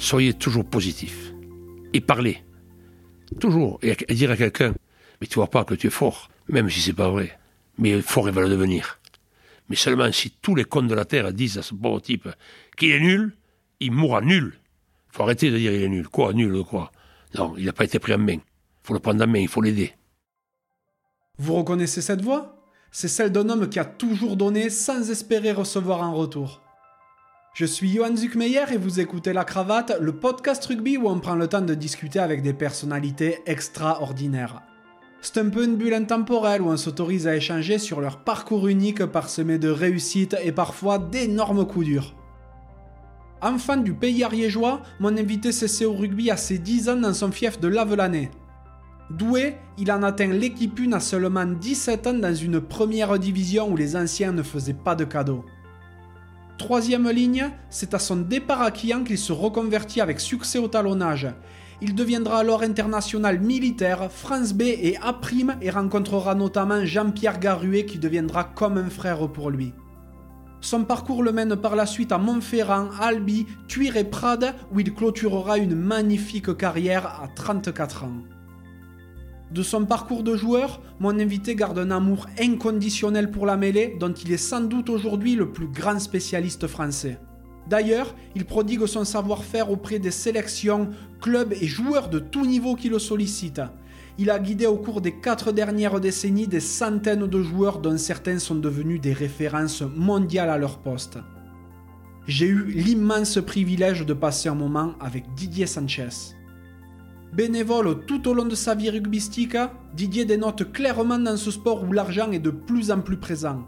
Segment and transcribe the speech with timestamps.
[0.00, 1.32] soyez toujours positif.
[1.92, 2.42] Et parlez.
[3.38, 3.78] Toujours.
[3.82, 4.74] Et, dire à quelqu'un,
[5.20, 7.38] mais tu vois pas que tu es fort, même si c'est pas vrai.
[7.78, 8.98] Mais fort, il va le devenir.
[9.68, 12.28] Mais seulement si tous les cons de la Terre disent à ce pauvre type
[12.76, 13.36] qu'il est nul,
[13.78, 14.58] il mourra nul.
[15.12, 16.08] faut arrêter de dire il est nul.
[16.08, 16.90] Quoi, nul de quoi?
[17.36, 18.38] Non, il n'a pas été pris en main.
[18.82, 19.94] faut le prendre en main, il faut l'aider.
[21.38, 22.56] Vous reconnaissez cette voix?
[22.90, 26.60] C'est celle d'un homme qui a toujours donné sans espérer recevoir un retour.
[27.52, 31.34] Je suis Johan Zuckmeyer et vous écoutez La Cravate, le podcast rugby où on prend
[31.34, 34.62] le temps de discuter avec des personnalités extraordinaires.
[35.20, 39.04] C'est un peu une bulle intemporelle où on s'autorise à échanger sur leur parcours unique
[39.04, 42.14] parsemé de réussites et parfois d'énormes coups durs.
[43.42, 47.32] Enfant du pays ariégeois, mon invité s'essaie au rugby à ses 10 ans dans son
[47.32, 48.30] fief de Lavelanet.
[49.10, 53.76] Doué, il en atteint l'équipe 1 à seulement 17 ans dans une première division où
[53.76, 55.44] les anciens ne faisaient pas de cadeaux.
[56.60, 61.26] Troisième ligne, c'est à son départ à Kian qu'il se reconvertit avec succès au talonnage.
[61.80, 65.18] Il deviendra alors international militaire, France B et A'
[65.62, 69.72] et rencontrera notamment Jean-Pierre Garuet qui deviendra comme un frère pour lui.
[70.60, 74.92] Son parcours le mène par la suite à Montferrand, Albi, Tuire et Prades où il
[74.92, 78.18] clôturera une magnifique carrière à 34 ans.
[79.50, 84.12] De son parcours de joueur, mon invité garde un amour inconditionnel pour la mêlée dont
[84.12, 87.18] il est sans doute aujourd'hui le plus grand spécialiste français.
[87.68, 90.90] D'ailleurs, il prodigue son savoir-faire auprès des sélections,
[91.20, 93.62] clubs et joueurs de tout niveau qui le sollicitent.
[94.18, 98.38] Il a guidé au cours des quatre dernières décennies des centaines de joueurs dont certains
[98.38, 101.18] sont devenus des références mondiales à leur poste.
[102.26, 106.34] J'ai eu l'immense privilège de passer un moment avec Didier Sanchez.
[107.32, 109.56] Bénévole tout au long de sa vie rugbystique,
[109.94, 113.64] Didier dénote clairement dans ce sport où l'argent est de plus en plus présent.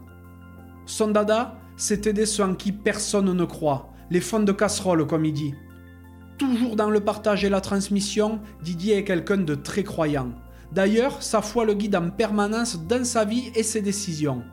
[0.85, 5.23] Son dada, c'est aider ceux en qui personne ne croit, les fonds de casserole comme
[5.23, 5.53] il dit.
[6.37, 10.31] Toujours dans le partage et la transmission, Didier est quelqu'un de très croyant.
[10.73, 14.43] D'ailleurs, sa foi le guide en permanence dans sa vie et ses décisions.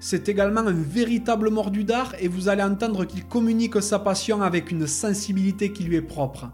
[0.00, 4.70] C'est également un véritable mordu d'art et vous allez entendre qu'il communique sa passion avec
[4.70, 6.50] une sensibilité qui lui est propre.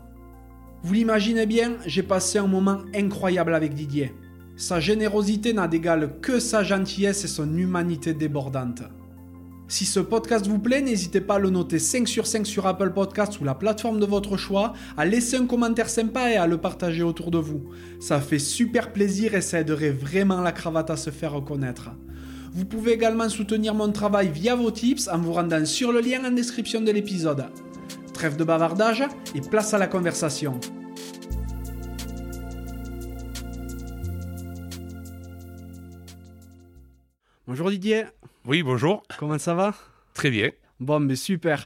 [0.83, 4.15] Vous l'imaginez bien, j'ai passé un moment incroyable avec Didier.
[4.57, 8.83] Sa générosité n'a d'égal que sa gentillesse et son humanité débordante.
[9.69, 12.93] Si ce podcast vous plaît, n'hésitez pas à le noter 5 sur 5 sur Apple
[12.93, 16.57] Podcasts ou la plateforme de votre choix, à laisser un commentaire sympa et à le
[16.57, 17.63] partager autour de vous.
[18.01, 21.91] Ça fait super plaisir et ça aiderait vraiment la cravate à se faire reconnaître.
[22.53, 26.25] Vous pouvez également soutenir mon travail via vos tips en vous rendant sur le lien
[26.25, 27.45] en description de l'épisode.
[28.21, 29.03] Trêve de bavardage
[29.35, 30.61] et place à la conversation.
[37.47, 38.05] Bonjour Didier.
[38.45, 39.03] Oui, bonjour.
[39.19, 39.75] Comment ça va?
[40.13, 40.51] Très bien.
[40.81, 41.65] Bon, mais super.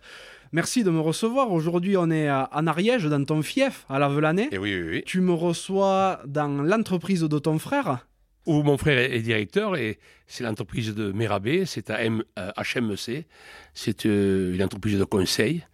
[0.53, 1.51] Merci de me recevoir.
[1.51, 4.45] Aujourd'hui, on est en Ariège, dans ton fief, à la Velanée.
[4.45, 5.03] Et eh oui, oui, oui.
[5.05, 8.07] Tu me reçois dans l'entreprise de ton frère?
[8.47, 9.99] Où mon frère est directeur et
[10.29, 13.27] c'est l'entreprise de Mérabé, c'est à HMEC.
[13.73, 15.65] C'est euh, une entreprise de conseil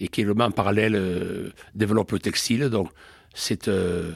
[0.00, 2.64] et qui, en parallèle, euh, développe le textile.
[2.68, 2.90] Donc,
[3.34, 4.12] c'est euh,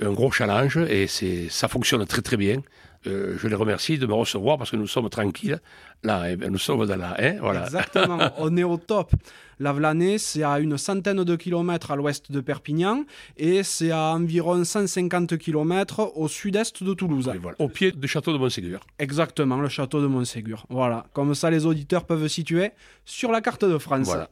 [0.00, 2.62] un gros challenge et ça fonctionne très très bien.
[3.06, 5.58] Euh, je les remercie de me recevoir parce que nous sommes tranquilles.
[6.02, 7.38] Là, ben, nous sommes dans la haie.
[7.40, 7.64] Voilà.
[7.64, 9.12] Exactement, on est au top.
[9.58, 13.04] La Vlanée, c'est à une centaine de kilomètres à l'ouest de Perpignan
[13.38, 17.30] et c'est à environ 150 kilomètres au sud-est de Toulouse.
[17.58, 18.80] Au pied du château de Montségur.
[18.98, 20.66] Exactement, le château de Montségur.
[20.68, 22.72] Voilà, comme ça les auditeurs peuvent situer
[23.06, 24.06] sur la carte de France.
[24.06, 24.30] Voilà.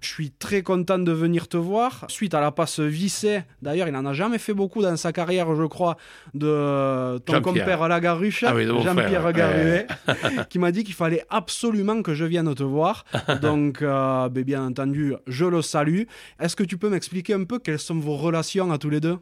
[0.00, 2.04] Je suis très content de venir te voir.
[2.08, 5.54] Suite à la passe vissée, d'ailleurs, il n'en a jamais fait beaucoup dans sa carrière,
[5.54, 5.96] je crois,
[6.34, 9.86] de ton compère Lagaruche, ah Jean-Pierre Garuet,
[10.48, 13.04] qui m'a dit qu'il fallait absolument que je vienne te voir.
[13.42, 16.02] Donc, euh, ben, bien entendu, je le salue.
[16.38, 19.18] Est-ce que tu peux m'expliquer un peu quelles sont vos relations à tous les deux?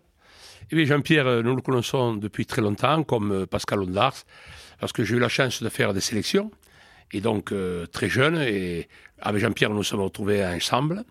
[0.70, 4.24] Eh Jean-Pierre, euh, nous le connaissons depuis très longtemps, comme euh, Pascal Ondars,
[4.80, 6.50] parce que j'ai eu la chance de faire des sélections
[7.12, 8.36] et donc euh, très jeune.
[8.36, 8.88] Et
[9.20, 11.04] avec Jean-Pierre, nous nous sommes retrouvés ensemble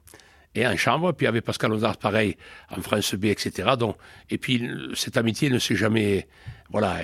[0.55, 1.11] et en chambre.
[1.13, 2.38] Puis avec Pascal Ozard, pareil,
[2.75, 3.71] en France B, etc.
[3.77, 3.97] Donc,
[4.29, 6.27] et puis cette amitié ne s'est jamais.
[6.69, 6.97] Voilà,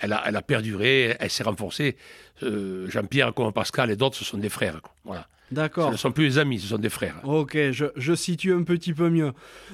[0.00, 1.96] elle a, elle a perduré, elle s'est renforcée.
[2.42, 4.80] Euh, Jean-Pierre, comme Pascal et d'autres, ce sont des frères.
[5.04, 5.26] Voilà.
[5.50, 5.88] D'accord.
[5.88, 7.16] Ce ne sont plus des amis, ce sont des frères.
[7.24, 9.32] Ok, je, situe un petit peu mieux.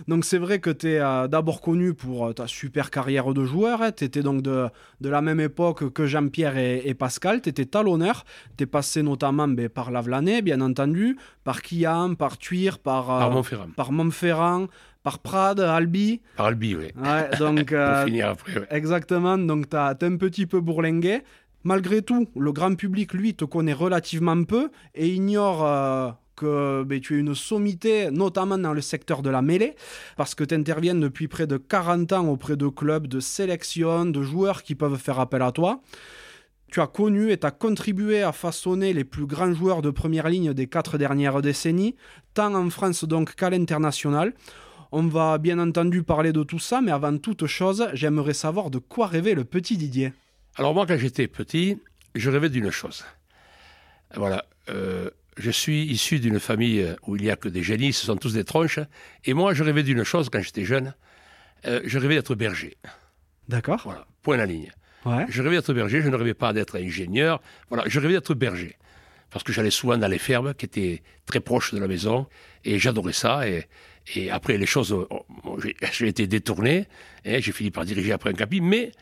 [0.08, 3.44] Donc c'est vrai que tu es euh, d'abord connu pour euh, ta super carrière de
[3.44, 3.82] joueur.
[3.82, 3.92] Hein.
[3.92, 4.68] Tu étais donc de,
[5.00, 7.40] de, la même époque que Jean-Pierre et, Pascal.
[7.40, 8.24] Tu étais talonneur.
[8.56, 13.18] Tu es passé notamment ben, par Lavelanet, bien entendu, par Kiam, par Tuir, par, euh,
[13.18, 13.68] par Montferrand.
[13.76, 14.66] Par Montferrand
[15.02, 16.22] par Prades, Albi.
[16.34, 16.86] Par Albi, oui.
[16.96, 21.20] Ouais, donc, Pour finir après, Exactement, donc tu as, un petit peu bourlingué.
[21.64, 27.00] Malgré tout, le grand public, lui, te connaît relativement peu et ignore euh, que ben,
[27.00, 29.74] tu es une sommité, notamment dans le secteur de la mêlée,
[30.18, 34.22] parce que tu interviens depuis près de 40 ans auprès de clubs, de sélection, de
[34.22, 35.80] joueurs qui peuvent faire appel à toi.
[36.70, 40.28] Tu as connu et tu as contribué à façonner les plus grands joueurs de première
[40.28, 41.94] ligne des quatre dernières décennies,
[42.34, 44.34] tant en France donc qu'à l'international.
[44.92, 48.78] On va bien entendu parler de tout ça, mais avant toute chose, j'aimerais savoir de
[48.78, 50.12] quoi rêvait le petit Didier.
[50.56, 51.78] Alors moi, quand j'étais petit,
[52.14, 53.04] je rêvais d'une chose.
[54.14, 58.06] Voilà, euh, je suis issu d'une famille où il n'y a que des génies, ce
[58.06, 58.78] sont tous des tronches.
[59.24, 60.94] Et moi, je rêvais d'une chose quand j'étais jeune.
[61.66, 62.76] Euh, je rêvais d'être berger.
[63.48, 63.80] D'accord.
[63.84, 64.70] Voilà, point la ligne.
[65.04, 65.26] Ouais.
[65.28, 67.40] Je rêvais d'être berger, je ne rêvais pas d'être ingénieur.
[67.68, 68.76] Voilà, je rêvais d'être berger.
[69.30, 72.28] Parce que j'allais souvent dans les fermes qui étaient très proches de la maison.
[72.64, 73.48] Et j'adorais ça.
[73.48, 73.66] Et,
[74.14, 74.96] et après, les choses,
[75.92, 76.86] j'ai été détourné.
[77.24, 78.60] Et j'ai fini par diriger après un capi.
[78.60, 78.92] Mais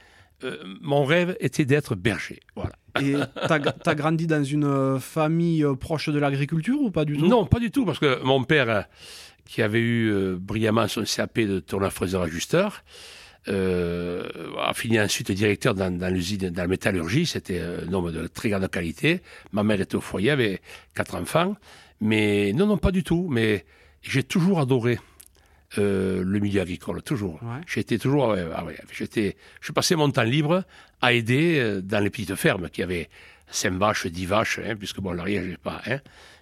[0.44, 2.40] euh, mon rêve était d'être berger.
[2.56, 2.72] Voilà.
[3.00, 3.14] Et
[3.48, 7.26] t'as as grandi dans une euh, famille euh, proche de l'agriculture ou pas du tout?
[7.26, 8.86] Non, pas du tout, parce que mon père,
[9.46, 12.82] qui avait eu euh, brillamment son CAP de tourneur-fraiseur-ajusteur,
[13.48, 14.24] euh,
[14.60, 17.26] a fini ensuite directeur dans, dans l'usine, dans la métallurgie.
[17.26, 19.20] C'était un homme de très grande qualité.
[19.52, 20.60] Ma mère était au foyer, avait
[20.94, 21.56] quatre enfants.
[22.00, 23.28] Mais non, non, pas du tout.
[23.30, 23.64] Mais
[24.02, 24.98] j'ai toujours adoré
[25.78, 27.42] euh, le milieu agricole, toujours.
[27.42, 27.60] Ouais.
[27.66, 30.64] J'étais toujours, ouais, ah ouais, j'étais, je passais mon temps libre
[31.00, 33.08] à aider euh, dans les petites fermes qui avaient
[33.50, 35.80] cinq vaches, dix vaches, hein, puisque bon, l'arrière, j'ai pas.
[35.86, 35.98] Hein.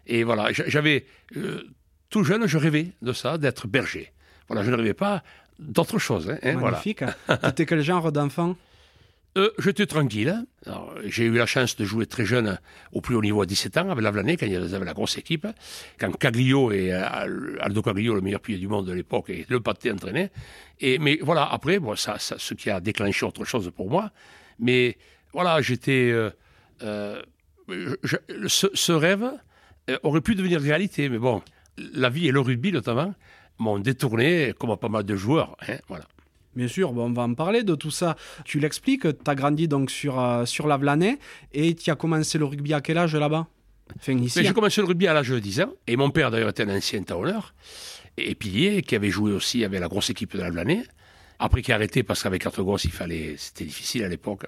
[0.06, 1.06] Et voilà, j'a- j'avais
[1.36, 1.62] euh,
[2.08, 4.12] tout jeune, je rêvais de ça, d'être berger.
[4.48, 5.22] Voilà, je ne rêvais pas
[5.58, 6.30] d'autre chose.
[6.30, 6.78] Hein, hein, voilà.
[6.78, 7.04] Magnifique.
[7.42, 8.56] T'étais quel genre d'enfant?
[9.38, 10.44] Euh, J'étais tranquille.
[11.04, 12.58] J'ai eu la chance de jouer très jeune
[12.92, 15.46] au plus haut niveau à 17 ans avec Lavelanet, quand ils avaient la grosse équipe.
[15.98, 19.60] Quand Caglio et euh, Aldo Caglio, le meilleur pilier du monde de l'époque, et le
[19.60, 20.30] pâté entraîné.
[20.80, 24.10] Et, mais voilà, après, ça, ce qui a déclenché autre chose pour moi.
[24.58, 24.98] Mais
[25.32, 26.10] voilà, j'étais.
[26.12, 26.30] euh,
[26.82, 27.22] euh,
[28.48, 29.30] ce, rêve
[29.88, 31.42] euh, aurait pu devenir réalité, mais bon,
[31.78, 33.14] la vie et le rugby notamment
[33.58, 35.56] m'ont détourné, comme pas mal de joueurs.
[35.68, 36.04] hein, voilà.
[36.60, 38.16] Bien sûr, bon, on va en parler de tout ça.
[38.44, 41.18] Tu l'expliques, tu as grandi donc sur, euh, sur la Vlanée
[41.54, 43.46] et tu as commencé le rugby à quel âge là-bas?
[43.96, 44.38] Enfin, ici.
[44.38, 44.52] Mais j'ai hein.
[44.52, 45.72] commencé le rugby à l'âge de 10 ans.
[45.86, 47.54] Et mon père, d'ailleurs, était un ancien talonneur
[48.18, 50.82] et pilier qui avait joué aussi avec la grosse équipe de la Blanée.
[51.38, 54.44] Après, qui a arrêté parce qu'avec quatre grosses, il fallait, c'était difficile à l'époque.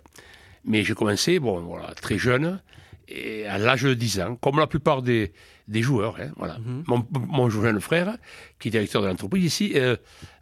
[0.67, 2.61] Mais j'ai commencé, bon, voilà, très jeune,
[3.09, 5.33] et à l'âge de 10 ans, comme la plupart des,
[5.67, 6.17] des joueurs.
[6.21, 6.59] hein, voilà.
[6.59, 6.85] Mhm.
[6.87, 8.19] mon, mon jeune frère,
[8.59, 9.97] qui est directeur de l'entreprise ici, euh,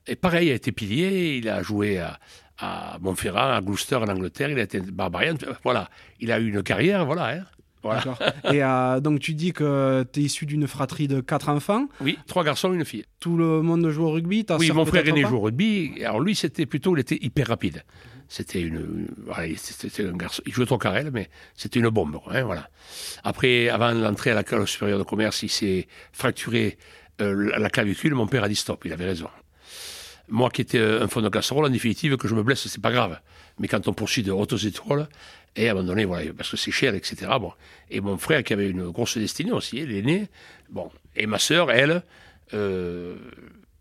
[0.06, 1.36] est pareil, a été pilier.
[1.38, 2.18] Il a joué à,
[2.58, 4.50] à Montferrand, à Gloucester, en Angleterre.
[4.50, 5.34] Il a été barbarian.
[5.64, 5.88] Voilà.
[6.20, 7.28] Il a eu une carrière, voilà.
[7.38, 7.44] hein.
[7.82, 8.02] Voilà.
[8.52, 11.86] Et euh, donc tu dis que tu es issu d'une fratrie de quatre enfants.
[12.02, 13.06] Oui, trois garçons, une fille.
[13.20, 15.94] Tout le monde joue au rugby Oui, mon frère aîné joue au rugby.
[16.04, 17.82] Alors lui, c'était plutôt, il était hyper rapide.
[18.28, 20.42] C'était une, voilà, il- c'était un garçon.
[20.44, 22.18] Il jouait trop carrel, mais c'était une bombe.
[22.30, 22.68] hein, voilà.
[23.24, 26.76] Après, avant d'entrer à l'école supérieure de commerce, il s'est fracturé
[27.22, 28.14] euh, la- la clavicule.
[28.14, 28.82] Mon père a dit stop.
[28.84, 29.28] Il avait raison.
[30.30, 32.92] Moi, qui étais un fond de casserole, en définitive, que je me blesse, c'est pas
[32.92, 33.18] grave.
[33.58, 35.08] Mais quand on poursuit de hautes étoiles,
[35.56, 37.16] et à un moment donné, voilà, parce que c'est cher, etc.
[37.40, 37.52] Bon.
[37.90, 40.28] Et mon frère, qui avait une grosse destinée aussi, l'aîné,
[40.70, 40.90] bon.
[41.16, 42.02] Et ma sœur, elle,
[42.54, 43.16] euh,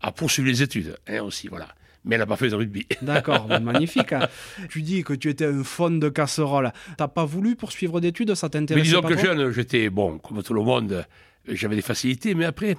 [0.02, 1.68] a poursuivi les études, hein, aussi, voilà.
[2.04, 2.86] Mais elle n'a pas fait de rugby.
[3.02, 4.12] D'accord, magnifique.
[4.14, 4.26] hein.
[4.70, 6.72] Tu dis que tu étais un fond de casserole.
[6.96, 10.18] T'as pas voulu poursuivre d'études Ça Mais t'intéressait disons pas que trop jeune, j'étais, bon,
[10.18, 11.06] comme tout le monde,
[11.46, 12.76] j'avais des facilités, mais après,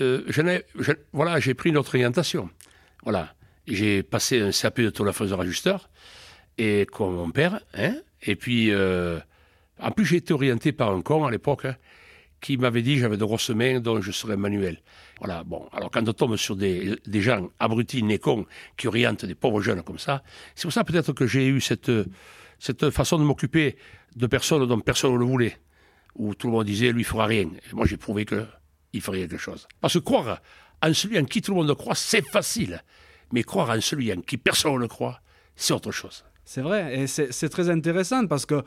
[0.00, 0.64] euh, ai-
[1.12, 2.50] voilà, j'ai pris une autre orientation.
[3.08, 3.32] Voilà.
[3.66, 5.88] J'ai passé un CAP de tourneur ajusteur,
[6.58, 9.18] et comme mon père, hein, et puis, euh,
[9.80, 11.76] en plus, j'ai été orienté par un con à l'époque, hein,
[12.42, 14.82] qui m'avait dit j'avais de grosses mains, donc je serais manuel.
[15.20, 18.44] Voilà, bon, alors quand on tombe sur des, des gens abrutis, nés cons,
[18.76, 20.22] qui orientent des pauvres jeunes comme ça,
[20.54, 21.90] c'est pour ça peut-être que j'ai eu cette,
[22.58, 23.78] cette façon de m'occuper
[24.16, 25.56] de personnes dont personne ne le voulait
[26.14, 27.48] où tout le monde disait lui il fera rien.
[27.70, 28.44] Et moi j'ai prouvé que
[28.92, 29.66] il ferait quelque chose.
[29.80, 30.40] Parce que croire
[30.82, 32.82] en celui en qui tout le monde croit, c'est facile.
[33.32, 35.20] Mais croire en celui en qui personne ne croit,
[35.56, 36.24] c'est autre chose.
[36.44, 38.62] C'est vrai, et c'est très intéressant parce que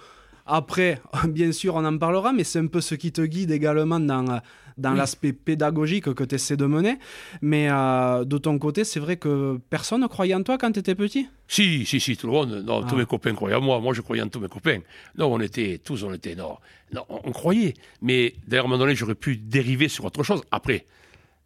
[0.46, 4.00] après, bien sûr, on en parlera, mais c'est un peu ce qui te guide également
[4.00, 4.39] dans,
[4.77, 4.98] dans Oui.
[4.98, 6.98] l'aspect pédagogique que tu essaies de mener.
[7.41, 10.80] Mais euh, de ton côté, c'est vrai que personne ne croyait en toi quand tu
[10.80, 11.27] étais petit?
[11.48, 13.00] Si, si, si, tout le monde, non, tous Ah.
[13.00, 14.80] mes copains croyaient en moi, moi je croyais en tous mes copains.
[15.18, 16.58] Non, on était, tous on était, non,
[16.94, 17.74] non on, on croyait.
[18.01, 20.41] Mais d'ailleurs, à un moment donné, j'aurais pu dériver sur autre chose.
[20.51, 20.86] Après,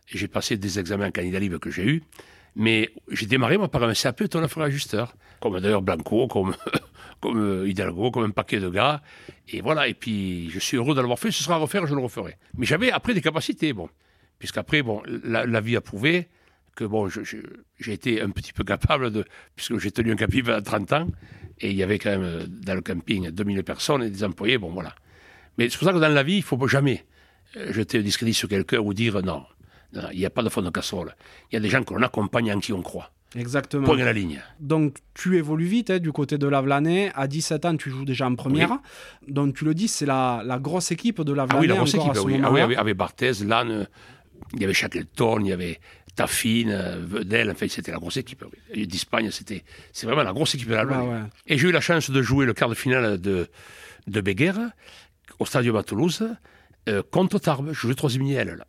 [0.08, 2.04] j'ai passé des examens en candidat libre que j'ai eu,
[2.56, 6.56] mais j'ai démarré moi par un CAP ton affaire ajusteur, comme d'ailleurs Blanco, comme,
[7.22, 9.02] comme euh, Hidalgo, comme un paquet de gars.
[9.50, 11.94] Et voilà, et puis je suis heureux de l'avoir fait, ce sera à refaire, je
[11.94, 12.38] le referai.
[12.58, 13.90] Mais j'avais après des capacités, bon,
[14.40, 16.30] puisqu'après, bon, la, vie a prouvé
[16.76, 20.62] que bon, j'ai été un petit peu capable de, puisque j'ai tenu un camping à
[20.62, 21.08] 30 ans,
[21.60, 24.58] et il y avait quand même euh, dans le camping 2000 personnes et des employés,
[24.58, 24.94] bon voilà.
[25.58, 27.06] Mais c'est pour ça que dans la vie, il faut jamais
[27.56, 29.46] euh, jeter un discrédit sur quelqu'un ou dire non,
[30.12, 31.16] il n'y a pas de fond de casserole.
[31.52, 33.12] Il y a des gens qu'on accompagne en qui on croit.
[33.36, 33.86] Exactement.
[33.86, 34.42] Point à la ligne.
[34.60, 37.12] Donc tu évolues vite hein, du côté de Lavelanet.
[37.16, 38.80] À 17 ans, tu joues déjà en première.
[39.28, 41.96] Donc tu le dis, c'est la, la grosse équipe de Lavelanet Ah oui, la grosse
[41.96, 42.40] équipe, oui.
[42.44, 43.88] Ah oui, avec, Barthez, Lannes,
[44.54, 45.80] il y avait Shackleton, il y avait
[46.16, 48.46] Taffine, euh, Vedel, enfin c'était la grosse équipe.
[48.74, 51.10] D'Espagne, c'était c'est vraiment la grosse équipe de l'Allemagne.
[51.10, 51.20] Ouais.
[51.48, 53.50] Et j'ai eu la chance de jouer le quart de finale de,
[54.08, 54.60] de Béguerre,
[55.40, 56.24] au Stadium à Toulouse,
[56.88, 57.72] euh, contre Tarbes.
[57.74, 58.66] Je jouais troisième là.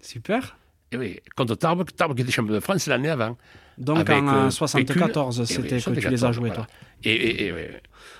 [0.00, 0.56] Super.
[0.90, 3.36] Et oui, contre Tarbes, Tarbes qui était champion de France l'année avant.
[3.76, 3.98] Donc
[4.32, 5.46] en euh, 74, Pécule.
[5.46, 6.54] c'était oui, que tu les as 74, joués, voilà.
[6.64, 6.66] toi.
[7.04, 7.60] Et, et- et, oui,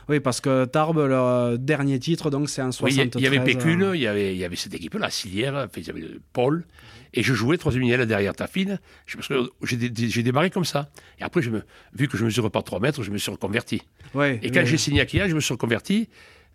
[0.08, 3.16] Oui, parce que Tarbes, leur dernier titre, donc c'est en Oui, il y 73.
[3.16, 5.66] a- il y avait Pécule, euh, il y avait, il y avait cette équipe-là, Silière,
[5.76, 6.64] il y avait Paul,
[7.14, 8.34] et je jouais troisième ligne derrière
[9.22, 10.90] souviens, J'ai dé- j'ai démarré comme ça.
[11.18, 11.62] Et après, je me,
[11.94, 13.82] vu que je mesure pas 3 mètres, je me suis reconverti.
[14.14, 16.08] ouais, Et quand j'ai signé à Kia, je me suis reconverti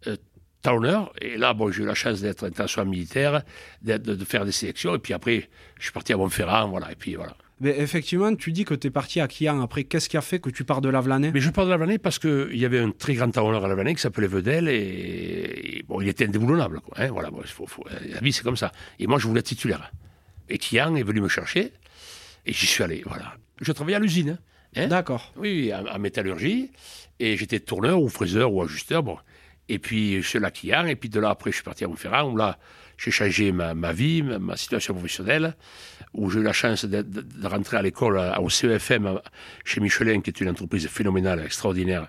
[0.07, 0.15] euh,
[0.63, 1.13] talonneur.
[1.21, 3.43] Et là, bon, j'ai eu la chance d'être international militaire,
[3.83, 4.95] de, de faire des sélections.
[4.95, 6.91] Et puis après, je suis parti à Montferrand, voilà.
[6.91, 7.35] Et puis voilà.
[7.61, 9.61] Mais effectivement, tu dis que tu es parti à Kian.
[9.61, 11.97] Après, qu'est-ce qui a fait que tu pars de Lavelanet Mais je parle de Lavanais
[11.99, 15.83] parce qu'il y avait un très grand talonneur à Lavanais qui s'appelait Vedel et, et
[15.87, 16.81] bon, il était indéboulonnable.
[16.81, 18.71] Quoi, hein, voilà, bon, il faut- faut- la vie, c'est comme ça.
[18.99, 19.91] Et moi, je voulais être titulaire.
[20.49, 21.71] Et Kian est venu me chercher
[22.45, 23.03] et j'y suis allé.
[23.05, 23.35] Voilà.
[23.61, 24.39] Je travaillais à l'usine.
[24.75, 24.87] hein.
[24.87, 25.31] D'accord.
[25.37, 26.71] Oui, en, en métallurgie.
[27.19, 29.03] Et j'étais tourneur ou fraiseur ou ajusteur.
[29.03, 29.17] Bon.
[29.69, 30.85] Et puis, là Kian.
[30.85, 32.57] Et puis de là, après, je suis parti à Montferrand où là,
[32.97, 35.55] j'ai changé ma, ma vie, ma, situation professionnelle,
[36.13, 39.19] où j'ai eu la chance de, de- rentrer à l'école, au CEFM,
[39.65, 42.07] chez Michelin, qui est une entreprise phénoménale, extraordinaire,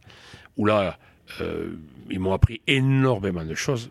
[0.56, 0.98] où là,
[1.40, 1.70] euh,
[2.10, 3.90] ils m'ont appris énormément de choses.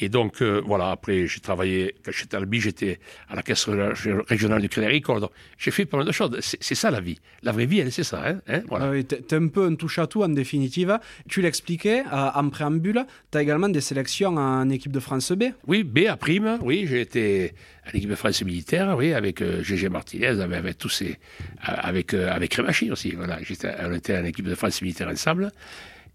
[0.00, 2.98] Et donc, euh, voilà, après, j'ai travaillé, quand j'étais à Albi, j'étais
[3.28, 3.92] à la caisse ré-
[4.28, 5.20] régionale du Crédit Agricole.
[5.20, 6.36] Donc, j'ai fait pas mal de choses.
[6.40, 7.18] C'est ça la vie.
[7.42, 8.22] La vraie vie, c'est ça.
[8.26, 8.86] Hein, hein, voilà.
[8.86, 10.98] Ah oui, t'es un peu un touche-à-tout en définitive.
[11.28, 15.44] Tu l'expliquais euh, en préambule, tu as également des sélections en équipe de France B.
[15.66, 19.62] Oui, B à prime, oui, j'ai été à l'équipe de France militaire, oui, avec euh,
[19.62, 21.16] Gégé Martinez, avec, avec tous ces.
[21.62, 23.38] avec, euh, avec Rémachi aussi, voilà.
[23.82, 25.52] On était à l'équipe de France militaire ensemble.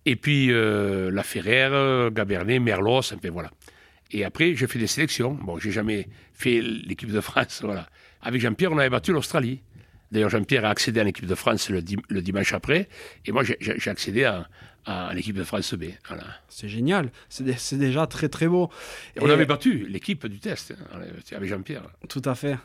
[0.05, 3.51] Et puis, euh, La Ferrère, Gabernet, Merlos, enfin voilà.
[4.11, 5.33] Et après, j'ai fait des sélections.
[5.33, 7.87] Bon, j'ai jamais fait l'équipe de France, voilà.
[8.21, 9.61] Avec Jean-Pierre, on avait battu l'Australie.
[10.11, 12.89] D'ailleurs, Jean-Pierre a accédé à l'équipe de France le, dim- le dimanche après.
[13.25, 14.47] Et moi, j'ai accédé à,
[14.85, 15.85] à l'équipe de France B.
[16.07, 16.25] Voilà.
[16.49, 17.09] C'est génial.
[17.29, 18.69] C'est dé- c'est déjà très très beau.
[19.15, 20.99] Et on avait battu l'équipe du test hein,
[21.33, 21.83] avec Jean-Pierre.
[22.09, 22.57] Tout à fait.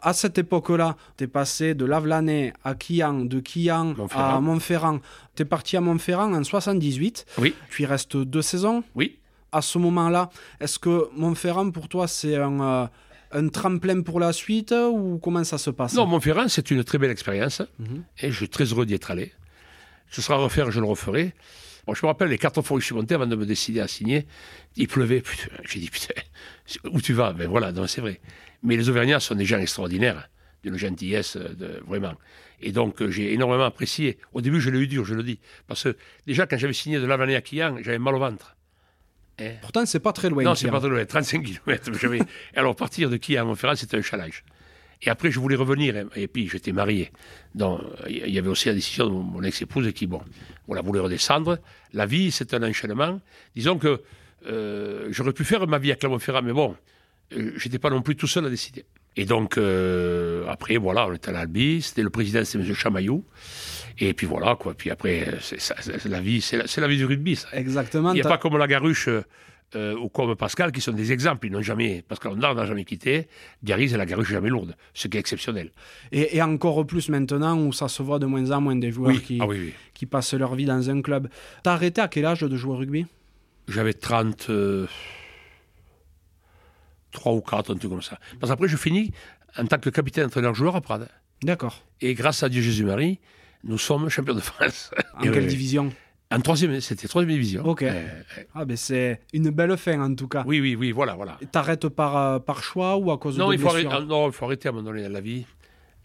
[0.00, 4.36] À cette époque-là, tu es passé de Lavelanet à Kian, de Kian Montferrand.
[4.36, 4.98] à Montferrand.
[5.36, 7.24] Tu es parti à Montferrand en 78.
[7.38, 8.82] Oui, Tu y restes deux saisons.
[8.96, 9.18] oui.
[9.52, 10.30] À ce moment-là,
[10.60, 12.86] est-ce que Montferrand, pour toi, c'est un, euh,
[13.32, 15.94] un tremplin pour la suite ou comment ça se passe?
[15.94, 17.62] Non, Montferrand, c'est une très belle expérience.
[17.78, 18.02] Mhm.
[18.20, 19.32] Et je suis très heureux d'y être allé.
[20.10, 21.34] Ce sera à refaire, je le referai.
[21.86, 23.80] Bon, je me rappelle les quatre fois où je suis monté avant de me décider
[23.80, 24.26] à signer.
[24.76, 25.22] Il pleuvait.
[25.64, 26.14] J'ai dit, putain,
[26.90, 27.32] où tu vas?
[27.32, 28.20] Ben voilà, non, c'est vrai.
[28.62, 30.28] Mais les Auvergnats sont des gens extraordinaires,
[30.62, 32.14] d'une gentillesse, euh, de, vraiment.
[32.60, 34.18] Et donc, euh, j'ai énormément apprécié.
[34.32, 35.40] Au début, je l'ai eu dur, je le dis.
[35.66, 38.56] Parce que déjà, quand j'avais signé de l'Avenir à Quillan, j'avais mal au ventre.
[39.48, 40.42] Hein Pourtant, c'est pas très loin.
[40.42, 41.90] Non, c'est pas très loin, 35 km.
[42.56, 44.44] Alors, partir de qui à Montferrand, c'était un challenge.
[45.04, 46.06] Et après, je voulais revenir.
[46.14, 47.10] Et puis, j'étais marié.
[47.54, 50.20] Donc, il y avait aussi la décision de mon ex-épouse qui, bon,
[50.66, 51.58] voilà, voulait redescendre.
[51.92, 53.20] La vie, c'est un enchaînement.
[53.56, 54.00] Disons que
[54.46, 56.76] euh, j'aurais pu faire ma vie à Clermont-Ferrand, mais bon,
[57.36, 58.84] euh, j'étais pas non plus tout seul à décider.
[59.16, 61.82] Et donc, euh, après, voilà, on était à l'Albi.
[61.82, 62.74] C'était le président, c'était M.
[62.74, 63.24] Chamaillou.
[63.98, 64.74] Et puis voilà, quoi.
[64.74, 67.36] Puis après, euh, c'est ça, c'est la vie, c'est la, c'est la vie du rugby,
[67.36, 67.48] ça.
[67.52, 68.10] Exactement.
[68.12, 69.08] Il n'y a t'as- pas comme la Garuche
[69.74, 71.46] euh, ou comme Pascal qui sont des exemples.
[71.46, 73.28] Ils n'ont jamais, Pascal Ondard n'a jamais quitté.
[73.62, 75.70] Diarise et la Garuche jamais lourde, ce qui est exceptionnel.
[76.10, 79.20] Et, et encore plus maintenant où ça se voit de moins en moins des joueurs
[79.22, 79.72] qui, Ah oui, oui.
[79.94, 81.28] qui passent leur vie dans un club.
[81.62, 83.06] T'as arrêté à quel âge de jouer au rugby?
[83.68, 84.46] J'avais 30.
[84.50, 84.86] euh,
[87.12, 88.18] 3 ou 4, un truc comme ça.
[88.40, 89.12] Parce qu'après, je finis
[89.58, 91.08] en tant que capitaine entraîneur-joueur à Prades.
[91.42, 91.82] D'accord.
[92.00, 93.20] Et grâce à Dieu Jésus-Marie,
[93.64, 94.90] nous sommes champions de France.
[95.14, 95.92] En quelle division
[96.30, 97.64] En troisième, c'était troisième division.
[97.66, 97.82] Ok.
[97.82, 98.22] Euh,
[98.54, 100.42] Ah ben c'est une belle fin en tout cas.
[100.46, 101.38] oui, oui, oui, voilà, voilà.
[101.50, 104.32] T'arrêtes par, euh, par choix ou à cause Non, de il faut, arrêter, non, il
[104.32, 105.44] faut arrêter à un moment donné dans la vie.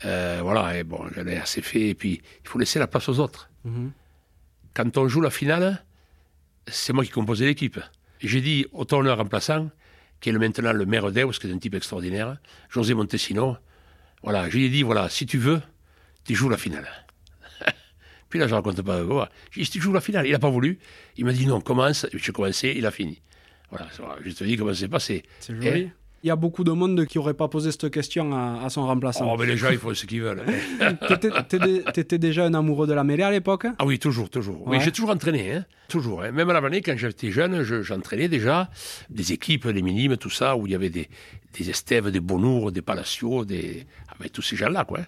[0.05, 1.89] Euh, voilà, et bon, j'en ai assez fait.
[1.89, 3.49] Et puis, il faut laisser la place aux autres.
[3.65, 3.91] Mhm.
[4.75, 5.83] Quand on joue la finale,
[6.67, 7.79] c'est moi qui composais l'équipe.
[8.19, 9.69] J'ai dit au tourneur remplaçant,
[10.19, 12.37] qui est le- maintenant le maire d'Eus, qui est un type extraordinaire,
[12.69, 13.57] José Montesino,
[14.23, 15.61] voilà, je lui ai dit, voilà, si tu veux,
[16.25, 16.87] tu joues la finale.
[18.29, 19.01] Puis là, je raconte pas.
[19.03, 19.29] Voilà.
[19.51, 20.25] J'ai dit, tu joues la finale.
[20.25, 20.79] Il n'a pas voulu.
[21.17, 22.05] Il m'a dit, non, commence.
[22.13, 23.21] J'ai commencé, il a fini.
[23.69, 23.87] Voilà,
[24.23, 25.23] je te dis comment c'est passé.
[25.39, 25.89] C'est joli.
[26.23, 29.31] Il y a beaucoup de monde qui n'aurait pas posé cette question à, son remplaçant.
[29.31, 30.43] Oh, mais les gens, ils font ce qu'ils veulent.
[31.93, 33.67] Tu étais déjà un amoureux de la mêlée à l'époque?
[33.77, 34.67] Ah oui, toujours, toujours.
[34.67, 35.65] Oui, j'ai toujours entraîné, hein.
[35.87, 36.23] toujours.
[36.23, 36.31] Hein.
[36.31, 38.69] Même à la l'année, quand j'étais jeune, j'entraînais déjà
[39.11, 41.07] des équipes, des minimes, tout ça, où il y avait des,
[41.53, 43.85] des Estèves, des Bonours, des Palacios, des...
[44.09, 45.01] Ah, tous ces gens-là, quoi.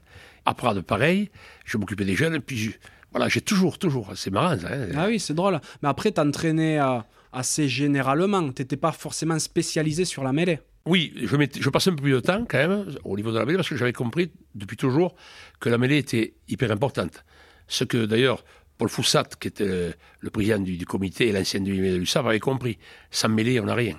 [0.46, 1.32] Après, de pareil,
[1.66, 2.76] je m'occupais des jeunes, puis
[3.12, 4.54] voilà, j'ai toujours, toujours, c'est marrant.
[4.54, 4.90] Hein.
[4.96, 5.60] Ah oui, c'est drôle.
[5.82, 7.00] Mais après, t'entraînais euh,
[7.34, 10.60] assez généralement, t'étais pas forcément spécialisé sur la mêlée.
[10.86, 13.46] Oui, je, je, passais un peu plus de temps quand même au niveau de la
[13.46, 15.16] mêlée parce que j'avais compris depuis toujours
[15.60, 17.24] que la mêlée était hyper importante.
[17.68, 18.44] Ce que d'ailleurs
[18.80, 22.80] Paul Foussat, qui était le, président du, comité et l'ancien du de l'USAP, avait compris.
[23.12, 23.98] Sans mêlée, on n'a rien.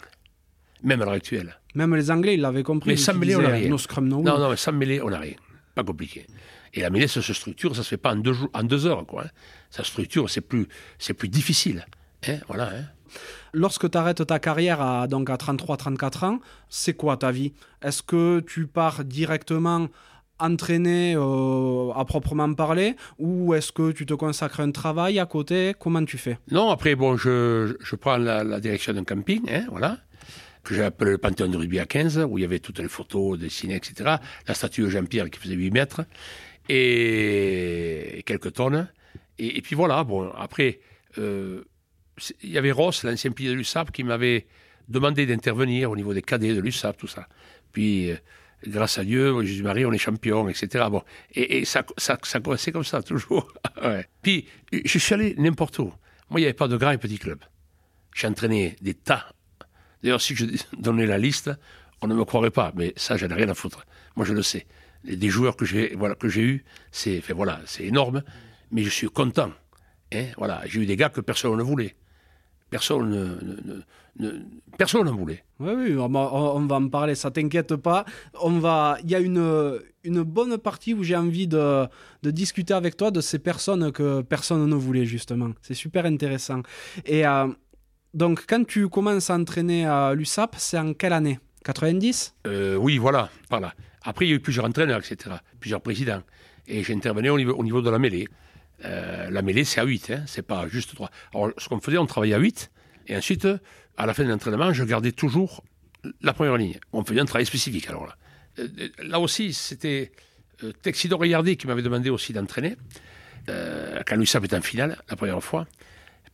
[0.83, 1.61] Même à l'heure actuelle.
[1.75, 2.91] Même les Anglais, ils l'avaient compris.
[2.91, 3.69] Mais sans mêlée, on n'a rien.
[3.69, 5.35] non, non, mais sans mêlée, on n'a rien.
[5.75, 6.27] Pas compliqué.
[6.75, 9.05] Et la ça se structure, ça se fait pas en deux, jours, en deux heures.
[9.07, 9.31] Quoi, hein.
[9.71, 11.87] Ça structure, c'est plus, c'est plus difficile.
[12.29, 12.71] Hein, voilà.
[12.75, 12.85] Hein.
[13.53, 17.53] Lorsque tu arrêtes ta carrière à, donc à 33-34 ans, c'est quoi ta vie?
[17.83, 19.89] Est-ce que tu pars directement
[20.39, 22.97] entraîner euh, à proprement parler?
[23.19, 25.75] Ou est-ce que tu te consacres un travail à côté?
[25.79, 26.39] Comment tu fais?
[26.51, 29.99] Non, après, bon, je, je prends la, direction d'un camping, hein, voilà,
[30.63, 32.89] que j'ai appelé le Panthéon de rugby à 15, où il y avait toutes les
[32.89, 34.17] photos dessinées, etc.
[34.47, 36.03] La statue de Jean-Pierre qui faisait 8 mètres
[36.71, 38.89] et, quelques tonnes.
[39.39, 40.81] Et, puis voilà, bon, après,
[41.19, 41.65] euh,
[42.43, 44.47] il y avait Ross, l'ancien pilier de l'USAP, qui m'avait
[44.89, 47.27] demandé d'intervenir au niveau des cadets de l'USAP, tout ça.
[47.73, 48.17] Puis, euh,
[48.67, 50.85] grâce à Dieu, Jésus-Marie, on est champion, etc.
[50.91, 51.03] Bon,
[51.35, 53.53] et, ça, ça, ça commençait comme ça, toujours.
[54.23, 55.93] Puis, je suis allé n'importe où.
[56.29, 57.43] Moi, il n'y avait pas de grands et petits clubs.
[58.15, 59.33] J'ai entraîné des tas.
[60.03, 60.45] D'ailleurs, si je
[60.79, 61.51] donnais la liste,
[62.03, 63.87] on ne me croirait pas, mais ça, j'en ai rien à foutre.
[64.17, 64.67] Moi, je le sais.
[65.05, 68.23] Des joueurs que j'ai voilà, que j'ai eus, c'est voilà, énorme,
[68.71, 69.51] mais je suis content.
[70.13, 71.95] Hein, voilà, j'ai eu des gars que personne ne voulait.
[72.69, 73.83] Personne ne,
[74.19, 74.31] ne,
[74.79, 75.43] personne n'en voulait.
[75.59, 76.21] Oui, oui, on va,
[76.77, 78.05] en parler, ça t'inquiète pas.
[78.41, 81.87] On va, il y a une, une bonne partie où j'ai envie de,
[82.23, 85.51] de, discuter avec toi de ces personnes que personne ne voulait justement.
[85.63, 86.63] C'est super intéressant.
[87.07, 87.49] Et euh,
[88.15, 91.39] donc, quand tu commences à entraîner à l'USAP, c'est en quelle année?
[91.65, 93.75] 90 euh, Oui, voilà, voilà.
[94.03, 96.23] Après, il y a eu plusieurs entraîneurs, etc., plusieurs présidents.
[96.67, 98.29] Et j'intervenais au niveau, au niveau de la mêlée.
[98.85, 101.11] Euh, la mêlée, c'est à 8, hein, c'est pas juste 3.
[101.35, 102.71] Alors, ce qu'on faisait, on travaillait à 8,
[103.09, 103.47] et ensuite,
[103.97, 105.63] à la fin de l'entraînement, je gardais toujours
[106.23, 106.79] la première ligne.
[106.93, 108.17] On faisait un travail spécifique, alors là.
[108.59, 108.69] Euh,
[109.03, 110.13] là aussi, c'était
[110.65, 112.77] euh, Texido Rayardi qui m'avait demandé aussi d'entraîner,
[113.49, 115.67] euh, quand l'USAP était en finale, la première fois,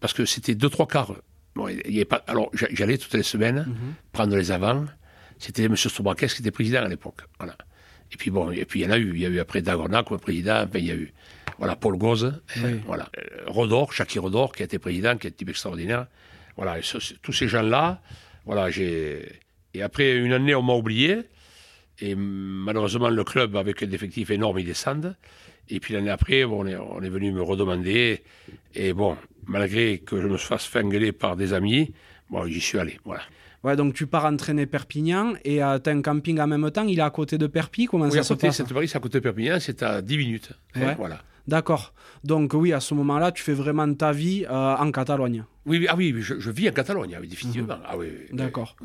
[0.00, 1.16] parce que c'était 2-3 quarts.
[1.54, 3.94] Bon, il y avait pas, alors, j'allais toutes les semaines mhm.
[4.12, 4.84] prendre les avants.
[5.38, 5.76] C'était M.
[5.76, 7.22] Stobrakes qui était président à l'époque.
[7.38, 7.56] Voilà.
[8.12, 9.12] Et puis bon, et puis il y en a eu.
[9.14, 10.66] Il y a eu après Dagona comme président.
[10.74, 11.12] il y a eu
[11.58, 12.42] voilà, Paul Gauze,
[12.86, 13.08] voilà.
[13.18, 16.06] Euh, Rodor, Jackie Rodor, qui a été président, qui est un type extraordinaire.
[16.56, 16.76] Voilà,
[17.22, 18.02] tous ces gens-là,
[18.44, 19.40] voilà, j'ai.
[19.72, 21.22] Et après une année, on m'a oublié.
[21.98, 25.16] Et malheureusement, le club, avec un effectif énorme, il descend.
[25.68, 28.22] Et puis l'année après, on, est, on est venu me redemander.
[28.74, 31.92] Et bon, malgré que je me fasse fingler par des amis,
[32.30, 32.98] bon, j'y suis allé.
[33.04, 33.22] Voilà.
[33.64, 36.84] Ouais, donc tu pars entraîner Perpignan et euh, tu as un camping en même temps.
[36.84, 37.88] Il est à côté de Perpignan.
[37.90, 40.52] Comment ça à côté, se passe c'est à côté de Perpignan, c'est à 10 minutes.
[40.74, 41.22] Voilà.
[41.48, 41.92] D'accord.
[42.24, 45.44] Donc oui, à ce moment-là, tu fais vraiment ta vie euh, en Catalogne.
[45.64, 47.76] Oui, oui, ah oui, je, vis en Catalogne, définitivement.
[47.76, 47.82] Mhm.
[47.86, 48.76] Ah oui, D'accord.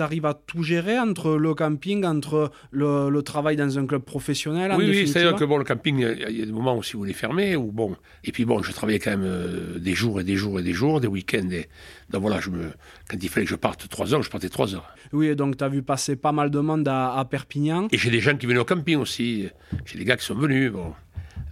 [0.00, 4.72] Tu arrives à tout gérer entre le camping, entre le, travail dans un club professionnel
[4.78, 7.04] Oui, oui c'est-à-dire que bon, le camping, il y a des moments où si vous
[7.04, 7.96] les fermez, ou bon.
[8.24, 10.72] Et puis bon, je travaillais quand même euh, des jours et des jours et des
[10.72, 11.50] jours, des week-ends.
[11.50, 11.68] Et...
[12.08, 12.70] Donc voilà, je me...
[13.10, 14.88] quand il fallait que je parte trois heures, je partais trois heures.
[15.12, 17.88] Oui, et donc tu as vu passer pas mal de monde à, à Perpignan.
[17.92, 19.48] Et j'ai des gens qui venaient au camping aussi.
[19.84, 20.72] J'ai des gars qui sont venus.
[20.72, 20.94] Bon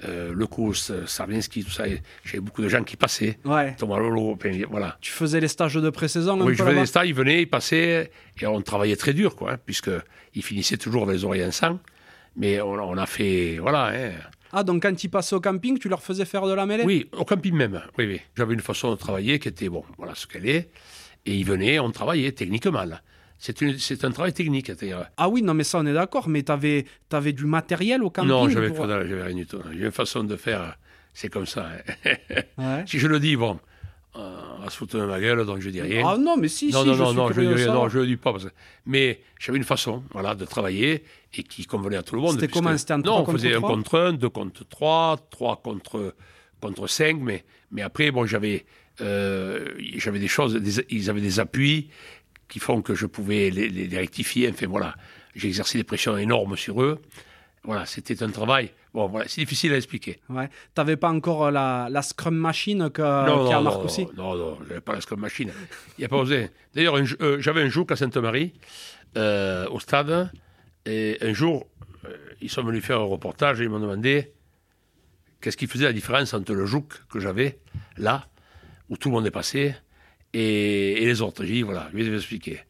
[0.05, 1.85] euh, Le Lecous, Sarvinsky, tout ça.
[2.25, 3.39] J'avais beaucoup de gens qui passaient.
[3.45, 3.75] Ouais.
[3.77, 4.39] Thomas Lolo,
[4.71, 4.97] voilà.
[5.01, 8.11] Tu faisais les stages de pré-saison Oui, je faisais les stages, ils venaient, ils passaient,
[8.41, 11.79] et on travaillait très dur, quoi, hein, puisqu'ils finissaient toujours avec les oreilles en sang.
[12.37, 13.87] Mais on, a fait, voilà.
[13.87, 14.13] Hein.
[14.53, 16.85] Ah, donc quand ils passaient au camping, tu leur faisais faire de la mêlée?
[16.85, 17.83] Oui, au camping même.
[17.99, 18.21] Oui, oui.
[18.37, 20.71] J'avais une façon de travailler qui était, bon, voilà ce qu'elle est.
[21.27, 22.85] Et ils venaient, on travaillait techniquement.
[22.85, 23.03] Là.
[23.39, 24.73] C'est un travail technique.
[25.17, 26.29] Ah oui, non, mais ça, on est d'accord.
[26.29, 29.61] Mais tu avais, avais, du matériel au camping Non, j'avais rien du tout.
[29.73, 30.77] J'ai une façon de faire,
[31.15, 31.69] c'est comme ça.
[32.59, 32.83] Hein.
[32.87, 33.59] Si je le dis, bon,
[34.17, 36.05] euh, on va se foutre de ma gueule, donc je dis rien.
[36.05, 38.01] Ah non, mais si, non, si, non, je non, non, je dis rien, non, je
[38.01, 38.35] le dis pas.
[38.87, 42.33] Mais j'avais une façon, voilà, de travailler et qui convenait à tout le monde.
[42.33, 46.15] C'était comment C'était un Non, on faisait un contre un, deux contre trois, trois contre
[46.61, 48.65] contre cinq, mais mais après, bon, j'avais
[49.01, 51.89] euh, j'avais des choses, ils avaient des appuis
[52.49, 54.49] qui font que je pouvais les, rectifier.
[54.51, 54.95] Enfin voilà,
[55.35, 57.01] j'ai exercé des pressions énormes sur eux.
[57.65, 58.71] Voilà, c'était un travail.
[58.95, 60.21] Bon, voilà, c'est difficile à expliquer.
[60.31, 60.49] Ouais.
[60.75, 63.03] T'avais pas encore la, la Scrum Machine que,
[63.43, 64.07] qu'il y a Marc aussi?
[64.17, 65.53] Non, non, j'avais pas la Scrum Machine.
[65.99, 66.51] Il n'y a pas osé.
[66.75, 68.55] D'ailleurs, euh, j'avais un jour à Sainte-Marie,
[69.17, 70.31] euh, au stade,
[70.87, 71.67] et un jour,
[72.07, 74.33] euh, ils sont venus faire un reportage et ils m'ont demandé
[75.41, 77.59] qu'est-ce qui faisait la différence entre le jouk que j'avais,
[77.99, 78.29] là,
[78.89, 79.75] où tout le monde est passé,
[80.39, 81.45] et, les autres.
[81.45, 82.61] J'ai dit, voilà, je vais vous expliquer.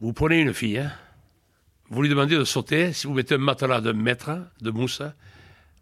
[0.00, 0.92] Vous prenez une fille, hein,
[1.90, 5.02] vous lui demandez de sauter, si vous mettez un matelas d'un mètre de mousse,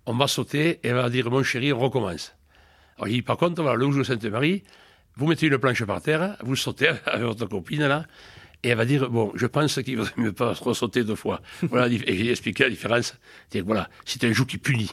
[0.07, 2.35] on va sauter et elle va dire, mon chéri, on recommence.
[2.97, 4.63] Alors, j'ai dit, par contre, voilà, le jour de Sainte-Marie,
[5.17, 8.07] vous mettez une planche par terre, vous sautez avec votre copine là,
[8.63, 11.43] et elle va dire Bon, je pense qu'il vaudrait mieux pas ressauter deux fois.
[11.63, 13.17] Voilà, et j'ai expliqué la différence.
[13.51, 14.91] C'est voilà, c'était un joug qui punit.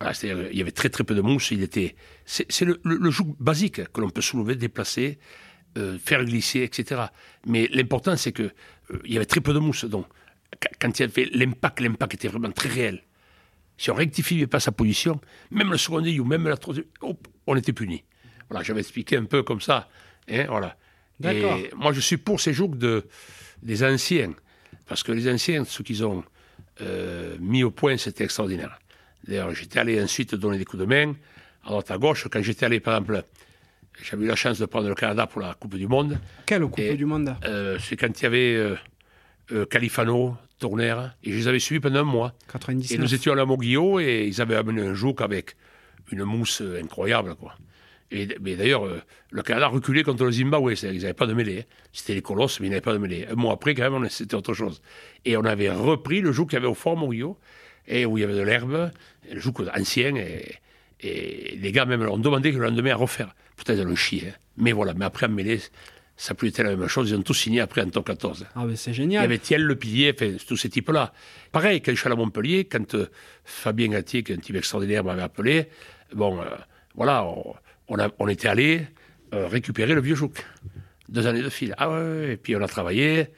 [0.00, 1.50] Voilà, c'est-à-dire, il y avait très très peu de mousse.
[1.50, 5.18] Il était, c'est, le, le, le joug basique que l'on peut soulever, déplacer,
[5.76, 7.02] euh, faire glisser, etc.
[7.46, 9.84] Mais l'important, c'est que euh, il y avait très peu de mousse.
[9.84, 10.06] Donc,
[10.60, 13.02] qu- quand il y avait l'impact, l'impact était vraiment très réel.
[13.76, 17.56] Si on rectifiait pas sa position, même le second ou même la troisième, hop, on
[17.56, 18.02] était puni.
[18.48, 19.88] Voilà, j'avais expliqué un peu comme ça.
[20.30, 20.76] Hein, voilà.
[21.34, 23.06] Et moi, je suis pour ces jougs de,
[23.62, 24.32] des anciens.
[24.86, 26.24] Parce que les anciens, ce qu'ils ont
[26.80, 28.78] euh, mis au point, c'était extraordinaire.
[29.26, 31.14] D'ailleurs, j'étais allé ensuite donner des coups de main
[31.64, 32.26] à droite à gauche.
[32.30, 33.22] Quand j'étais allé, par exemple,
[34.02, 36.18] j'avais eu la chance de prendre le Canada pour la Coupe du Monde.
[36.46, 37.34] Quelle Coupe Et- du Monde?
[37.44, 38.76] Euh, c'est quand il y avait euh,
[39.52, 42.34] euh, Califano, Tourner, et je les avais suivis pendant un mois.
[42.48, 42.98] Et 99.
[43.00, 45.56] nous étions à la Moguillot et ils avaient amené un jouk avec
[46.12, 47.34] une mousse incroyable.
[47.36, 47.54] Quoi.
[48.10, 48.82] Et, mais d'ailleurs,
[49.30, 50.74] le Canada reculait contre le Zimbabwe.
[50.74, 51.60] c'est-à-dire qu'ils n'avaient pas de mêlée.
[51.60, 51.74] hein.
[51.92, 53.26] C'était les colosses, mais ils n'avaient pas de mêlée.
[53.30, 54.82] Un mois après, quand même, c'était autre chose.
[55.24, 57.38] Et on avait repris le jouk qu'il y avait au fort Moguillot,
[57.86, 58.90] et où il y avait de l'herbe,
[59.32, 60.14] le jouk ancien.
[60.16, 60.54] Et,
[61.00, 63.34] et les gars, même, ont demandé que le lendemain à refaire.
[63.56, 64.28] Peut-être le chier.
[64.28, 64.32] hein.
[64.56, 65.60] Mais voilà, mais après, en mêlée,
[66.16, 67.10] ça plus été la même chose.
[67.10, 68.46] Ils ont tous signé après en top 14.
[68.54, 69.24] Ah, mais c'est Il y génial.
[69.24, 71.12] avait Thiel, le pilier, enfin, tous ces types-là.
[71.52, 73.06] Pareil, quand je suis allé à Montpellier, quand euh,
[73.44, 75.68] Fabien Gatier, qui est un type extraordinaire, m'avait appelé,
[76.14, 76.44] bon, euh,
[76.94, 77.54] voilà, on,
[77.88, 78.82] on, a- on était allé
[79.32, 80.44] euh, récupérer le vieux jouk.
[81.08, 81.74] Deux années de fil.
[81.78, 83.28] Ah ouais, ouais, et puis on a travaillé.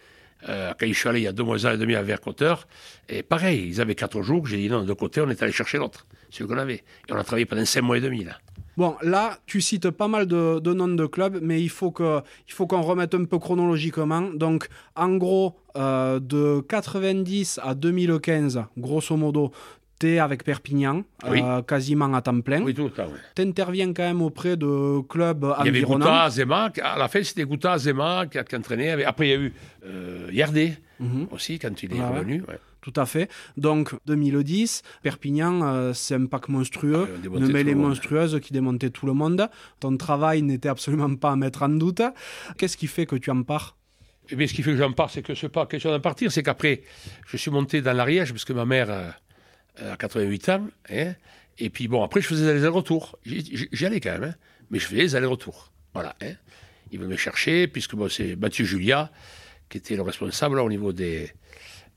[0.48, 2.66] Euh, quand je suis allé il y a deux mois et demi à Vercoteur,
[3.08, 5.78] et pareil, ils avaient quatre jours, j'ai dit non, de côté, on est allé chercher
[5.78, 6.82] l'autre, celui qu'on avait.
[7.08, 8.38] Et on a travaillé pendant cinq mois et demi, là.
[8.78, 12.54] Bon, là, tu cites pas mal de, noms de clubs, mais il faut que, il
[12.54, 14.22] faut qu'on remette un peu chronologiquement.
[14.22, 19.52] Donc, en gros, euh, de 90 à 2015, grosso modo,
[20.18, 21.40] avec Perpignan, Oui.
[21.42, 22.62] euh, quasiment à temps plein.
[22.62, 23.18] Oui, tout le temps, ouais.
[23.34, 25.82] T'interviens quand même auprès de clubs Il y avait.
[25.82, 29.04] Gouta, Zema, à la fin c'était Gouta, Zema qui, qui entraînait.
[29.04, 29.52] Après il y a eu
[29.84, 31.26] euh, Yardé Mhm.
[31.32, 32.42] aussi quand il est revenu.
[32.48, 32.58] ouais.
[32.80, 33.30] Tout à fait.
[33.56, 39.06] Donc, 2010, Perpignan, euh, c'est un pack monstrueux, Ah, une mêlée monstrueuse qui démontait tout
[39.06, 39.48] le monde.
[39.78, 42.02] Ton travail n'était absolument pas à mettre en doute.
[42.58, 43.76] Qu'est-ce qui fait que tu en pars?
[44.30, 46.32] Eh bien, ce qui fait que j'en pars, c'est que ce pas question d'en partir,
[46.32, 46.82] c'est qu'après,
[47.26, 48.88] je suis monté dans l'Ariège, parce que ma mère
[49.80, 51.14] euh, a 88 ans, hein,
[51.58, 53.18] et puis bon, après, je faisais des allers-retours.
[53.24, 54.34] J'y allais quand même, hein,
[54.70, 55.72] mais je faisais des allers-retours.
[55.94, 56.14] Voilà.
[56.22, 56.32] Hein.
[56.90, 59.10] Ils venaient me chercher, puisque bon, c'est Mathieu Julia,
[59.68, 61.30] qui était le responsable là, au niveau des,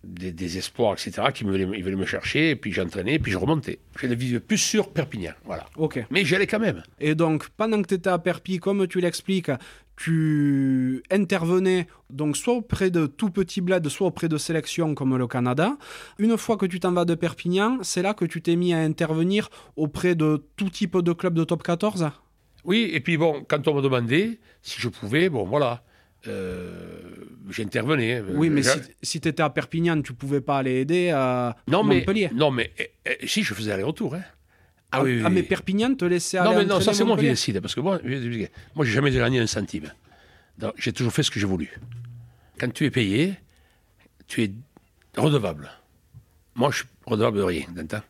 [0.03, 3.19] des, des espoirs, etc., qui me venait, il venait me chercher, et puis j'entraînais, et
[3.19, 3.79] puis je remontais.
[3.99, 5.65] Je vivais plus sur Perpignan, voilà.
[5.75, 5.99] Ok.
[6.11, 6.83] Mais j'y allais quand même.
[6.99, 9.51] Et donc, pendant que tu étais à Perpi, comme tu l'expliques,
[9.95, 15.27] tu intervenais donc soit auprès de tout petits bleds, soit auprès de sélections comme le
[15.27, 15.77] Canada.
[16.19, 18.79] Une fois que tu t'en vas de Perpignan, c'est là que tu t'es mis à
[18.79, 22.09] intervenir auprès de tout type de clubs de top 14
[22.65, 25.83] Oui, et puis bon, quand on me demandait si je pouvais, bon, voilà,
[26.27, 26.91] euh,
[27.49, 28.21] j'intervenais.
[28.21, 31.55] Oui, mais J'a- si, si tu étais à Perpignan, tu pouvais pas aller aider à
[31.67, 32.29] non, mais, Montpellier.
[32.33, 34.15] non, mais eh, eh, si, je faisais aller-retour.
[34.15, 34.23] Hein.
[34.95, 35.43] Ah, Ah, oui, oui, ah, mais.
[35.43, 37.99] Perpignan te laissait aller Non, mais non, ça c'est moi qui décide, parce que moi,
[38.03, 39.91] je moi, j'ai jamais gagné un centime.
[40.57, 41.69] Donc, J'ai toujours fait ce que j'ai voulu.
[42.59, 43.35] Quand tu es payé,
[44.27, 44.51] tu es
[45.17, 45.69] redevable.
[46.55, 48.03] Moi, je suis redevable de rien, t'entends?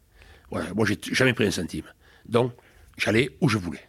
[0.51, 1.85] Voilà, moi, j'ai jamais pris un centime.
[2.27, 2.53] Donc,
[2.97, 3.83] j'allais où je voulais.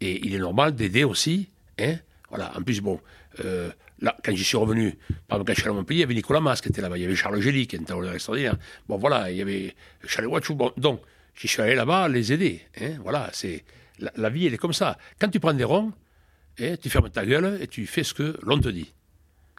[0.00, 1.96] Et il est normal d'aider aussi, hein
[2.28, 3.00] Voilà, en plus, bon,
[3.44, 4.96] euh, là, quand j'y suis revenu,
[5.28, 6.80] par exemple, quand je suis allé à Montpellier, il y avait Nicolas Mas qui était
[6.80, 8.56] là-bas, il y avait Charles Gély qui était un extraordinaire.
[8.88, 9.74] Bon, voilà, il y avait
[10.06, 10.54] Charles Watchou.
[10.54, 11.02] Bon, donc,
[11.40, 13.64] j'y suis allé là-bas les aider, hein Voilà, c'est...
[13.98, 14.96] La, la vie, elle est comme ça.
[15.18, 15.92] Quand tu prends des ronds,
[16.60, 18.92] hein, tu fermes ta gueule et tu fais ce que l'on te dit.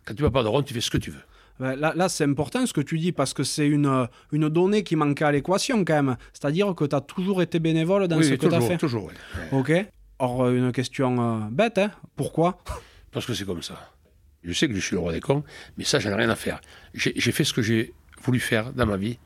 [0.03, 1.21] Quand tu vas pas de ronds, tu fais ce que tu veux.
[1.59, 4.83] Ouais, Là, là c'est important ce que tu dis parce que c'est une, une donnée
[4.83, 6.17] qui manquait à l'équation quand même.
[6.33, 8.77] C'est-à-dire que tu as toujours été bénévole dans oui, ce que tu as fait.
[8.77, 9.05] toujours.
[9.05, 9.13] Ouais.
[9.51, 9.71] Ok.
[10.17, 11.91] Or, euh, une question euh, bête, hein.
[12.15, 12.63] Pourquoi?
[13.11, 13.91] Parce que c'est comme ça.
[14.43, 15.43] Je sais que je suis le roi des cons,
[15.77, 16.61] mais ça, j'en ai rien à faire.
[16.95, 19.19] J'ai fait ce que j'ai voulu faire dans ma vie.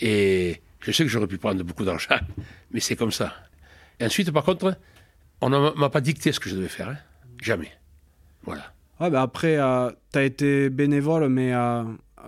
[0.00, 2.16] Et je sais que j'aurais pu prendre beaucoup d'argent,
[2.70, 3.34] mais c'est comme ça.
[3.98, 4.76] Et ensuite, par contre,
[5.40, 6.88] on ne m'a pas dicté ce que je devais faire.
[6.90, 6.96] hein.
[7.42, 7.72] Jamais.
[8.44, 8.72] Voilà.
[9.00, 9.56] Ouais, bah après,
[10.12, 11.82] tu as été bénévole, mais euh,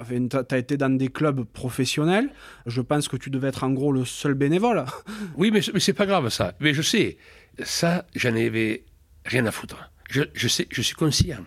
[0.09, 2.31] tu as été dans des clubs professionnels.
[2.67, 4.85] Je pense que tu devais être en gros le seul bénévole.
[5.37, 6.55] Oui, mais, mais c'est pas grave ça.
[6.61, 7.19] Mais je sais,
[7.63, 8.85] ça, j'en avais
[9.25, 9.91] rien à foutre.
[10.11, 11.45] Je, je, sais, je suis conscient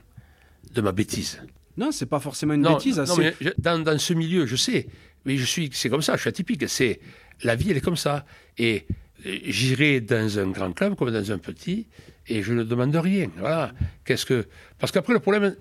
[0.73, 1.41] de ma bêtise.
[1.77, 2.99] Non, c'est pas forcément une bêtise.
[2.99, 4.87] Non, mais dans, dans, ce milieu, je sais.
[5.25, 6.67] Mais je suis, c'est comme ça, je suis atypique.
[6.67, 6.99] C'est,
[7.43, 8.25] la vie, elle est comme ça.
[8.57, 8.85] Et
[9.23, 11.87] j'irai dans un grand club comme dans un petit,
[12.27, 13.29] et je ne demande rien.
[13.37, 13.73] Voilà.
[14.05, 14.47] Qu'est-ce que...
[14.77, 15.55] Parce qu'après, le problème,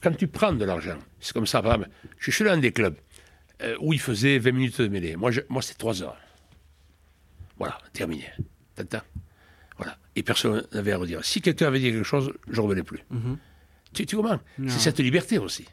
[0.00, 2.96] quand tu prends de l'argent, c'est comme ça, par exemple, je suis dans des clubs
[3.62, 5.16] euh, où il faisait 20 minutes de mêlée.
[5.16, 6.16] Moi, moi c'est 3 heures.
[7.58, 8.24] Voilà, terminé.
[8.74, 9.04] Tata.
[9.76, 9.98] Voilà.
[10.16, 11.24] Et personne n'avait à redire.
[11.24, 13.00] Si quelqu'un avait dit quelque chose, je ne revenais plus.
[13.10, 13.38] Mhm.
[13.92, 14.40] Tu, tu comprends?
[14.66, 15.66] C'est cette liberté aussi.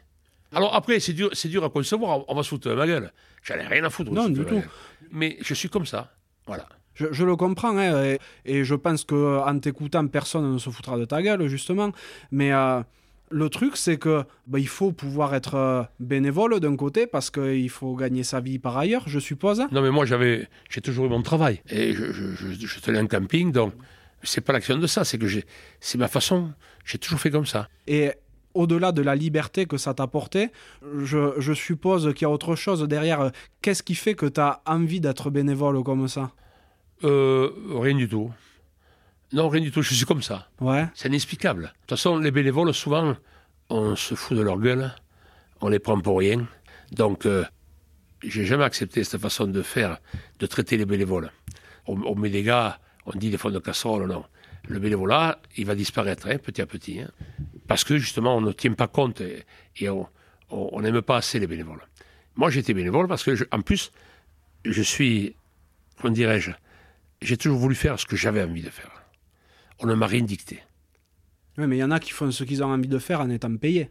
[0.54, 2.24] Alors après, c'est dur, c'est dur à concevoir.
[2.28, 3.12] On va se foutre de ma gueule.
[3.42, 4.12] J'en ai rien à foutre.
[4.12, 4.62] Non, du tout.
[5.10, 6.12] Mais je suis comme ça.
[6.46, 6.66] Voilà.
[6.94, 11.22] Je, le comprends, hein, et, je pense qu'en t'écoutant, personne ne se foutra de ta
[11.22, 11.92] gueule, justement.
[12.32, 12.82] Mais euh,
[13.30, 17.70] le truc, c'est que bah, il faut pouvoir être euh, bénévole d'un côté, parce qu'il
[17.70, 19.62] faut gagner sa vie par ailleurs, je suppose.
[19.70, 21.62] Non, mais moi, j'avais, j'ai toujours eu mon travail.
[21.70, 23.74] Et je, je, tenais un camping, donc
[24.24, 25.26] c'est pas l'action de ça, c'est que
[25.78, 26.50] c'est ma façon.
[26.84, 27.68] J'ai toujours fait comme ça.
[27.86, 28.10] Et
[28.58, 30.50] au-delà de la liberté que ça t'a apporté,
[31.10, 33.30] je, je suppose qu'il y a autre chose derrière.
[33.62, 36.32] Qu'est-ce qui fait que tu as envie d'être bénévole comme ça?
[37.04, 37.50] Euh,
[37.86, 38.30] Rien du tout.
[39.32, 40.48] Non, rien du tout, je suis comme ça.
[40.60, 40.86] Ouais.
[40.94, 41.62] C'est inexplicable.
[41.62, 43.14] De toute façon, les bénévoles, souvent,
[43.70, 44.90] on se fout de leur gueule,
[45.60, 46.46] on les prend pour rien.
[46.92, 47.44] Donc, euh,
[48.22, 49.98] j'ai jamais accepté cette façon de faire,
[50.38, 51.30] de traiter les bénévoles.
[51.86, 54.24] On, met des gars, on dit des fonds de casserole, non.
[54.66, 57.00] Le bénévolat, il va disparaître hein, petit à petit.
[57.00, 57.10] Hein.
[57.68, 59.88] Parce que justement, on ne tient pas compte et,
[60.50, 61.86] on n'aime pas assez les bénévoles.
[62.34, 63.92] Moi, j'étais bénévole parce que, en plus,
[64.64, 65.36] je suis,
[66.00, 66.50] comment dirais-je,
[67.20, 68.90] j'ai toujours voulu faire ce que j'avais envie de faire.
[69.78, 70.62] On ne m'a rien dicté.
[71.58, 73.28] Oui, mais il y en a qui font ce qu'ils ont envie de faire en
[73.28, 73.90] étant payés.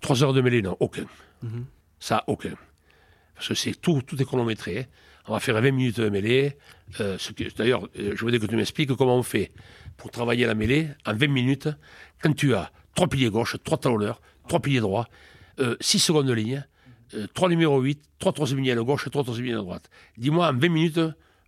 [0.00, 1.04] Trois heures de mêlée, non, aucun.
[1.42, 1.66] Mhm.
[2.00, 2.54] Ça, aucun.
[3.34, 4.88] Parce que c'est tout, tout est chronométré.
[5.28, 6.56] On va faire 20 minutes de mêlée.
[7.00, 7.18] Euh,
[7.56, 9.52] d'ailleurs, euh, je voudrais que tu m'expliques comment on fait
[9.96, 11.68] pour travailler la mêlée en 20 minutes
[12.22, 15.06] quand tu as trois piliers gauche, trois talonneurs, trois piliers droits,
[15.58, 16.66] 6 euh, secondes de ligne,
[17.34, 19.88] trois numéros 8, trois troisième ligne à gauche, trois troisième ligne à droite.
[20.16, 21.00] Dis-moi en 20 minutes,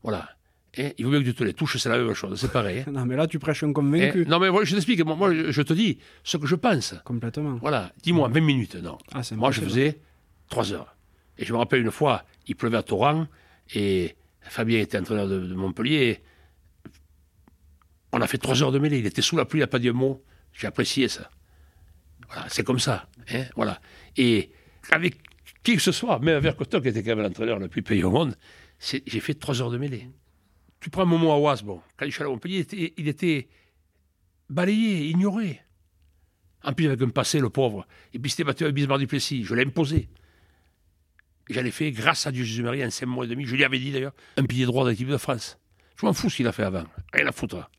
[0.05, 0.29] voilà,
[0.77, 2.85] il vaut mieux que tu te les touches, c'est la même chose, c'est pareil.
[2.87, 2.91] Hein.
[2.93, 4.23] non, mais là, tu prêches un convaincu.
[4.27, 6.95] Eh, non, mais je t'explique, moi, je te dis ce que je pense.
[7.05, 7.59] Complètement.
[7.61, 8.99] Voilà, dis-moi, 20 minutes, non.
[9.13, 10.01] Ah, moi, je faisais
[10.51, 10.95] 3 heures.
[11.39, 13.27] Et je me rappelle une fois, il pleuvait à torrent,
[13.75, 16.21] et Fabien était entraîneur de, Montpellier,
[18.13, 19.79] on a fait 3 heures de mêlée, il était sous la pluie, il n'a pas
[19.79, 20.23] dit un mot.
[20.53, 21.31] J'ai apprécié ça.
[22.29, 23.09] Voilà, c'est comme ça.
[23.33, 23.81] Hein, voilà.
[24.17, 24.53] Et
[24.91, 25.19] avec
[25.63, 28.05] qui que ce soit, même avec Coton, qui était quand même l'entraîneur le plus payé
[28.05, 28.37] au monde,
[28.79, 30.09] j'ai fait 3 heures de mêlée
[30.81, 33.49] tu prends Momo Awas, bon, quand il est à Montpellier, il était, il était
[34.49, 35.61] balayé, ignoré.
[36.63, 37.87] En plus, avec un passé, le pauvre.
[38.13, 39.45] Et puis, c'était battu avec Bismarck Duplessis.
[39.45, 40.09] Je l'ai imposé.
[41.49, 43.91] Ai fait, grâce à Dieu Jésus-Marie, en 5 mois et demi, je lui avais dit
[43.91, 45.59] d'ailleurs, un pilier droit de l'équipe de France.
[45.97, 46.85] Je m'en fous ce qu'il a fait avant.
[47.13, 47.71] Rien à foutre.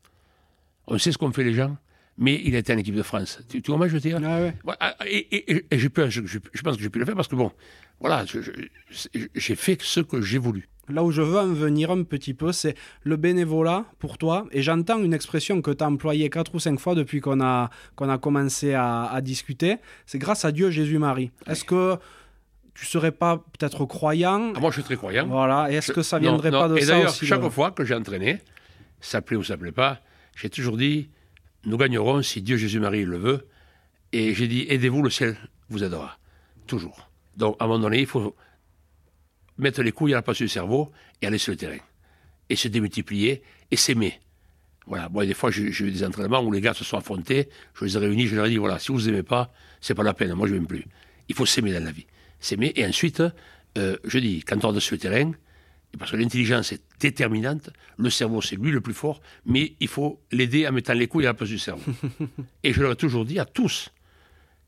[0.86, 1.76] On sait ce qu'ont fait les gens,
[2.20, 3.40] mais il été en équipe de France.
[3.48, 4.54] Tu, vois, je veux dire ah ouais.
[4.78, 7.50] Ah, Et, et, je, pense que j'ai pu le faire parce que, bon,
[7.98, 8.24] voilà,
[9.34, 12.50] j'ai fait ce que j'ai voulu là où je veux en venir un petit peu,
[12.50, 14.46] c'est le bénévolat pour toi.
[14.50, 17.70] Et j'entends une expression que tu as employée quatre ou cinq fois depuis qu'on a,
[17.94, 19.76] qu'on a commencé à, discuter.
[20.04, 21.30] C'est grâce à Dieu, Jésus-Marie.
[21.46, 21.96] Est-ce que
[22.74, 24.52] tu serais pas peut-être croyant?
[24.56, 25.28] Ah, Moi, je suis très croyant.
[25.28, 25.70] Voilà.
[25.70, 28.40] Est-ce que ça viendrait pas de ça Et d'ailleurs, chaque fois que j'ai entraîné,
[29.00, 30.00] ça plaît ou ça plaît pas,
[30.34, 31.08] j'ai toujours dit
[31.64, 33.48] nous gagnerons si Dieu Jésus-Marie le veut.
[34.12, 35.36] Et j'ai dit aidez-vous, le ciel
[35.68, 36.18] vous aidera.
[36.66, 37.08] Toujours.
[37.36, 38.34] Donc, à un moment donné, il faut
[39.58, 40.90] mettre les couilles à la place du cerveau
[41.22, 41.78] et aller sur le terrain.
[42.48, 44.20] Et se démultiplier et s'aimer.
[44.86, 45.08] Voilà.
[45.08, 47.96] Bon, des fois, j'ai eu des entraînements où les gars se sont affrontés, je les
[47.96, 50.34] ai réunis, je leur ai dit voilà, si vous n'aimez pas, c'est pas la peine,
[50.34, 50.84] moi je n'aime plus.
[51.28, 52.06] Il faut s'aimer dans la vie.
[52.40, 53.22] S'aimer, et ensuite,
[53.78, 55.32] euh, je dis, quand on est sur le terrain,
[55.98, 60.20] parce que l'intelligence est déterminante, le cerveau c'est lui le plus fort, mais il faut
[60.32, 61.82] l'aider en mettant les couilles à la place du cerveau.
[62.62, 63.90] et je leur ai toujours dit à tous,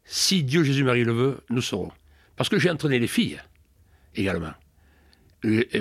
[0.05, 1.93] si Dieu Jésus-Marie le veut, nous serons.
[2.37, 3.41] Parce que j'ai entraîné les filles
[4.15, 4.53] également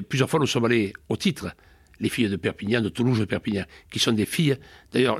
[0.07, 1.51] plusieurs fois, nous sommes allés au titre,
[1.99, 4.57] les filles de Perpignan, de Toulouse, de Perpignan, qui sont des filles,
[4.91, 5.19] d'ailleurs,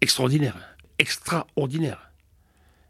[0.00, 0.56] extraordinaires,
[0.98, 2.10] extraordinaires.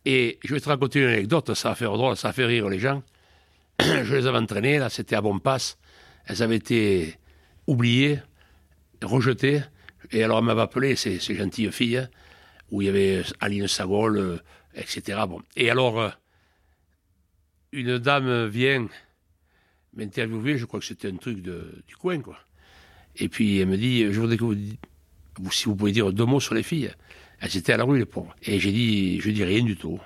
[0.06, 2.68] Et je vais te raconter une anecdote, ça a fait drôle, ça a fait rire
[2.68, 3.02] les gens.
[3.80, 5.76] je les avais entraînées, là, c'était à bon passe.
[6.26, 7.16] Elles avaient été
[7.66, 8.20] oubliées,
[9.02, 9.62] rejetées.
[10.12, 12.08] Et alors, elle m'avait appelé, ces, gentilles filles,
[12.70, 14.38] où il y avait Aline Sagol, euh,
[14.74, 15.20] etc.
[15.28, 15.42] Bon.
[15.56, 16.10] Et alors, euh,
[17.72, 18.88] une dame vient
[19.94, 22.38] m'interviewer, je crois que c'était un truc de, du coin, quoi.
[23.16, 26.40] Et puis elle me dit, je voudrais que vous, si vous pouvez dire deux mots
[26.40, 26.90] sur les filles.
[27.40, 28.34] Elles étaient à la rue, les pauvres.
[28.42, 30.00] Et j'ai dit, je dis rien du tout.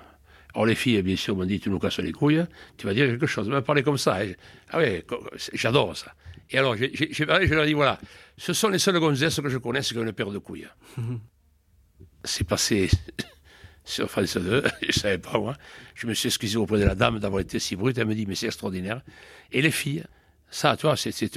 [0.55, 2.45] Alors les filles, bien sûr, m'ont dit, tu nous casses les couilles,
[2.77, 3.47] tu vas dire quelque chose.
[3.47, 4.17] Elles m'ont parlé comme ça.
[4.71, 5.05] Ah ouais,
[5.53, 6.13] j'adore ça.
[6.49, 7.99] Et alors, j'ai parlé, je leur ai dit, voilà,
[8.37, 10.67] ce sont les seules gonzesses que je connaisse qui ont une paire de couilles.
[12.23, 12.89] C'est passé
[13.83, 15.55] sur France 2, je ne savais pas moi.
[15.93, 17.97] Je me suis excusé auprès de la dame d'avoir été si brute.
[17.97, 19.01] Elle me dit, mais c'est extraordinaire.
[19.51, 20.05] Et les filles,
[20.49, 20.95] ça, tu vois,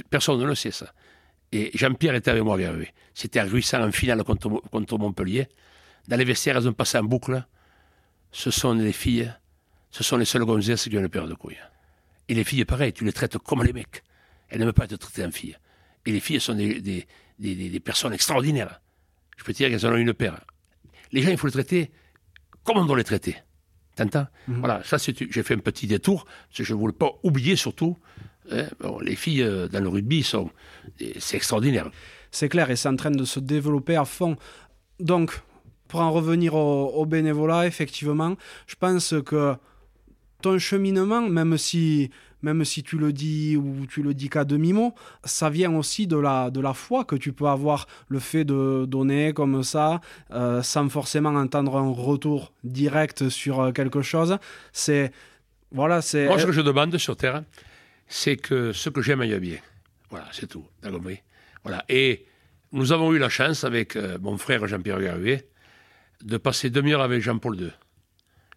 [0.09, 0.93] personne ne le sait, ça.
[1.51, 2.73] Et Jean-Pierre était avec moi, bien
[3.13, 5.47] C'était à Ruissant en finale contre, contre, Montpellier.
[6.07, 7.43] Dans les vestiaires, elles ont passé en boucle.
[8.31, 9.33] Ce sont les filles,
[9.91, 11.59] ce sont les seules gonzesses qui ont une paire de couilles.
[12.27, 14.03] Et les filles, pareil, tu les traites comme les mecs.
[14.49, 15.57] Elles n'aiment pas être traitées en filles.
[16.05, 17.05] Et les filles sont des, des,
[17.39, 18.81] des, personnes extraordinaires.
[19.37, 20.39] Je peux te dire qu'elles en ont une paire.
[21.11, 21.91] Les gens, il faut les traiter
[22.63, 23.37] comme on doit les traiter.
[23.95, 24.27] T'entends?
[24.47, 24.59] Mhm.
[24.59, 27.97] Voilà, ça, j'ai fait un petit détour, parce que je ne voulais pas oublier surtout
[28.51, 28.67] Hein,
[29.01, 30.49] les filles euh, dans le rugby, sont,
[31.19, 31.89] c'est extraordinaire.
[32.31, 34.37] C'est clair, et c'est en train de se développer à fond.
[34.99, 35.39] Donc,
[35.89, 39.55] pour en revenir au, bénévolat, effectivement, je pense que
[40.41, 42.11] ton cheminement, même si,
[42.43, 44.93] même si tu le dis ou tu le dis qu'à demi-mot,
[45.25, 48.85] ça vient aussi de la, de la foi que tu peux avoir, le fait de
[48.87, 49.99] donner comme ça,
[50.31, 54.37] euh, sans forcément entendre un retour direct sur euh, quelque chose.
[54.71, 55.11] C'est.
[55.71, 56.27] Voilà, c'est.
[56.27, 57.43] Moi, ce que je demande sur Terre,
[58.07, 59.57] c'est que ce que j'aime aille bien.
[60.11, 60.65] Voilà, c'est tout.
[60.81, 61.19] T'as compris?
[61.63, 61.83] Voilà.
[61.89, 62.25] Et
[62.71, 65.47] nous avons eu la chance, avec euh, mon frère Jean-Pierre Garuet,
[66.23, 67.71] de passer demi-heure avec Jean-Paul II.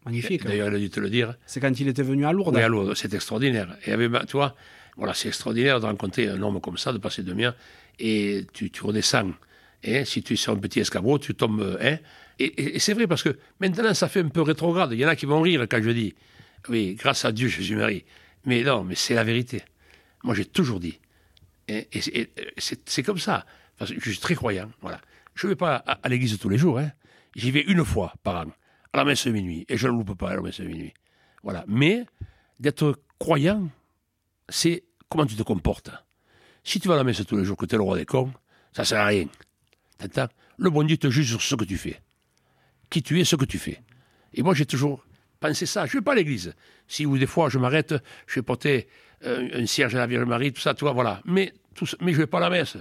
[0.05, 0.44] Magnifique.
[0.44, 1.37] D'ailleurs, il a dû te le dire.
[1.46, 2.57] C'est quand il était venu à Lourdes.
[2.57, 2.94] Oui, à Lourdes.
[2.94, 3.77] C'est extraordinaire.
[3.87, 4.57] Et avec, tu vois,
[4.96, 7.55] voilà, c'est extraordinaire de rencontrer un homme comme ça, de passer demi-heure,
[7.98, 9.33] et tu, tu redescends.
[10.05, 11.79] Si tu es sur un petit escabeau, tu tombes.
[11.81, 11.98] Hein,
[12.38, 14.92] et, et c'est vrai parce que maintenant, ça fait un peu rétrograde.
[14.92, 16.14] Il y en a qui vont rire quand je dis
[16.68, 18.05] Oui, grâce à Dieu, Jésus-Marie.
[18.44, 19.62] Mais non, mais c'est la vérité.
[20.25, 20.98] Moi, j'ai toujours dit.
[21.68, 21.88] Et,
[22.57, 23.46] c'est comme ça.
[23.79, 24.70] Parce que je suis très croyant.
[24.81, 25.01] Voilà.
[25.35, 26.79] Je ne vais pas à, l'église tous les jours.
[26.79, 26.90] Hein.
[27.35, 28.51] J'y vais une fois par an,
[28.92, 29.64] à la messe de minuit.
[29.68, 30.92] Et je ne loupe pas à la messe de minuit.
[31.42, 31.64] Voilà.
[31.66, 32.05] Mais
[32.61, 33.68] d'être croyant,
[34.49, 35.90] c'est comment tu te comportes.
[36.64, 38.07] Si tu vas à la messe tous les jours, que tu es le roi des
[38.07, 38.33] cons,
[38.73, 39.27] ça ne sert à rien.
[39.99, 40.29] T'entends?
[40.59, 42.01] Le bon Dieu te juge sur ce que tu fais.
[42.90, 43.83] Qui tu es, ce que tu fais.
[44.35, 45.05] Et moi, j'ai toujours
[45.42, 45.85] pensez ça.
[45.87, 46.55] Je ne vais pas à l'église.
[46.88, 47.95] Si ou des fois je m'arrête,
[48.27, 48.88] je vais porter
[49.25, 51.21] euh, un cierge à la Vierge Marie, tout ça, tu vois, voilà.
[51.27, 52.77] Mais, tout, mais je ne vais pas à la messe.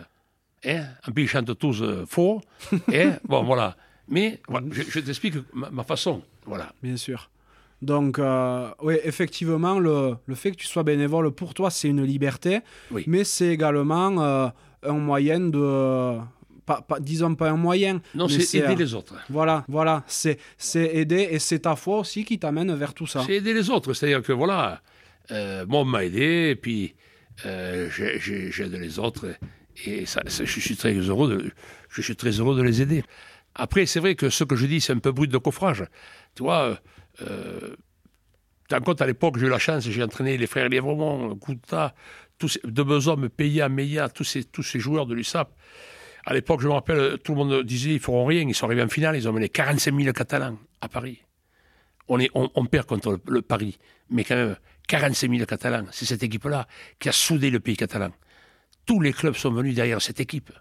[0.66, 0.86] Hein?
[1.08, 2.42] En plus, ils chantent tous euh, faux.
[2.94, 3.18] hein?
[3.28, 3.76] Bon, voilà.
[4.12, 4.39] Mais
[4.71, 6.21] je, t'explique ma, façon.
[6.45, 6.71] Voilà.
[6.84, 7.30] Bien sûr.
[7.82, 12.04] Donc, euh, oui, effectivement, le, le, fait que tu sois bénévole, pour toi, c'est une
[12.04, 12.60] liberté.
[12.91, 13.04] Oui.
[13.08, 14.21] Mais c'est également
[14.84, 16.19] un moyen de
[16.65, 18.02] pas, disons pas un moyen.
[18.15, 19.15] Non, c'est aider les autres.
[19.30, 20.38] Voilà, voilà, c'est
[20.76, 23.24] aider et c'est ta foi aussi qui t'amène vers tout ça.
[23.26, 24.82] C'est aider les autres, c'est-à-dire que voilà,
[25.32, 26.95] euh, moi on m'a aidé et puis
[27.45, 29.28] euh, j'aide les autres
[29.86, 31.52] et ça, je suis très heureux de,
[31.89, 33.04] je suis très heureux de les aider.
[33.56, 35.84] Après, c'est vrai que ce que je dis, c'est un peu brut de coffrage.
[36.36, 36.80] Tu vois,
[37.22, 37.76] euh,
[38.70, 41.94] tu compte à l'époque, j'ai eu la chance, j'ai entraîné les frères Lièvremont, Kouta,
[42.38, 45.54] tous de hommes, Paya, Meia, tous ces, tous ces joueurs de l'USAP.
[46.26, 48.42] À l'époque, je me rappelle, tout le monde disait ils feront rien.
[48.42, 51.22] Ils sont arrivés en finale, ils ont mené 45 000 Catalans à Paris.
[52.08, 53.78] On, est, on, perd contre le, Paris,
[54.10, 55.86] mais quand même 45 000 Catalans.
[55.92, 56.68] C'est cette équipe-là
[57.00, 58.12] qui a soudé le pays catalan.
[58.86, 60.52] Tous les clubs sont venus derrière cette équipe.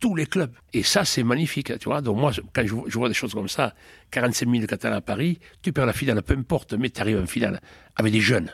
[0.00, 0.52] Tous les clubs.
[0.72, 1.78] Et ça, c'est magnifique.
[1.78, 3.74] Tu vois Donc moi, quand je, vois des choses comme ça,
[4.10, 7.26] 45 000 Catalans à Paris, tu perds la finale, peu importe, mais tu arrives en
[7.26, 7.60] finale
[7.96, 8.50] avec des jeunes,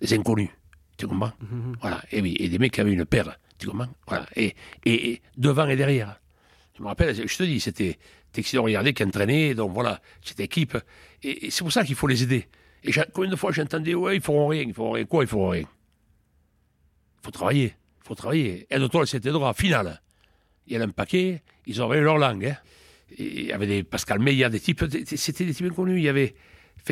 [0.00, 0.50] des inconnus.
[0.96, 1.32] Tu comprends?
[1.42, 1.74] Mm-hmm.
[1.80, 2.02] Voilà.
[2.10, 3.36] Et, et des mecs qui avaient une paire
[4.06, 4.26] voilà.
[4.36, 6.20] Et, et, devant et derrière.
[6.76, 7.98] Je me rappelle, je te dis, c'était
[8.32, 10.76] Texidor qui entraînait, donc voilà, cette équipe.
[11.22, 12.48] Et, c'est pour ça qu'il faut les aider.
[12.84, 15.04] Et combien de fois j'entendais, ouais, ils feront rien, ils feront rien.
[15.04, 15.62] Quoi, ils feront rien?
[15.62, 18.66] Il faut travailler, il faut travailler.
[18.70, 20.00] Et toi, c'était droit, finale.
[20.72, 22.46] Il y a un paquet, ils ont leur langue.
[22.46, 22.56] Hein.
[23.18, 25.98] il y avait des Pascal Meillat, des types, c'était des types inconnus.
[25.98, 26.34] Il y avait,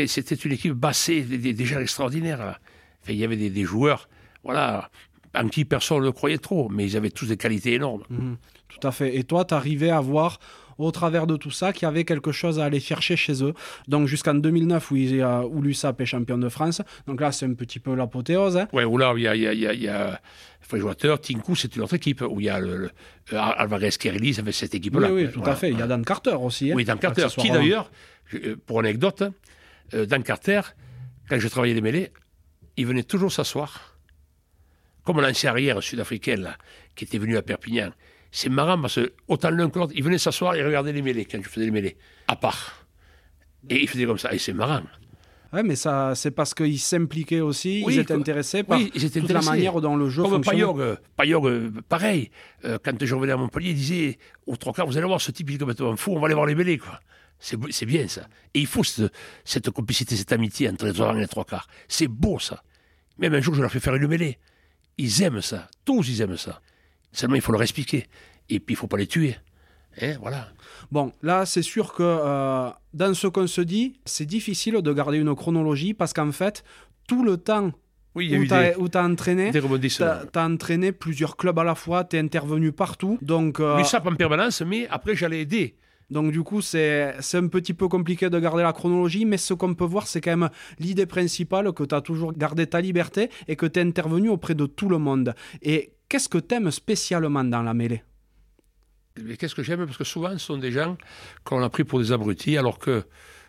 [0.07, 2.61] c'était une équipe bassée, déjà extraordinaire.
[3.09, 4.11] il y avait des, des joueurs,
[4.45, 4.91] voilà,
[5.35, 8.05] en qui personne ne croyait trop, mais ils avaient tous des qualités énormes.
[8.11, 8.37] Mhm.
[8.69, 9.17] tout à fait.
[9.17, 10.39] Et toi, tu arrivais à voir
[10.87, 13.55] au travers de tout ça qu'il y avait quelque chose à aller chercher chez eux.
[13.89, 16.83] Donc jusqu'en 2009 où, il, où l'USAP est champion de France.
[17.07, 18.57] Donc là, c'est un petit peu l'apothéose.
[18.57, 18.69] Hein.
[18.73, 20.21] Oui, où là, il y a, il y a, il y a
[20.79, 22.91] joueur, Tinku, c'est une autre équipe, où il y a le,
[23.33, 25.11] euh, Alvarez Kerelis avec cette équipe-là.
[25.11, 25.71] Oui, oui, tout à fait.
[25.71, 26.71] Il y a Dan Carter aussi.
[26.71, 27.91] Hein, oui, Dan Carter, qui d'ailleurs,
[28.35, 29.25] euh, pour anecdote,
[29.95, 30.61] euh, Dan Carter,
[31.29, 32.13] quand je travaillais les mêlées,
[32.77, 33.97] il venait toujours s'asseoir
[35.05, 36.55] comme l'ancien arrière sud-africain,
[36.95, 37.91] qui était venu à Perpignan.
[38.33, 41.25] C'est marrant parce que autant l'un que l'autre, il venait s'asseoir et regarder les mêlées
[41.25, 41.97] quand je faisais les mêlées,
[42.29, 42.87] à part.
[43.69, 44.83] Et il faisait comme ça, et c'est marrant.
[45.53, 49.81] Oui, mais ça, c'est parce qu'ils s'impliquaient aussi, ils étaient intéressés par toute la manière
[49.81, 52.31] dont le jeu Comme Payog, Payog, euh, pareil.
[52.65, 55.33] Euh, quand je revenais à Montpellier, il disait, au trois quarts, vous allez voir ce
[55.33, 57.01] type, il est complètement fou, on va aller voir les mêlées, quoi.
[57.41, 58.29] C'est bien ça.
[58.53, 59.11] Et il faut cette,
[59.45, 61.67] cette, complicité, cette amitié entre les trois et les trois quarts.
[61.89, 62.63] C'est beau ça.
[63.19, 64.39] Même un jour, je leur fais faire une mêlée.
[64.99, 65.69] Ils aiment ça.
[65.87, 66.61] Tous, ils aiment ça.
[67.13, 68.07] Seulement, il faut leur expliquer.
[68.51, 69.37] Et puis, il ne faut pas les tuer.
[70.03, 70.49] Hein, voilà.
[70.93, 75.19] Bon, là, c'est sûr que euh, dans ce qu'on se dit, c'est difficile de garder
[75.19, 76.65] une chronologie parce qu'en fait,
[77.09, 77.73] tout le temps
[78.15, 82.19] oui, où tu as, entraîné, tu as, entraîné plusieurs clubs à la fois, tu es
[82.19, 83.19] intervenu partout.
[83.23, 85.77] Donc, euh, ça en permanence, mais après, j'allais aider.
[86.11, 89.75] Donc du coup, c'est un petit peu compliqué de garder la chronologie, mais ce qu'on
[89.75, 93.55] peut voir, c'est quand même l'idée principale, que tu as toujours gardé ta liberté et
[93.55, 95.35] que tu es intervenu auprès de tout le monde.
[95.63, 98.03] Et qu'est-ce que tu aimes spécialement dans la mêlée?
[99.39, 99.85] Qu'est-ce que j'aime?
[99.87, 100.97] Parce que souvent, ce sont des gens
[101.45, 103.05] qu'on a pris pour des abrutis, alors que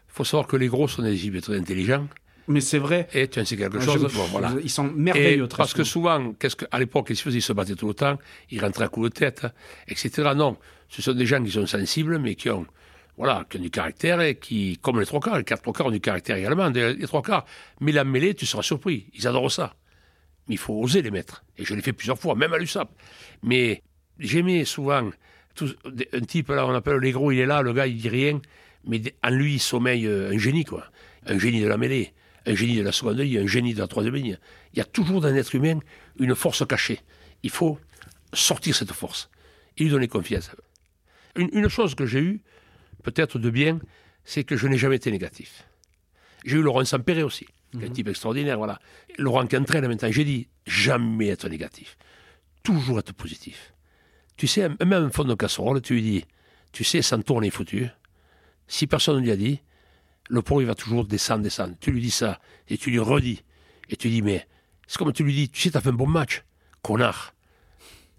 [0.07, 2.07] faut savoir que les gros sont des types très intelligents.
[2.47, 3.07] Mais c'est vrai.
[3.13, 4.05] Et tu en sais quelque chose.
[4.31, 4.53] voilà.
[4.61, 5.47] Ils sont merveilleux.
[5.47, 7.93] parce que souvent, qu'est-ce que, à l'époque, ils se faisaient Ils se battaient tout le
[7.93, 8.17] temps,
[8.49, 9.47] ils rentraient à coups de tête,
[9.87, 10.31] etc.
[10.35, 10.57] Non,
[10.89, 12.65] ce sont des gens qui sont sensibles, mais qui ont,
[13.17, 15.87] voilà, qui ont du caractère et qui, comme les trois quarts, les quatre trois quarts
[15.87, 17.45] ont du caractère également, les trois quarts.
[17.79, 19.07] Mais la mêlée, tu seras surpris.
[19.13, 19.75] Ils adorent ça.
[20.47, 21.43] Mais il faut oser les mettre.
[21.57, 22.89] Et je l'ai fait plusieurs fois, même à l'USAP.
[23.43, 23.83] Mais
[24.19, 25.09] j'aimais souvent
[26.13, 28.39] un type, là, on appelle les gros, il est là, le gars, il dit rien,
[28.85, 30.85] mais en lui, il sommeille euh, un génie, quoi.
[31.25, 32.13] Un génie de la mêlée,
[32.45, 34.37] un génie de la seconde ligne, un génie de la troisième ligne.
[34.73, 35.79] Il y a toujours dans l'être humain
[36.19, 36.99] une force cachée.
[37.43, 37.79] Il faut
[38.33, 39.29] sortir cette force
[39.77, 40.51] et lui donner confiance.
[41.35, 42.41] Une, chose que j'ai eue,
[43.03, 43.79] peut-être de bien,
[44.25, 45.67] c'est que je n'ai jamais été négatif.
[46.43, 47.45] J'ai eu Laurent Sampéré aussi,
[47.75, 47.93] un mhm.
[47.93, 48.79] type extraordinaire, voilà.
[49.17, 51.97] Laurent entraîne maintenant, j'ai dit jamais être négatif,
[52.63, 53.73] toujours être positif.
[54.37, 56.25] Tu sais, même un fond de casserole, tu lui dis,
[56.71, 57.87] tu sais, sans tourne est foutu.
[58.67, 59.61] Si personne ne lui a dit,
[60.29, 61.75] le pro, il va toujours descendre, descendre.
[61.79, 63.43] Tu lui dis ça, et tu lui redis.
[63.89, 64.47] Et tu dis, mais
[64.87, 66.43] c'est comme tu lui dis, tu sais, tu as fait un bon match,
[66.81, 67.33] connard.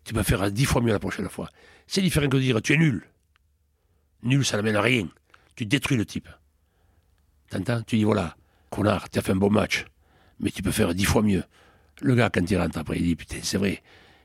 [0.04, 1.48] Tu vas faire dix fois mieux la prochaine fois.
[1.86, 3.02] C'est différent que de dire, tu es nul.
[4.22, 5.08] Nul, ça n'amène à rien.
[5.56, 6.28] Tu détruis le type.
[7.50, 7.82] T'entends?
[7.82, 8.36] Tu dis, voilà,
[8.70, 9.84] connard, tu as fait un bon match,
[10.40, 11.44] mais tu peux faire dix fois mieux.
[12.00, 13.82] Le gars, quand il rentre après, il dit, putain, c'est vrai,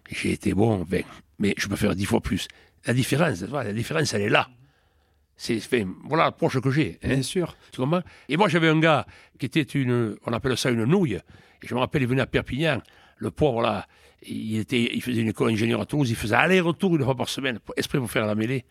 [0.10, 1.04] j'ai été bon, ben,
[1.40, 2.48] mais je peux faire dix fois plus.
[2.86, 4.50] La différence, la différence, elle est là.
[5.36, 5.62] C'est,
[6.06, 6.98] voilà l'approche que j'ai.
[7.04, 7.10] Hein.
[7.10, 7.56] Bien sûr.
[7.72, 8.02] Tu comprends?
[8.28, 9.06] Et moi, j'avais un gars
[9.38, 11.20] qui était une, on appelle ça une nouille.
[11.62, 12.82] Et je me rappelle, il venait à Perpignan.
[13.18, 13.88] Le pauvre, là,
[14.24, 16.10] il, était, il faisait une école d'ingénieur à Toulouse.
[16.10, 18.66] Il faisait aller-retour une fois par semaine, esprit pour faire la mêlée.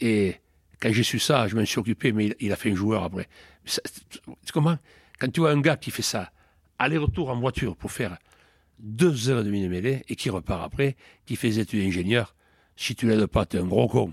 [0.00, 0.36] Et
[0.80, 3.28] quand j'ai su ça, je m'en suis occupé, mais il, a fait un joueur après.
[3.64, 4.78] tu comprends?
[5.18, 6.30] Quand tu vois un gars qui fait ça,
[6.78, 8.16] aller-retour en voiture pour faire
[8.78, 12.34] deux heures et demie de mêlée et qui repart après, qui fait des études d'ingénieur.
[12.76, 14.12] Si tu l'aides pas, es un gros con.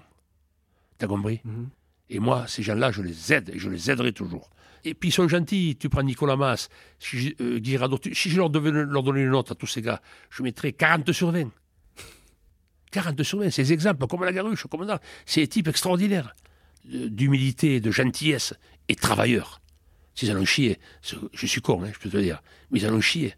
[0.98, 1.42] T'as compris?
[1.44, 1.70] Mhm.
[2.10, 4.50] Et moi, ces gens-là, je les aide et je les aiderai toujours.
[4.84, 5.76] Et puis ils sont gentils.
[5.80, 7.60] Tu prends Nicolas Mas, si, euh,
[8.14, 11.12] si je leur devais leur donner une note à tous ces gars, je mettrais 40
[11.12, 11.50] sur 20.
[12.92, 15.02] 40 sur 20, ces exemples, comme la Garuche, comme ça.
[15.26, 16.36] C'est des types extraordinaires
[16.86, 18.54] d'humilité, de gentillesse
[18.88, 19.62] et travailleurs.
[20.14, 20.80] S'ils allons chier,
[21.34, 22.42] je suis con, hein, je peux te le dire,
[22.72, 23.36] mais ils allont chier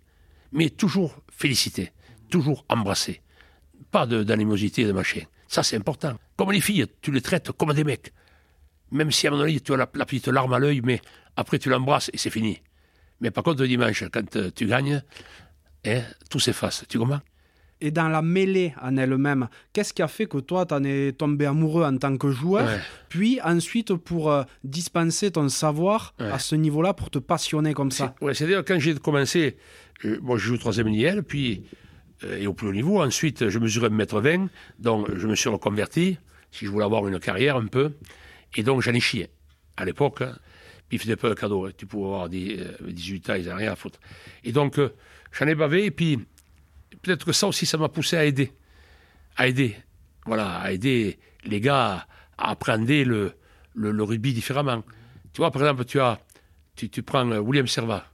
[0.51, 1.91] mais toujours féliciter,
[2.29, 3.21] toujours embrasser.
[3.91, 5.21] Pas d'animosité de, de machin.
[5.47, 6.17] Ça, c'est important.
[6.35, 8.13] Comme les filles, tu les traites comme des mecs.
[8.91, 11.01] Même si à un moment donné, tu as la, petite larme à l'œil, mais
[11.35, 12.61] après, tu l'embrasses et c'est fini.
[13.21, 15.01] Mais par contre, le dimanche, quand euh, tu gagnes,
[15.85, 16.85] hein, tout s'efface.
[16.87, 17.21] Tu comprends?
[17.79, 21.11] Et dans la mêlée en elle-même, qu'est-ce qui a fait que toi, tu en es
[21.11, 22.67] tombé amoureux en tant que joueur,
[23.07, 28.15] puis ensuite pour euh, dispenser ton savoir à ce niveau-là, pour te passionner comme ça?
[28.19, 29.57] Ouais, c'est-à-dire quand j'ai commencé,
[29.99, 31.63] je, je joue troisième NIL, puis
[32.23, 33.01] euh, et au plus haut niveau.
[33.01, 34.47] Ensuite, je mesurais 1m20,
[34.79, 36.17] donc je me suis reconverti,
[36.51, 37.93] si je voulais avoir une carrière un peu,
[38.55, 39.29] et donc j'en ai chié.
[39.75, 40.35] À l'époque, hein.
[40.89, 41.71] puis il pas de cadeau, hein.
[41.77, 43.99] tu pouvais avoir 18 ans, ils n'avaient rien à foutre.
[44.43, 44.93] Et donc, euh,
[45.31, 46.17] j'en ai bavé, et puis
[47.03, 48.51] peut-être que ça aussi, ça m'a poussé à aider.
[49.35, 49.75] À aider.
[50.25, 53.33] Voilà, à aider les gars à apprendre le,
[53.75, 54.83] le, rugby différemment.
[55.33, 56.19] Tu vois, par exemple, tu, as,
[56.75, 58.05] tu, tu prends euh, William Servat,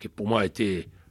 [0.00, 1.01] qui pour moi était euh,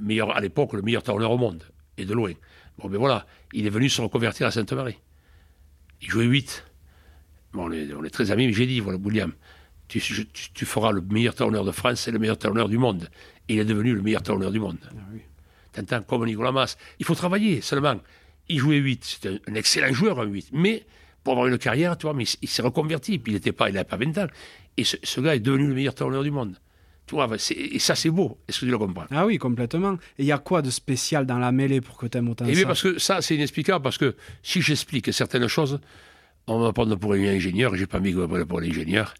[0.00, 1.62] meilleur à l'époque, le meilleur tourneur au monde,
[1.96, 2.32] et de loin.
[2.78, 4.98] Bon, ben voilà, il est venu se reconvertir à Sainte-Marie.
[6.02, 6.64] Il jouait 8.
[7.52, 9.32] Bon, on est, très amis, mais j'ai dit, voilà, William,
[9.88, 13.08] tu, tu, feras le meilleur tourneur de France et le meilleur tourneur du monde.
[13.48, 14.78] Et il est devenu le meilleur tourneur du monde.
[14.90, 15.22] Ah oui
[16.06, 16.76] comme Nicolas Mas.
[16.98, 17.96] Il faut travailler seulement.
[18.48, 20.50] Il jouait 8, c'était un excellent joueur, un 8.
[20.52, 20.86] Mais
[21.24, 23.74] pour avoir une carrière, tu vois, mais il, s'est reconverti, puis il n'était pas, il
[23.74, 24.26] n'avait pas 20 ans.
[24.76, 26.56] Et ce, gars est devenu le meilleur tourneur du monde.
[27.06, 28.38] Tu vois, et ça c'est beau.
[28.48, 29.06] Est-ce que tu le comprends?
[29.10, 29.94] Ah oui, complètement.
[30.18, 32.46] Et il y a quoi de spécial dans la mêlée pour que tu aimes autant
[32.48, 32.66] eh ça?
[32.66, 35.78] parce que ça c'est inexplicable, parce que si j'explique certaines choses,
[36.48, 39.14] on va prendre pour un ingénieur, et j'ai pas mis pour l'ingénieur.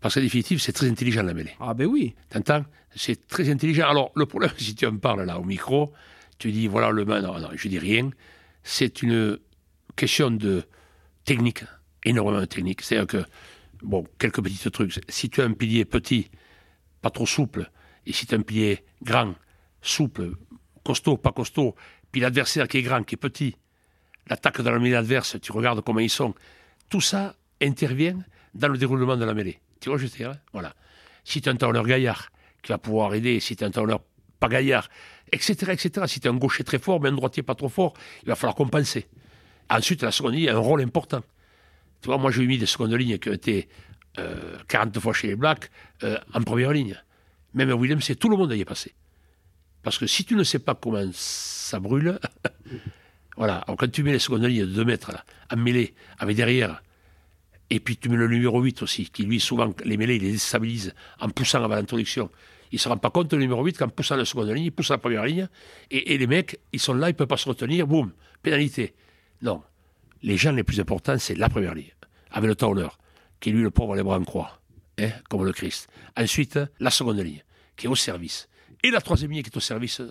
[0.00, 1.54] Parce qu'en définitive, c'est très intelligent la mêlée.
[1.60, 2.14] Ah ben oui.
[2.30, 2.64] T'entends?
[2.94, 3.88] C'est très intelligent.
[3.88, 5.92] Alors, le problème, si tu me parles là au micro,
[6.38, 8.10] tu dis voilà le main, non, non, je dis rien.
[8.62, 9.38] C'est une
[9.96, 10.64] question de
[11.24, 11.64] technique,
[12.04, 12.82] énormément de technique.
[12.82, 13.28] C'est-à-dire que
[13.82, 15.00] bon, quelques petits trucs.
[15.08, 16.30] Si tu as un pilier petit,
[17.10, 17.70] trop souple,
[18.06, 19.34] et si tu un pilier grand,
[19.82, 20.32] souple,
[20.84, 21.74] costaud, pas costaud,
[22.10, 23.56] puis l'adversaire qui est grand, qui est petit,
[24.28, 26.34] l'attaque dans la mêlée adverse, tu regardes comment ils sont,
[26.88, 28.18] tout ça intervient
[28.54, 29.60] dans le déroulement de la mêlée.
[29.80, 30.36] Tu vois, je sais, hein?
[30.52, 30.74] Voilà.
[31.24, 32.30] Si tu un talonneur gaillard
[32.62, 34.00] qui va pouvoir aider, si tu as un talonneur
[34.40, 34.88] pas gaillard,
[35.32, 36.06] etc., etc.
[36.06, 38.34] Si tu as un gaucher très fort, mais un droitier pas trop fort, il va
[38.34, 39.06] falloir compenser.
[39.70, 41.22] Ensuite, la seconde ligne a un rôle important.
[42.00, 43.68] Tu vois, moi, j'ai mis des secondes lignes qui ont été
[44.68, 45.70] 40 euh, fois chez les Blacks
[46.02, 46.96] euh, en première ligne.
[47.54, 48.94] Même Williams, c'est tout le monde y est passé.
[49.82, 52.18] Parce que si tu ne sais pas comment ça brûle,
[53.36, 53.64] voilà.
[53.66, 55.12] quand tu mets les secondes lignes de 2 mètres,
[55.50, 56.82] en mêlée, avec derrière,
[57.70, 60.32] et puis tu mets le numéro 8 aussi, qui lui, souvent, les mêlées, il les
[60.32, 62.30] déstabilise en poussant avant l'introduction.
[62.70, 64.72] Il ne se rend pas compte, le numéro 8, qu'en poussant la seconde ligne, il
[64.72, 65.48] pousse la première ligne,
[65.90, 68.12] et, et les mecs, ils sont là, ils ne peuvent pas se retenir, boum,
[68.42, 68.94] pénalité.
[69.42, 69.62] Non.
[70.22, 71.92] Les gens les plus importants, c'est la première ligne,
[72.30, 72.98] avec le tauneur,
[73.40, 74.60] qui est lui le pauvre les bras en croix,
[74.98, 75.88] hein, comme le Christ.
[76.16, 77.42] Ensuite, la seconde ligne,
[77.76, 78.48] qui est au service.
[78.82, 80.02] Et la troisième ligne qui est au service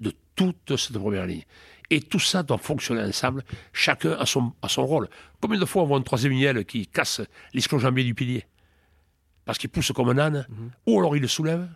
[0.00, 1.44] de toute cette première ligne.
[1.90, 5.08] Et tout ça doit fonctionner ensemble, chacun à son, à son rôle.
[5.40, 7.20] Combien de fois on voit une troisième ligne qui casse
[7.52, 8.46] l'ischio-jambier du pilier
[9.44, 10.70] Parce qu'il pousse comme un âne, mhm.
[10.86, 11.68] ou alors il le soulève,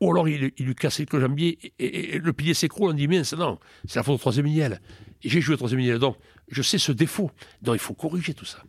[0.00, 3.58] ou alors il, lui casse le jambier et, le pilier s'écroule, on dit mince, non,
[3.86, 4.80] c'est la faute du troisième miel.
[5.20, 6.16] J'ai joué au troisième miel, donc
[6.48, 7.30] je sais ce défaut.
[7.62, 8.62] Donc il faut corriger tout ça.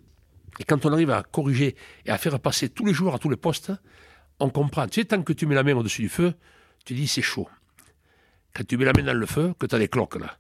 [0.59, 3.29] Et quand on arrive à corriger et à faire passer tous les joueurs à tous
[3.29, 3.71] les postes,
[4.39, 4.87] on comprend.
[4.87, 6.33] Tu sais, tant que tu mets la main au-dessus du feu,
[6.85, 7.47] tu dis c'est chaud.
[8.53, 10.37] Quand tu mets la main dans le feu, que tu as des cloques là,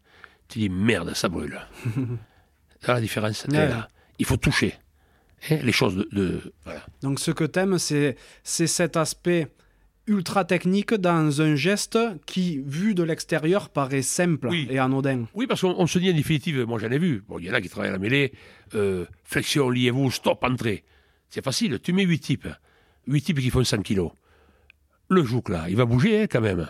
[0.47, 1.59] tu dis merde, ça brûle.
[1.95, 3.87] là, la différence, là.
[4.17, 4.75] Il faut toucher
[5.49, 6.53] hein, les choses de.
[7.01, 9.47] Donc ce que tu aimes, c'est cet aspect
[10.09, 15.25] ultra technique dans un geste qui, vu de l'extérieur, paraît simple et anodin.
[15.35, 17.53] Oui, parce qu'on se dit en définitive, moi j'en ai vu, bon, il y en
[17.53, 18.33] a qui travaillent à la mêlée,
[18.73, 20.83] euh, flexion, liez-vous, stop, entrée.
[21.29, 22.47] C'est facile, tu mets 8 types,
[23.07, 24.11] 8 types qui font 100 kilos.
[25.09, 26.67] Le jouk là, il va bouger hein, quand même.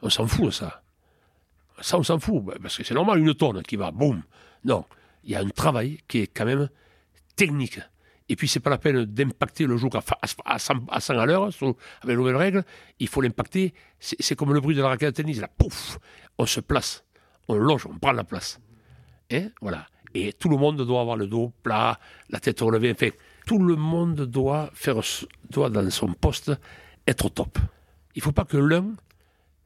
[0.00, 0.82] On s'en fout de ça.
[1.80, 4.22] Ça, on s'en fout, bah, parce que c'est normal, une tonne qui va, boum.
[4.64, 4.84] Non,
[5.24, 6.68] il y a un travail qui est quand même
[7.36, 7.80] technique.
[8.28, 12.16] Et puis, c'est pas la peine d'impacter le jour à, 100, à l'heure, avec les
[12.16, 12.64] nouvelles règles.
[12.98, 13.74] Il faut l'impacter.
[13.98, 15.40] C'est comme le bruit de la raquette de tennis.
[15.40, 15.98] Là, pouf,
[16.38, 17.04] on se place,
[17.48, 18.60] on loge, on prend la place.
[19.30, 19.86] Hein, voilà.
[20.14, 21.98] Et tout le monde doit avoir le dos plat,
[22.30, 22.92] la tête relevée.
[22.92, 23.10] Enfin,
[23.46, 25.00] tout le monde doit faire,
[25.50, 26.52] doit dans son poste
[27.06, 27.58] être au top.
[28.14, 28.92] Il ne faut pas que l'un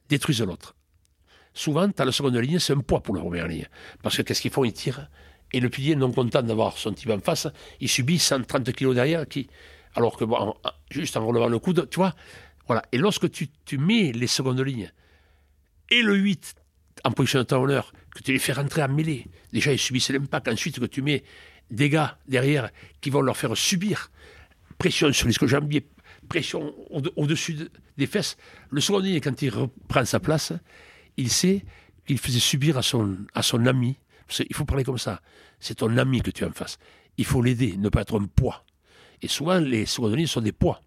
[0.08, 0.74] détruise l'autre.
[1.52, 3.68] Souvent, as la seconde ligne, c'est un poids pour la première ligne.
[4.02, 4.64] Parce que qu'est-ce qu'ils font?
[4.64, 5.08] Ils tirent
[5.52, 7.48] et le pilier, non content d'avoir son type en face,
[7.80, 9.48] il subit 130 kilos derrière, qui,
[9.94, 10.24] alors que
[10.90, 12.14] juste en relevant le coude, tu vois.
[12.66, 12.82] Voilà.
[12.92, 14.92] Et lorsque tu, mets les secondes lignes
[15.90, 16.54] et le 8
[17.04, 20.48] en position de talonneur, que tu les fais rentrer en mêlée, déjà ils subissent l'impact,
[20.48, 21.24] ensuite que tu mets
[21.70, 22.70] des gars derrière
[23.00, 24.10] qui vont leur faire subir
[24.78, 25.86] pression sur les jambiers,
[26.28, 26.74] pression
[27.16, 28.36] au-dessus des fesses.
[28.70, 30.52] Le second ligne, quand il reprend sa place,
[31.16, 31.64] il sait
[32.06, 33.96] qu'il faisait subir à son, à son ami
[34.48, 35.20] il faut parler comme ça.
[35.60, 36.78] C'est ton ami que tu as en face.
[37.16, 38.64] Il faut l'aider, ne pas être un poids.
[39.22, 40.82] Et souvent, les secondes sont des poids.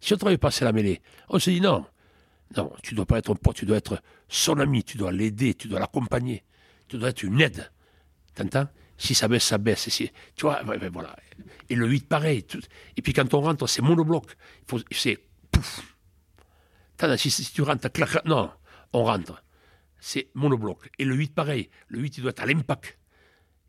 [0.00, 1.84] Si on travaille passer la mêlée, on se dit non,
[2.56, 5.12] non, tu ne dois pas être un poids, tu dois être son ami, tu dois
[5.12, 6.44] l'aider, tu dois l'accompagner,
[6.88, 7.70] tu dois être une aide.
[8.34, 8.68] T'entends?
[8.96, 9.88] Si ça baisse, ça baisse.
[9.88, 10.10] tu
[10.42, 11.16] vois, voilà.
[11.68, 12.46] Et le 8, pareil.
[12.96, 14.36] et puis quand on rentre, c'est monobloc.
[14.90, 15.18] C'est
[15.50, 15.96] pouf.
[17.16, 18.50] Si, si tu rentres, clac, non,
[18.92, 19.42] on rentre
[20.00, 20.90] c'est monobloc.
[20.98, 21.68] Et le 8, pareil.
[21.88, 22.98] Le 8, il doit être à l'impact.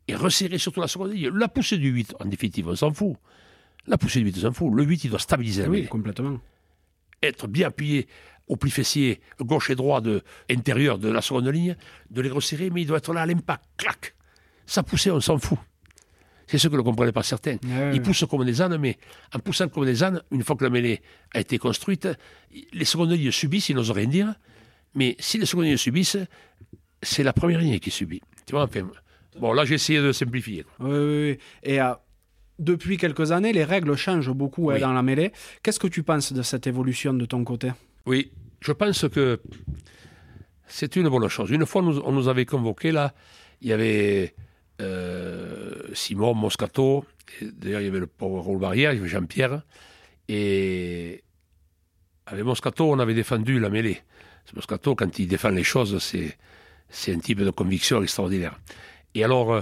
[0.08, 1.30] Et resserrer surtout la seconde ligne.
[1.30, 3.16] La poussée du 8, en définitive, on s'en fout.
[3.88, 4.74] La poussée du 8, on s'en fout.
[4.74, 6.40] Le 8, il doit stabiliser la Oui, complètement.
[7.22, 8.08] Être bien appuyé
[8.48, 11.76] au pli fessier gauche et droit de, intérieur de la seconde ligne,
[12.10, 13.64] de les resserrer, mais il doit être là à l'impact.
[13.78, 14.16] Clac
[14.66, 15.60] Sa poussée, on s'en fout.
[16.48, 17.58] C'est ce que ne comprenaient pas certains.
[17.94, 18.98] Ils poussent comme des ânes, mais
[19.34, 21.02] en poussant comme des ânes, une fois que la mêlée
[21.34, 22.10] a été construite,
[22.74, 24.36] les secondes lignes subissent, ils n'osent rien dire,
[24.96, 26.18] mais si les secondes subissent,
[27.02, 28.22] c'est la première ligne qui subit.
[28.46, 28.70] Tu vois,
[29.40, 30.66] bon, là, j'ai essayé de simplifier.
[30.80, 31.40] Oui, oui, oui.
[31.64, 31.94] Et euh,
[32.60, 35.32] depuis quelques années, les règles changent beaucoup hein, dans la mêlée.
[35.64, 37.72] Qu'est-ce que tu penses de cette évolution de ton côté?
[38.06, 39.42] Oui, je pense que
[40.68, 41.50] c'est une bonne chose.
[41.52, 43.14] Une fois, on nous avait convoqués, là,
[43.62, 44.36] il y avait
[44.80, 47.06] euh, Simon Moscato,
[47.42, 49.64] d'ailleurs, il y avait le pauvre Raoul Barrière, il y avait Jean-Pierre,
[50.28, 51.24] et
[52.26, 54.02] avec Moscato, on avait défendu la mêlée.
[54.56, 56.38] Moscato, quand il défend les choses, c'est,
[56.90, 58.60] c'est un type de conviction extraordinaire.
[59.16, 59.62] Et alors, euh,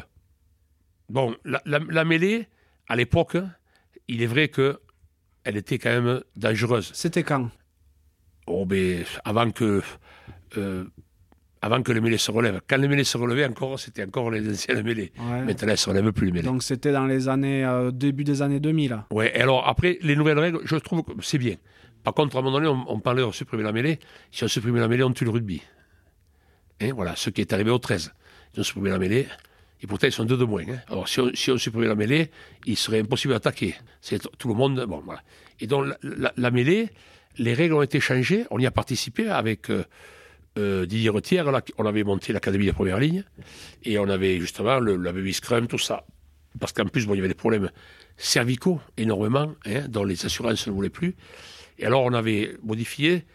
[1.10, 2.48] bon, la, mêlée,
[2.88, 3.38] à l'époque,
[4.08, 4.80] il est vrai que
[5.44, 6.92] elle était quand même dangereuse.
[6.94, 7.50] C'était quand?
[8.48, 9.82] Oh, ben, avant que.
[10.58, 10.86] Euh,
[11.62, 12.62] avant que les mêlées se relèvent.
[12.68, 15.12] Quand les mêlées se relevaient encore, c'était encore les anciennes mêlées.
[15.18, 15.42] Ouais.
[15.42, 16.46] Maintenant, elles ne se relèvent plus les mêlées.
[16.48, 19.04] Donc c'était dans les années euh, début des années 2000.
[19.12, 21.56] Ouais, et alors après, les nouvelles règles, je trouve que c'est bien.
[22.10, 24.00] Par contre, à un moment donné, on, parlait de supprimer la mêlée.
[24.32, 25.62] Si on supprimait la mêlée, on tue le rugby.
[26.82, 28.12] Hein, voilà, ce qui est arrivé au 13.
[28.56, 29.28] Ils ont supprimé la mêlée,
[29.80, 30.64] et pourtant ils sont deux de moins.
[30.68, 30.80] hein.
[30.88, 32.32] Alors si on, supprimait la mêlée,
[32.66, 33.76] il serait impossible d'attaquer.
[34.02, 34.84] C'est tout le monde.
[34.88, 35.22] Bon, voilà.
[35.60, 36.90] Et donc la, mêlée,
[37.38, 38.48] les règles ont été changées.
[38.50, 39.84] On y a participé avec euh,
[40.58, 41.46] euh, Didier Retière.
[41.78, 43.24] On avait monté l'académie de première ligne,
[43.84, 46.08] et on avait justement le, la baby scrum, tout ça.
[46.60, 47.70] Parce qu'en plus, bon, il y avait des problèmes
[48.18, 51.16] cervicaux énormément, hein, dont les assurances ne voulaient plus.
[51.80, 53.26] Et alors, on avait modifié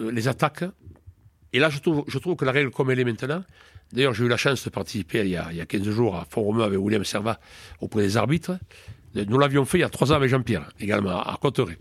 [0.00, 0.64] euh, les attaques.
[1.52, 3.42] Et là, je trouve, je trouve que la règle comme elle est maintenant,
[3.92, 6.14] d'ailleurs, j'ai eu la chance de participer il y a, il y a 15 jours
[6.16, 7.40] à Font-Romeu avec William Servat
[7.80, 8.58] auprès des arbitres.
[9.14, 11.78] Nous l'avions fait il y a trois ans avec Jean-Pierre, également à Cotteret.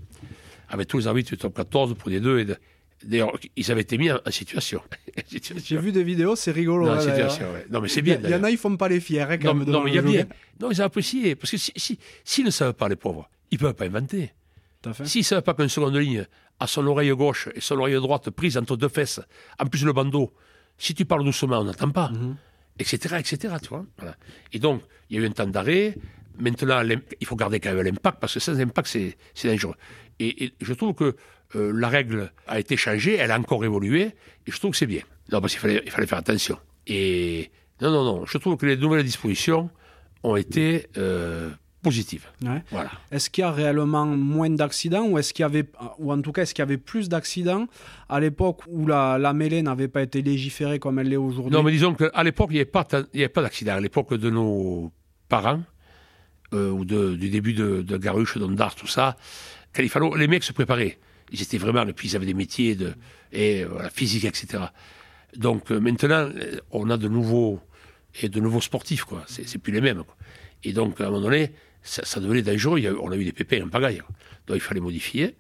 [0.70, 2.40] Avec tous les arbitres du top 14, pour les deux.
[2.40, 2.56] et de-
[3.04, 4.82] D'ailleurs, ils avaient été mis en, situation.
[5.30, 6.86] J'ai vu des vidéos, c'est rigolo.
[6.86, 7.66] Non, ouais.
[7.70, 8.30] Non, mais c'est Il y a- bien.
[8.30, 9.66] Il y en a, ils font pas les fiers hein, quand Non, même.
[9.68, 10.26] non, devant mais il y a bien.
[10.62, 11.36] Non, ils ont apprécié.
[11.36, 14.32] Parce que s'ils si, s'ils ne savent pas, les pauvres, ils ne peuvent pas inventer.
[14.86, 15.06] Tout à fait.
[15.06, 16.26] S'ils ne pas qu'une seconde ligne
[16.60, 19.20] a son oreille gauche et son oreille droite prise entre deux fesses,
[19.60, 20.32] en plus le bandeau,
[20.78, 22.36] si tu parles doucement, on n'entend pas, Mhm.
[22.80, 23.86] etc., etc., tu vois.
[23.98, 24.16] Voilà.
[24.54, 25.96] Et donc, il y a eu un temps d'arrêt.
[26.38, 26.82] Maintenant,
[27.20, 29.76] il faut garder quand même l'impact, parce que sans impact, c'est c'est dangereux.
[30.20, 31.16] Et, et je trouve que
[31.56, 34.02] euh, la règle a été changée, elle a encore évolué,
[34.46, 35.02] et je trouve que c'est bien.
[35.32, 36.58] Non, parce qu'il fallait, il fallait faire attention.
[36.88, 37.50] Et
[37.82, 39.70] non, non, non, je trouve que les nouvelles dispositions
[40.24, 41.50] ont été euh,
[42.44, 42.64] Ouais.
[42.72, 42.92] Voilà.
[43.12, 45.66] Est-ce qu'il y a réellement moins d'accidents ou est-ce qu'il y avait,
[46.00, 47.68] ou en tout cas, est-ce qu'il y avait plus d'accidents
[48.10, 51.52] à l'époque où la, la mêlée n'avait pas été légiférée comme elle l'est aujourd'hui?
[51.54, 53.74] Non, mais disons qu'à l'époque, il n'y avait pas, tant- il y avait pas d'accident.
[53.74, 54.92] À l'époque de nos
[55.30, 55.62] parents,
[56.54, 59.18] euh, ou de- du début de, de Garuche, d'Ondars, tout ça,
[59.74, 60.98] fallait, les mecs se préparaient.
[61.32, 62.94] Ils étaient vraiment, et puis ils avaient des métiers de
[63.32, 64.64] et, euh, voilà, physique, etc.
[65.36, 66.30] Donc euh, maintenant,
[66.72, 67.60] on a de nouveaux,
[68.22, 69.24] et de nouveaux sportifs, quoi.
[69.28, 70.04] C'est c'est plus les mêmes.
[70.04, 70.16] quoi.
[70.64, 71.52] Et donc, à un moment donné,
[71.86, 72.82] ça, devenait dangereux.
[73.02, 74.02] On a eu des pépins en pagaille.
[74.48, 75.36] Donc, il fallait modifier.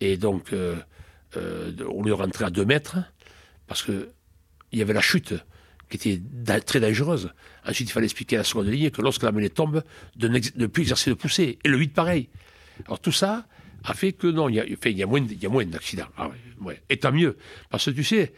[0.00, 0.76] Et donc, euh,
[1.36, 2.96] euh, au à 2 mètres,
[3.66, 4.10] parce que
[4.70, 5.34] il y avait la chute
[5.88, 7.32] qui était très dangereuse.
[7.66, 9.82] Ensuite, il fallait expliquer à la seconde ligne que lorsque la mêlée tombe,
[10.16, 11.58] de ne plus exercer de poussée.
[11.64, 12.28] Et le 8, pareil.
[12.86, 13.46] Alors tout ça
[13.84, 16.08] a fait que non, il y a, y a moins, d'accidents.
[16.16, 16.30] Ah.
[16.90, 17.36] Et tant mieux.
[17.70, 18.32] Parce que tu sais,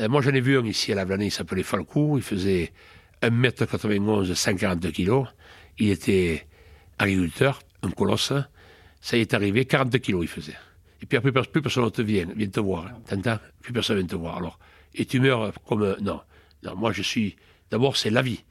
[0.00, 2.72] euh, moi j'en ai vu un ici à la Vlanée, il s'appelait Falcou, il faisait
[3.22, 5.24] 1m91, 140 kg.
[5.78, 6.47] Il était
[6.98, 8.32] agriculteur, un colosse.
[9.00, 10.56] Ça y est arrivé, 40 kilos il faisait.
[11.00, 12.90] Et puis après, plus personne ne te vient, vient te voir.
[13.06, 13.38] T'entends?
[13.62, 14.38] Plus personne vient te voir.
[14.38, 14.58] Alors,
[14.94, 15.96] et tu meurs comme...
[16.00, 16.20] Non,
[16.64, 17.36] non moi je suis...
[17.70, 18.42] D'abord, c'est la vie.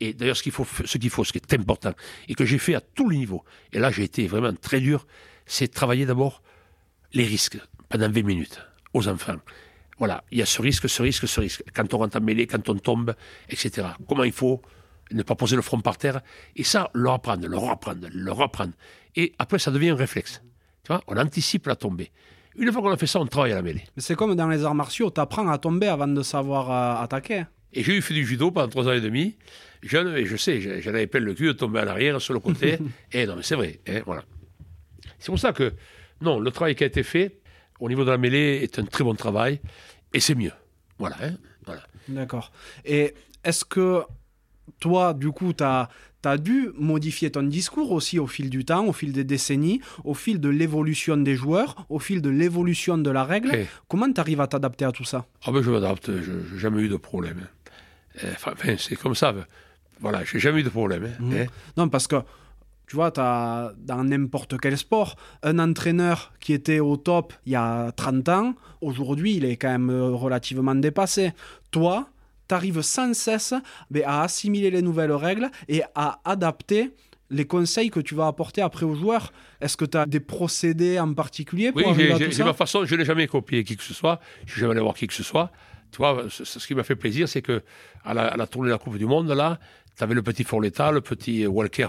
[0.00, 1.92] Et d'ailleurs, ce qu'il faut, ce qu'il faut, ce qui est important,
[2.28, 5.06] et que j'ai fait à tous les niveaux, et là j'ai été vraiment très dur,
[5.46, 6.42] c'est travailler d'abord
[7.12, 8.60] les risques pendant 20 minutes
[8.92, 9.36] aux enfants.
[9.98, 11.62] Voilà, il y a ce risque, ce risque, ce risque.
[11.74, 13.14] Quand on rentre en mêlée, quand on tombe,
[13.48, 13.88] etc.
[14.06, 14.60] Comment il faut
[15.12, 16.20] ne pas poser le front par terre.
[16.56, 18.72] Et ça, leur apprendre, leur apprendre, leur apprendre.
[19.14, 20.42] Et après, ça devient un réflexe.
[20.84, 22.10] Tu vois, on anticipe la tombée.
[22.58, 23.84] Une fois qu'on a fait ça, on travaille à la mêlée.
[23.96, 27.44] Mais C'est comme dans les arts martiaux, t'apprends à tomber avant de savoir euh, attaquer.
[27.72, 29.36] Et j'ai eu fait du judo pendant trois ans et demi,
[29.82, 32.40] jeune, et je sais, j'en avais plein le cul de tomber à l'arrière, sur le
[32.40, 32.78] côté.
[33.12, 34.24] et non, mais c'est vrai, hein, voilà.
[35.18, 35.74] C'est pour ça que,
[36.22, 37.40] non, le travail qui a été fait
[37.78, 39.60] au niveau de la mêlée est un très bon travail,
[40.14, 40.52] et c'est mieux.
[40.98, 41.34] Voilà, hein,
[41.66, 41.82] voilà.
[42.08, 42.52] D'accord.
[42.84, 43.12] Et
[43.44, 44.02] est-ce que
[44.80, 45.88] toi, du coup, tu as,
[46.38, 50.40] dû modifier ton discours aussi au fil du temps, au fil des décennies, au fil
[50.40, 53.66] de l'évolution des joueurs, au fil de l'évolution de la règle Eh.
[53.88, 55.26] Comment tu arrives à t'adapter à tout ça?
[55.46, 57.46] Ah ben je m'adapte, je n'ai jamais eu de problème.
[58.24, 59.32] Euh, Enfin, c'est comme ça.
[60.00, 61.04] Voilà, j'ai jamais eu de problème.
[61.04, 61.32] hein, Mhm.
[61.42, 61.46] hein.
[61.76, 62.16] Non, parce que
[62.88, 65.14] tu vois, as, dans n'importe quel sport,
[65.44, 69.70] un entraîneur qui était au top il y a 30 ans, aujourd'hui, il est quand
[69.70, 71.32] même euh, relativement dépassé.
[71.70, 72.08] Toi,
[72.48, 73.54] tu arrives sans cesse
[73.90, 76.90] mais, à assimiler les nouvelles règles et à adapter
[77.30, 79.32] les conseils que tu vas apporter après aux joueurs.
[79.60, 83.04] Est-ce que tu as des procédés en particulier pour Oui, j'ai- ma façon, je n'ai
[83.04, 85.50] jamais copié qui que ce soit, je n'ai jamais allé voir qui que ce soit.
[85.90, 87.62] Tu vois, ce, ce qui m'a fait plaisir, c'est que
[88.04, 89.58] à la, à la tournée de la Coupe du Monde, là,
[89.96, 91.88] tu avais le petit Forletta, le petit Walker,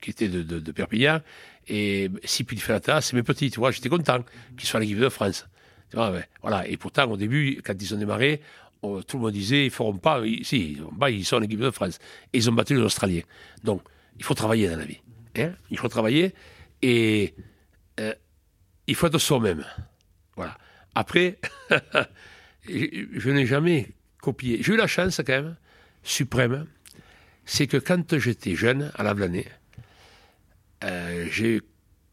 [0.00, 1.20] qui était de, de- de Perpignan,
[1.68, 4.20] et Sipi Felata, c'est mes petits, tu vois, j'étais content
[4.56, 5.46] qu'ils soient à l'équipe de France.
[5.90, 6.66] Tu vois, ouais, voilà.
[6.68, 8.40] Et pourtant, au début, quand ils ont démarré,
[8.80, 11.60] tout le monde disait, ils feront pas, ils, si, ils, pas, ils sont en équipe
[11.60, 11.98] de France.
[12.32, 13.22] Et ils ont battu les Australiens.
[13.64, 13.82] Donc,
[14.18, 15.00] il faut travailler dans la vie.
[15.36, 15.52] hein.
[15.70, 16.34] il faut travailler,
[16.82, 17.34] et
[18.00, 18.14] euh,
[18.86, 19.64] il faut être soi-même.
[20.36, 20.56] Voilà.
[20.94, 21.38] Après,
[22.68, 23.88] je, n'ai jamais
[24.20, 24.62] copié.
[24.62, 25.56] J'ai eu la chance quand même,
[26.02, 26.66] suprême,
[27.44, 29.46] c'est que quand j'étais jeune, à la Vlanée,
[30.84, 31.60] euh, j'ai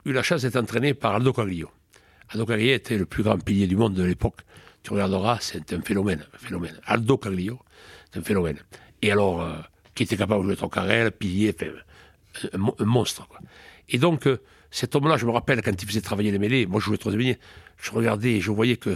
[0.06, 1.70] eu la chance d'être entraîné par Aldo Caglio.
[2.30, 4.42] Aldo Caglio était le plus grand pilier du monde de l'époque.
[4.86, 6.80] Tu regarderas, c'est un phénomène, un phénomène.
[6.86, 7.60] Aldo Caglio,
[8.12, 8.60] c'est un phénomène.
[9.02, 9.56] Et alors, euh,
[9.96, 11.56] qui était capable de jouer ton carrel, pilier,
[12.54, 13.28] un, un, monstre.
[13.28, 13.40] Quoi.
[13.90, 16.80] Et donc, euh, cet homme-là, je me rappelle quand il faisait travailler les mêlées, moi
[16.80, 17.38] je jouais troisième ligne,
[17.82, 18.96] je regardais et je voyais que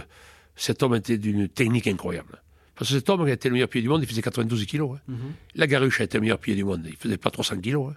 [0.54, 2.40] cet homme était d'une technique incroyable.
[2.76, 4.96] Parce que cet homme qui était le meilleur pied du monde, il faisait 92 kilos.
[4.96, 5.00] Hein.
[5.08, 5.32] Mhm.
[5.56, 7.92] La Garuche a été le meilleur pied du monde, il faisait pas 300 kilos.
[7.92, 7.96] Hein.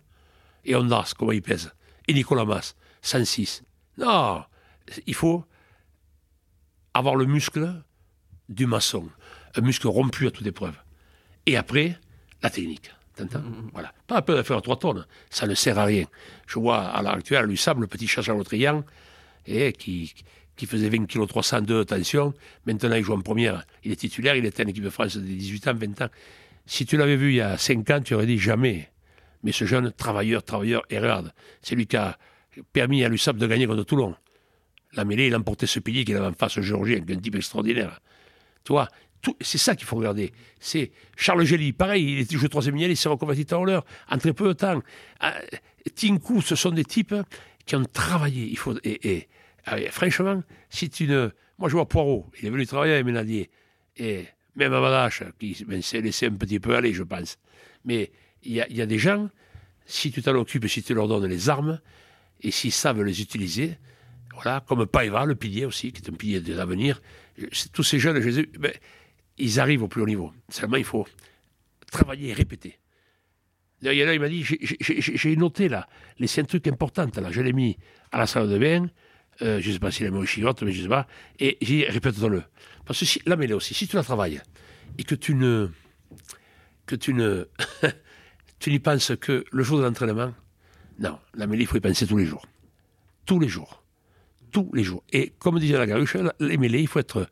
[0.65, 1.71] Et Ondas, comment il pèse?
[2.07, 3.63] Et Nicolas Mas, 106.
[3.99, 4.43] Non,
[5.05, 5.45] il faut
[6.93, 7.83] avoir le muscle
[8.49, 9.09] du maçon,
[9.55, 10.75] un muscle rompu à toute épreuve.
[11.45, 11.97] Et après,
[12.41, 12.91] la technique.
[13.15, 13.69] T'entends mm-hmm.
[13.73, 13.93] Voilà.
[14.07, 16.05] Pas un peu de faire 3 tonnes, ça ne sert à rien.
[16.47, 18.83] Je vois à l'heure actuelle, l'USAM, le petit chasseur triangle,
[19.45, 20.13] et qui,
[20.55, 22.33] qui faisait 20 kg 302, attention,
[22.65, 25.35] maintenant il joue en première, il est titulaire, il était en équipe de France des
[25.35, 26.09] 18 ans, 20 ans.
[26.65, 28.89] Si tu l'avais vu il y a 5 ans, tu aurais dit jamais.
[29.43, 32.17] Mais ce jeune travailleur, travailleur, et regarde, c'est lui qui a
[32.71, 34.15] permis à l'USAP de gagner contre Toulon.
[34.93, 37.99] La mêlée, il a emporté ce pilier qu'il avait en face Géorgien, un type extraordinaire.
[38.63, 38.87] Tu vois,
[39.41, 40.33] c'est ça qu'il faut regarder.
[40.59, 44.33] C'est Charles Gély, pareil, il était troisième ligne, il s'est reconverti en l'heure en très
[44.33, 44.81] peu de temps.
[45.19, 45.35] Ah,
[45.95, 47.15] Tinku, ce sont des types
[47.65, 48.55] qui ont travaillé.
[48.83, 49.27] Et,
[49.65, 51.29] ah franchement, si tu ne.
[51.57, 53.49] Moi, je vois Poirot, il est venu travailler avec Ménadier.
[53.97, 54.25] Et
[54.55, 57.37] même Amadache, qui ben, s'est laissé un petit peu aller, je pense.
[57.85, 58.11] Mais
[58.43, 59.29] il y, y, a des gens,
[59.85, 61.79] si tu t'en occupes, si tu leur donnes les armes,
[62.41, 63.77] et s'ils savent les utiliser,
[64.33, 67.01] voilà, comme Paiva, le pilier aussi, qui est un pilier de l'avenir.
[67.71, 68.71] Tous ces jeunes, Jésus, ben,
[69.37, 70.31] ils arrivent au plus haut niveau.
[70.49, 71.07] Seulement, il faut
[71.91, 72.79] travailler et répéter.
[73.81, 77.77] D'ailleurs, il m'a dit, j'ai noté là, les cinq trucs importants, là, je l'ai mis
[78.11, 78.89] à la salle de bain,
[79.41, 81.05] euh, je ne sais pas s'il a mis au chiotte, mais je ne sais pas,
[81.37, 82.43] et j'ai dit, répète-le.
[82.85, 84.41] Parce que si, mais là aussi, si tu la travailles,
[84.97, 85.69] et que tu ne,
[86.85, 87.49] que tu ne,
[88.59, 90.33] tu n'y penses que le jour de l'entraînement,
[90.99, 92.45] non, la mêlée, il faut y penser tous les jours.
[93.25, 93.82] Tous les jours
[94.53, 95.03] tous les jours.
[95.11, 97.27] Et comme disait la Garuche, les mêlées, il faut être,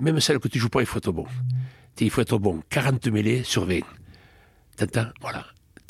[0.00, 1.26] même celles que tu joues pas, il faut être bon.
[2.00, 2.62] Il faut être bon.
[2.70, 3.80] 40 mêlées sur 20.
[4.76, 5.46] T'entends Voilà.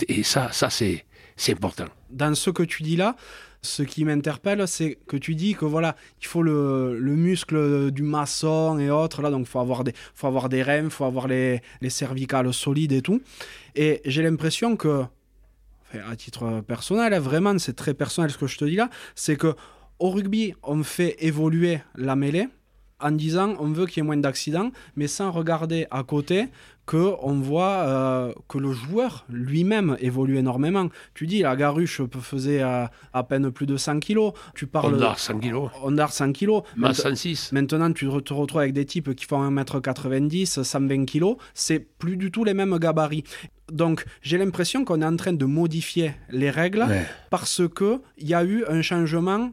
[0.09, 1.05] Et ça, ça c'est,
[1.49, 1.87] important.
[2.11, 3.17] Dans ce que tu dis là,
[3.63, 8.03] ce qui m'interpelle, c'est que tu dis que voilà, il faut le, le, muscle du
[8.03, 11.63] maçon et autres, là, donc faut avoir des, faut avoir des reins, faut avoir les,
[11.81, 13.23] les cervicales solides et tout.
[13.77, 15.05] Et j'ai l'impression que,
[15.95, 19.55] à titre personnel, vraiment, c'est très personnel ce que je te dis là, c'est que
[20.03, 22.49] au rugby, on fait évoluer la mêlée
[22.99, 26.49] en disant on veut qu'il y ait moins d'accidents, mais sans regarder à côté
[26.87, 30.89] que on voit euh, que le joueur lui-même évolue énormément.
[31.15, 32.91] Tu dis la Garuche faisait à,
[33.29, 34.33] peine plus de 100 kilos.
[34.57, 35.71] Tu parles Ondar 100 kilos.
[35.85, 36.63] Ondar 100 kilos.
[36.93, 37.53] 106.
[37.53, 41.37] Maintenant, tu te retrouves avec des types qui font 1m90, 120 kilos.
[41.55, 43.23] C'est plus du tout les mêmes gabarits.
[43.71, 46.85] Donc, j'ai l'impression qu'on est en train de modifier les règles
[47.31, 49.53] parce que il y a eu un changement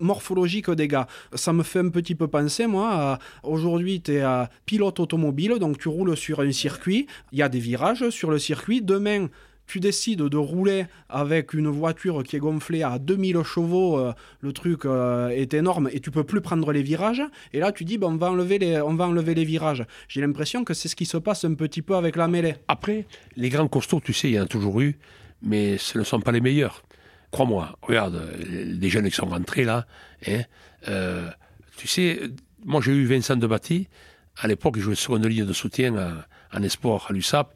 [0.00, 1.06] morphologique des gars.
[1.34, 4.24] Ça me fait un petit peu penser, moi, aujourd'hui, tu es
[4.66, 8.38] pilote automobile, donc tu roules sur un circuit, il y a des virages sur le
[8.38, 9.28] circuit, demain,
[9.70, 14.52] tu décides de rouler avec une voiture qui est gonflée à 2000 chevaux, euh, le
[14.52, 17.22] truc euh, est énorme et tu peux plus prendre les virages.
[17.52, 19.84] Et là, tu dis, on, va enlever les, on va enlever les virages.
[20.08, 22.56] J'ai l'impression que c'est ce qui se passe un petit peu avec la mêlée.
[22.66, 24.98] Après, les grands costauds, tu sais, il y en a toujours eu,
[25.40, 26.82] mais ce ne sont pas les meilleurs.
[27.30, 29.86] Crois-moi, regarde, les jeunes qui sont rentrés là,
[30.26, 30.40] hein,
[30.88, 31.30] euh,
[31.76, 32.20] tu sais,
[32.64, 33.88] moi j'ai eu Vincent de Batti,
[34.36, 37.54] à l'époque il jouait sur une ligne de soutien en, espoir à l'USAP,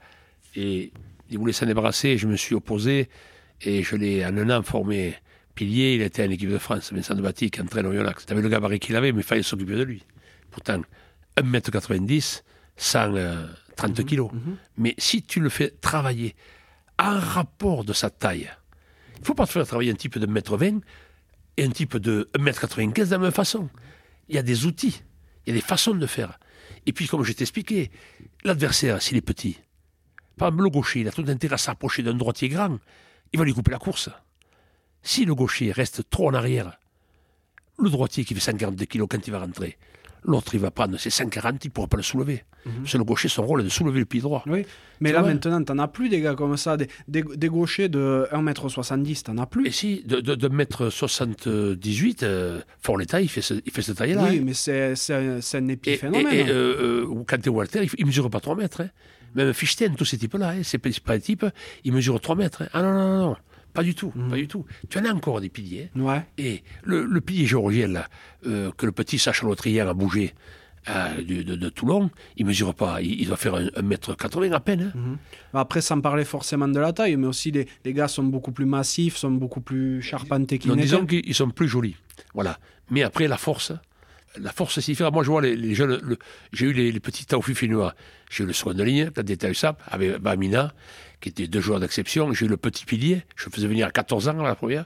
[0.54, 0.92] et
[1.28, 3.08] il voulait s'en débarrasser, je me suis opposé,
[3.62, 5.16] et je l'ai en un an formé
[5.54, 8.26] pilier, il était en équipe de France, Vincent de Batti qui entraîne au Yonax.
[8.26, 10.04] T'avais le gabarit qu'il avait, mais il fallait s'occuper de lui.
[10.50, 10.80] Pourtant,
[11.36, 12.42] 1m90,
[12.76, 14.28] 130 kg.
[14.76, 16.34] Mais si tu le fais travailler
[16.98, 18.50] en rapport de sa taille,
[19.18, 20.80] il faut pas te faire travailler un type de 1m20
[21.56, 23.68] et un type de 1m95 de la même façon.
[24.28, 25.02] Il y a des outils,
[25.46, 26.38] il y a des façons de faire.
[26.86, 27.90] Et puis, comme je t'ai expliqué,
[28.44, 29.58] l'adversaire, s'il est petit,
[30.36, 32.78] par exemple, le gaucher, il a tout intérêt à s'approcher d'un droitier grand,
[33.32, 34.10] il va lui couper la course.
[35.02, 36.78] Si le gaucher reste trop en arrière,
[37.78, 39.78] le droitier qui fait 142 kg quand il va rentrer,
[40.24, 42.44] L'autre, il va prendre ses 140, il ne pourra pas le soulever.
[42.64, 42.86] Mhm.
[42.86, 44.42] C'est le gaucher, son rôle est de soulever le pied droit.
[44.46, 44.64] Oui,
[45.00, 48.26] mais là, maintenant, tu n'en as plus des gars comme ça, des, des, gauchers de
[48.32, 49.66] 1m70, tu n'en as plus.
[49.66, 53.98] Et si, de, de, de 1m78, euh, Fort l'État, il fait, ce, il fait cette
[53.98, 54.28] taille-là.
[54.30, 54.42] Oui, hein.
[54.44, 56.26] mais c'est, c'est, un épiphénomène.
[56.32, 58.80] Et, et euh, euh, quand tu es Walter, il ne mesure pas 3 mètres.
[58.80, 58.88] Hein.
[59.34, 61.44] Même Fichten, tous ces types-là, hein, c'est pas types,
[61.82, 62.62] ils mesurent 3 mètres.
[62.62, 62.68] Hein.
[62.72, 63.36] Ah non, non, non, non.
[63.74, 64.64] Pas du tout, pas du tout.
[64.88, 65.90] Tu en as encore des piliers.
[65.96, 66.22] Ouais.
[66.38, 68.08] Et le, pilier géorgien, là,
[68.46, 70.32] euh, que le petit Sacha a bougé
[70.88, 74.92] euh, de, Toulon, il mesure pas, il, doit faire 1m80 à peine.
[74.94, 74.98] Hein.
[74.98, 75.18] Mhm.
[75.54, 78.66] Après, sans parler forcément de la taille, mais aussi les, les gars sont beaucoup plus
[78.66, 81.96] massifs, sont beaucoup plus charpentés qu'ils Disons qu'ils sont plus jolis.
[82.34, 82.58] Voilà.
[82.90, 83.72] Mais après, la force,
[84.38, 85.10] la force, c'est différent.
[85.10, 86.16] Moi, je vois les, jeunes.
[86.52, 87.94] j'ai eu les, petits Taoufi finnois.
[88.30, 90.74] J'ai eu le soin de ligne, des Sap, avec Bamina,
[91.24, 92.34] qui était deux joueurs d'exception.
[92.34, 94.84] J'ai eu le petit pilier, je le faisais venir à 14 ans, la première,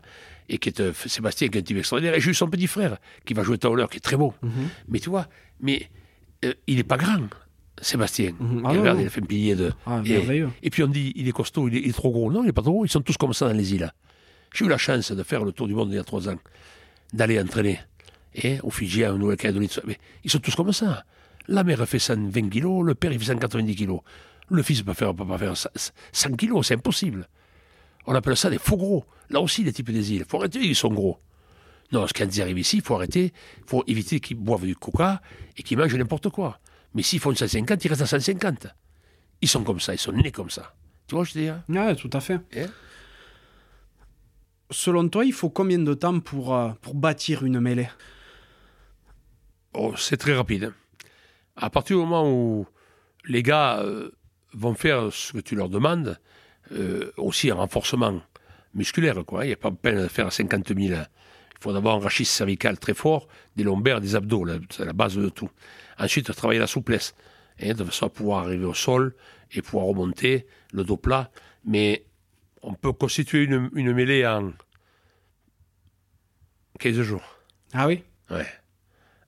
[0.49, 2.15] et qui était Sébastien, qui est un type extraordinaire.
[2.15, 4.33] Et j'ai eu son petit frère, qui va jouer Tauler, qui est très beau.
[4.43, 4.69] Mhm.
[4.87, 5.27] Mais tu vois,
[5.61, 5.91] mais
[6.45, 7.27] euh, il n'est pas grand.
[7.83, 8.35] Sébastien.
[8.39, 8.63] Mhm.
[8.65, 9.73] Ah regarde, il a fait un pilier de.
[9.85, 12.31] Ah, et, puis on dit, il est costaud, il est, trop gros.
[12.31, 12.85] Non, il n'est pas trop gros.
[12.85, 13.93] Ils sont tous comme ça dans les îles.
[14.55, 16.39] J'ai eu la chance de faire le tour du monde il y a trois ans,
[17.13, 17.81] d'aller entraîner.
[18.35, 19.71] Et au Fidji, à Nouvelle-Calédonie,
[20.23, 21.05] ils sont tous comme ça.
[21.49, 24.01] La mère fait 120 kilos, le père il fait 190 kilos.
[24.51, 27.29] Le fils ne peut, faire, peut pas faire 100 kilos, c'est impossible.
[28.07, 29.05] On appelle ça des faux gros.
[29.29, 30.21] Là aussi, les types des îles.
[30.21, 31.19] Il faut arrêter, ils sont gros.
[31.93, 33.33] Non, quand ils arrivent ici, il faut arrêter.
[33.59, 35.21] Il faut éviter qu'ils boivent du coca
[35.57, 36.59] et qu'ils mangent n'importe quoi.
[36.95, 38.67] Mais s'ils font 150, ils restent à 150.
[39.41, 40.75] Ils sont comme ça, ils sont nés comme ça.
[41.07, 41.63] Tu vois, je te dis hein?
[41.69, 42.41] Oui, tout à fait.
[44.71, 47.89] Selon toi, il faut combien de temps pour, euh, pour bâtir une mêlée?
[49.75, 50.73] Oh, C'est très rapide.
[51.57, 52.67] À partir du moment où
[53.25, 54.11] les gars euh,
[54.53, 56.19] vont faire ce que tu leur demandes,
[56.73, 58.21] euh, aussi un renforcement
[58.75, 59.45] musculaire, quoi.
[59.45, 60.81] Il n'y a pas peine de faire 50 000.
[60.81, 61.05] Il
[61.61, 65.29] faut d'abord un rachis cervical très fort, des lombaires, des abdos, c'est la base de
[65.29, 65.51] tout.
[65.99, 67.15] Ensuite, travailler la souplesse,
[67.61, 69.15] hein, de façon à pouvoir arriver au sol
[69.53, 71.31] et pouvoir remonter, le dos plat.
[71.65, 72.05] Mais
[72.63, 74.53] on peut constituer une, une mêlée en
[76.79, 77.39] 15 jours.
[77.73, 78.05] Ah oui?
[78.31, 78.47] Ouais.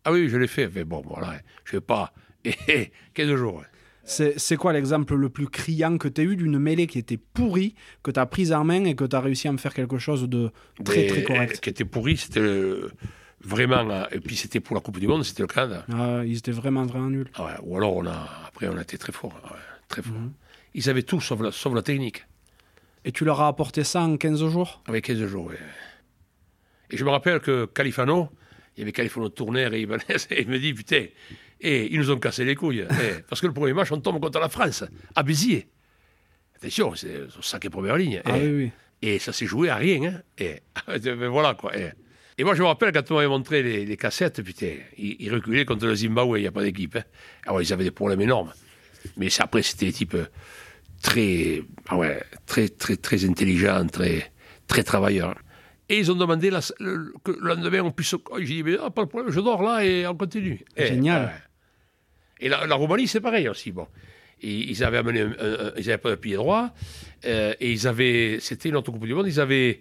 [0.04, 0.68] Ah oui, je l'ai fait.
[0.68, 2.12] Mais bon, voilà, je ne vais pas.
[3.14, 3.62] 15 jours.
[4.10, 7.74] C'est quoi l'exemple le plus criant que tu as eu d'une mêlée qui était pourrie,
[8.02, 9.98] que tu as prise en main et que tu as réussi à me faire quelque
[9.98, 10.50] chose de
[10.84, 12.40] très très correct Qui était pourri, c'était
[13.40, 13.88] vraiment.
[13.90, 15.86] Euh, et puis c'était pour la Coupe du Monde, c'était le Canada.
[15.92, 17.30] Ah, ils étaient vraiment vraiment nuls.
[17.36, 19.40] Ah ou alors on a, après on a été très fort.
[19.88, 20.14] très fort.
[20.14, 20.32] Mhm.
[20.74, 22.26] Ils avaient tout sauf la, sauf la technique.
[23.04, 24.82] Et tu leur as apporté ça en 15 jours?
[24.86, 25.56] Avec 15 jours, oui.
[26.90, 28.28] Et je me rappelle que Califano,
[28.76, 31.06] il y avait Califano Tourner et Ibanez, et il me dit, putain,
[31.60, 32.86] et ils nous ont cassé les couilles.
[32.90, 34.84] Eh, parce que le premier match, on tombe contre la France,
[35.14, 35.68] à Béziers.
[36.56, 38.20] Attention, c'est sacré première ligne.
[38.24, 38.70] Ah, oui, oui.
[39.02, 40.02] Et ça s'est joué à rien.
[40.04, 40.20] Hein.
[40.38, 41.72] Et, voilà, quoi.
[41.76, 45.86] Et, moi, je me rappelle quand on m'avait montré les, cassettes, putain, ils, reculaient contre
[45.86, 46.96] le Zimbabwe, il n'y a pas d'équipe.
[46.96, 47.04] Hein.
[47.44, 48.52] Alors, ah ils avaient des problèmes énormes.
[49.16, 50.16] Mais après, c'était des types
[51.02, 54.32] très, ah ouais, très, très, très intelligents, très,
[54.66, 55.36] très travailleurs.
[55.88, 58.14] Et ils ont demandé la, le, que le lendemain on puisse.
[58.38, 60.64] J'ai dit, ah, pas de problème, je dors là et on continue.
[60.76, 61.32] Génial.
[61.34, 61.49] Et
[62.48, 63.72] la, Roumanie, c'est pareil aussi.
[63.72, 63.86] Bon.
[64.42, 65.24] Et ils avaient amené,
[65.76, 66.70] ils n'avaient pas de pied droit,
[67.26, 69.80] euh, et ils avaient, c'était une autre Coupe du Monde, ils avaient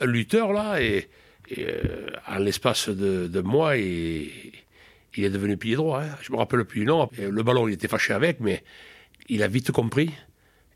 [0.00, 1.08] un lutteur là, et,
[1.58, 4.30] euh, en l'espace de, mois, et,
[5.16, 6.02] il est devenu pied droit.
[6.02, 6.16] Hein.
[6.22, 7.10] Je me rappelle plus le nom.
[7.18, 8.62] Le ballon, il était fâché avec, mais
[9.28, 10.10] il a vite compris,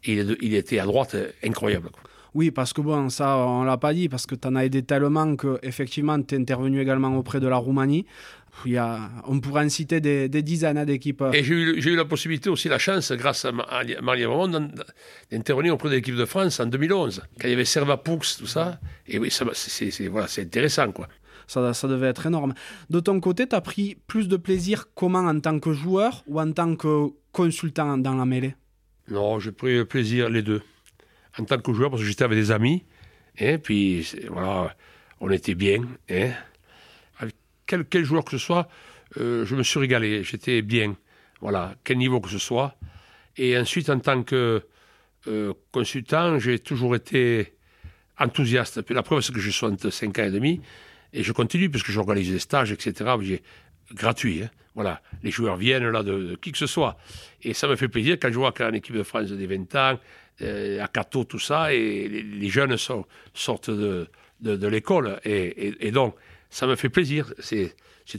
[0.05, 1.91] et il, il était à droite incroyable.
[2.35, 4.83] Oui, parce que bon, ça, on l'a pas dit, parce que tu en as aidé
[4.83, 8.07] tellement que effectivement, tu es intervenu également auprès de la Roumanie.
[8.64, 11.24] Il y a, on pourrait en citer des, dizaines hein, d'équipes.
[11.32, 14.70] Et j'ai eu, eu, la possibilité aussi, la chance, grâce à Marie Ramon,
[15.30, 18.46] d'intervenir auprès de l'équipe de France en 2011, quand il y avait Serva Poux, tout
[18.46, 18.78] ça.
[19.07, 21.09] Et oui, c'est voilà, intéressant, quoi.
[21.48, 22.55] Ça, ça, devait être énorme.
[22.88, 26.40] De ton côté, tu as pris plus de plaisir comment en tant que joueur ou
[26.40, 28.55] en tant que consultant dans la mêlée?
[29.09, 30.62] Non, j'ai pris plaisir les deux
[31.38, 32.84] en tant que joueur parce que j'étais avec des amis.
[33.38, 34.74] Et puis, voilà,
[35.20, 35.82] on était bien.
[36.11, 36.30] Hein.
[37.89, 38.68] Quel, joueur que ce soit,
[39.18, 40.23] euh, je me suis régalé.
[40.23, 40.97] J'étais bien.
[41.41, 42.77] Voilà, quel niveau que ce soit.
[43.37, 44.62] Et ensuite, en tant que
[45.27, 47.55] euh, consultant, j'ai toujours été
[48.18, 48.89] enthousiaste.
[48.91, 50.61] La preuve, c'est que j'ai 65 ans et demi.
[51.12, 53.11] Et je continue, puisque j'organise des stages, etc.
[53.95, 54.43] Gratuit.
[54.43, 54.51] Hein.
[54.75, 56.97] Voilà, les joueurs viennent là de, qui que ce soit.
[57.43, 59.99] Et ça me fait plaisir quand je vois qu'en équipe de France des 20 ans,
[60.41, 62.77] euh, à Cato, tout ça, et les, jeunes
[63.35, 64.09] sortent de,
[64.41, 65.20] l'école.
[65.25, 66.14] Et, donc,
[66.53, 67.34] ça me fait plaisir.
[67.40, 67.74] C'est,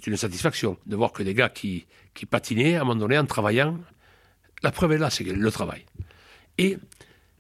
[0.06, 1.86] une satisfaction de voir que des gars qui,
[2.30, 3.80] patinaient, à un moment donné, en travaillant,
[4.64, 5.86] la preuve est là, c'est le travail.
[6.58, 6.78] Et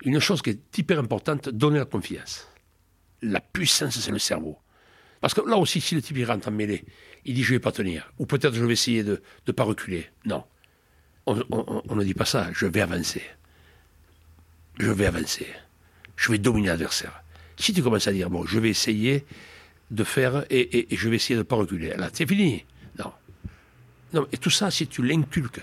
[0.05, 2.47] une chose qui est hyper importante, donner la confiance.
[3.21, 4.57] La puissance, c'est le cerveau.
[5.19, 6.83] Parce que là aussi, si le type rentre en mêlée,
[7.25, 10.09] il dit je vais pas tenir, ou peut-être je vais essayer de ne pas reculer.
[10.25, 10.43] Non.
[11.25, 13.23] On, on, ne dit pas ça, je vais avancer
[14.79, 15.47] je vais avancer.
[16.15, 17.23] Je vais dominer l'adversaire.
[17.57, 19.25] Si tu commences à dire, bon, je vais essayer
[19.93, 22.65] de faire et, je vais essayer de ne pas reculer, là, c'est fini.
[22.97, 23.11] Non.
[24.13, 25.61] Non, et tout ça, si tu l'inculques,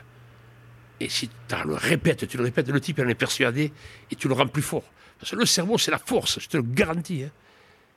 [1.00, 3.72] et si tu le répètes, tu le répètes, le type en est persuadé
[4.10, 4.84] et tu le rends plus fort.
[5.18, 7.24] Parce que le cerveau, c'est la force, je te le garantis.
[7.24, 7.30] Hein.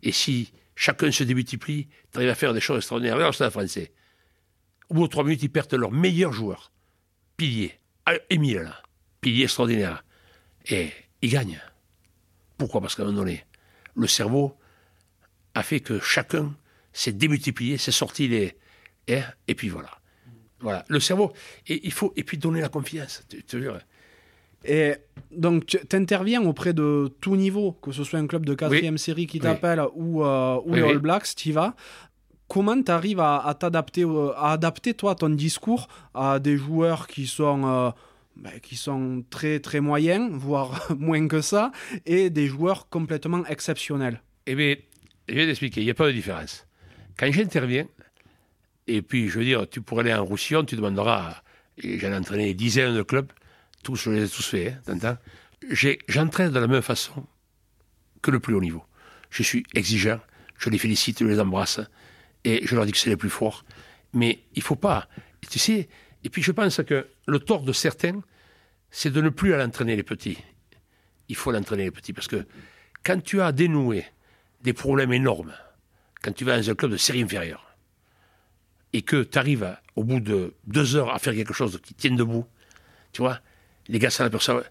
[0.01, 3.15] Et si chacun se démultiplie, tu arrives à faire des choses extraordinaires.
[3.15, 3.91] Alors, c'est français.
[4.89, 6.71] Au bout de trois minutes, ils perdent leur meilleur joueur.
[7.37, 7.79] Pilier.
[8.05, 8.81] Ah, Émile, là.
[9.21, 10.03] Pilier extraordinaire.
[10.65, 10.89] Et
[11.21, 11.61] il gagne.
[12.57, 12.81] Pourquoi?
[12.81, 13.45] Parce qu'à un moment donné,
[13.95, 14.57] le cerveau
[15.55, 16.55] a fait que chacun
[16.91, 18.55] s'est démultiplié, s'est sorti les,
[19.07, 19.89] Et, et puis voilà.
[20.59, 20.85] Voilà.
[20.87, 21.33] Le cerveau,
[21.67, 23.23] et il faut, et puis donner la confiance.
[23.27, 23.79] Tu, tu vois.
[24.65, 24.93] Et
[25.31, 29.27] donc, tu interviens auprès de tout niveau, que ce soit un club de quatrième série
[29.27, 30.91] qui t'appelle ou, euh, ou Oui, les oui.
[30.91, 31.75] All Blacks, tu y vas.
[32.47, 34.05] Comment tu arrives à, à t'adapter,
[34.37, 37.89] à adapter toi ton discours à des joueurs qui sont, euh,
[38.37, 41.71] ben, qui sont très très moyens, voire moins que ça,
[42.05, 44.21] et des joueurs complètement exceptionnels?
[44.45, 44.75] Eh bien,
[45.29, 46.67] je vais t'expliquer, il n'y a pas de différence.
[47.17, 47.87] Quand j'interviens,
[48.87, 51.41] et puis je veux dire, tu pourrais aller en Roussillon, tu demanderas,
[51.77, 53.31] j'en ai entraîné des dizaines de clubs,
[53.83, 55.17] tous, je les ai tous faits, hein, t'entends
[56.09, 57.25] J'entraîne de la même façon
[58.21, 58.83] que le plus haut niveau.
[59.29, 60.19] Je suis exigeant,
[60.57, 61.79] je les félicite, je les embrasse,
[62.43, 63.63] et je leur dis que c'est les plus forts.
[64.13, 65.07] Mais il faut pas,
[65.49, 65.87] tu sais,
[66.23, 68.21] et puis je pense que le tort de certains,
[68.91, 70.37] c'est de ne plus aller entraîner les petits.
[71.29, 72.45] Il faut l'entraîner les petits, parce que
[73.03, 74.05] quand tu as dénoué
[74.63, 75.53] des problèmes énormes,
[76.21, 77.75] quand tu vas dans un club de série inférieure,
[78.93, 82.15] et que tu arrives au bout de deux heures à faire quelque chose qui tienne
[82.15, 82.45] debout,
[83.11, 83.39] tu vois,
[83.87, 84.67] les gars, ça l'aperçoivent.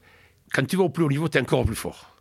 [0.53, 2.16] Quand tu vas au plus haut niveau, tu es encore plus fort.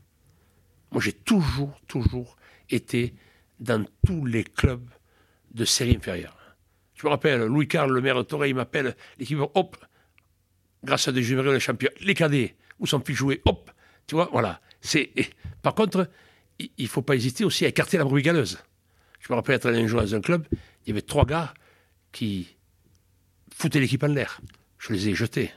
[0.91, 2.35] Moi, j'ai toujours, toujours
[2.69, 3.15] été
[3.59, 4.89] dans tous les clubs
[5.53, 6.37] de série inférieure.
[6.95, 9.77] Je me rappelle, Louis Carl, le maire de Torre, il m'appelle, l'équipe, hop,
[10.83, 13.71] grâce à des jumelés, les champions, les cadets, où sont plus joués, hop,
[14.07, 14.61] tu vois, voilà.
[14.81, 15.11] C'est,
[15.61, 16.09] par contre,
[16.77, 18.59] il ne faut pas hésiter aussi à écarter la brebis galeuse.
[19.19, 21.53] Je me rappelle être allé un jour dans un club, il y avait trois gars
[22.11, 22.55] qui
[23.53, 24.41] foutaient l'équipe en l'air.
[24.79, 25.51] Je les ai jetés.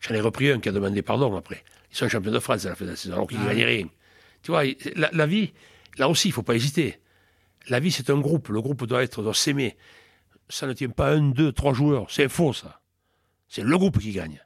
[0.00, 1.64] J'en ai repris un qui a demandé pardon après.
[1.90, 3.48] Ils sont champions de France à la fin de la saison, alors qu'ils ne Ah
[3.48, 3.88] gagnaient rien.
[4.42, 4.62] Tu vois,
[4.94, 5.52] la, la vie,
[5.98, 7.00] là aussi, il ne faut pas hésiter.
[7.68, 8.48] La vie, c'est un groupe.
[8.48, 9.76] Le groupe doit être, doit s'aimer.
[10.48, 12.06] Ça ne tient pas un, deux, trois joueurs.
[12.10, 12.80] C'est faux, ça.
[13.48, 14.40] C'est le groupe qui gagne.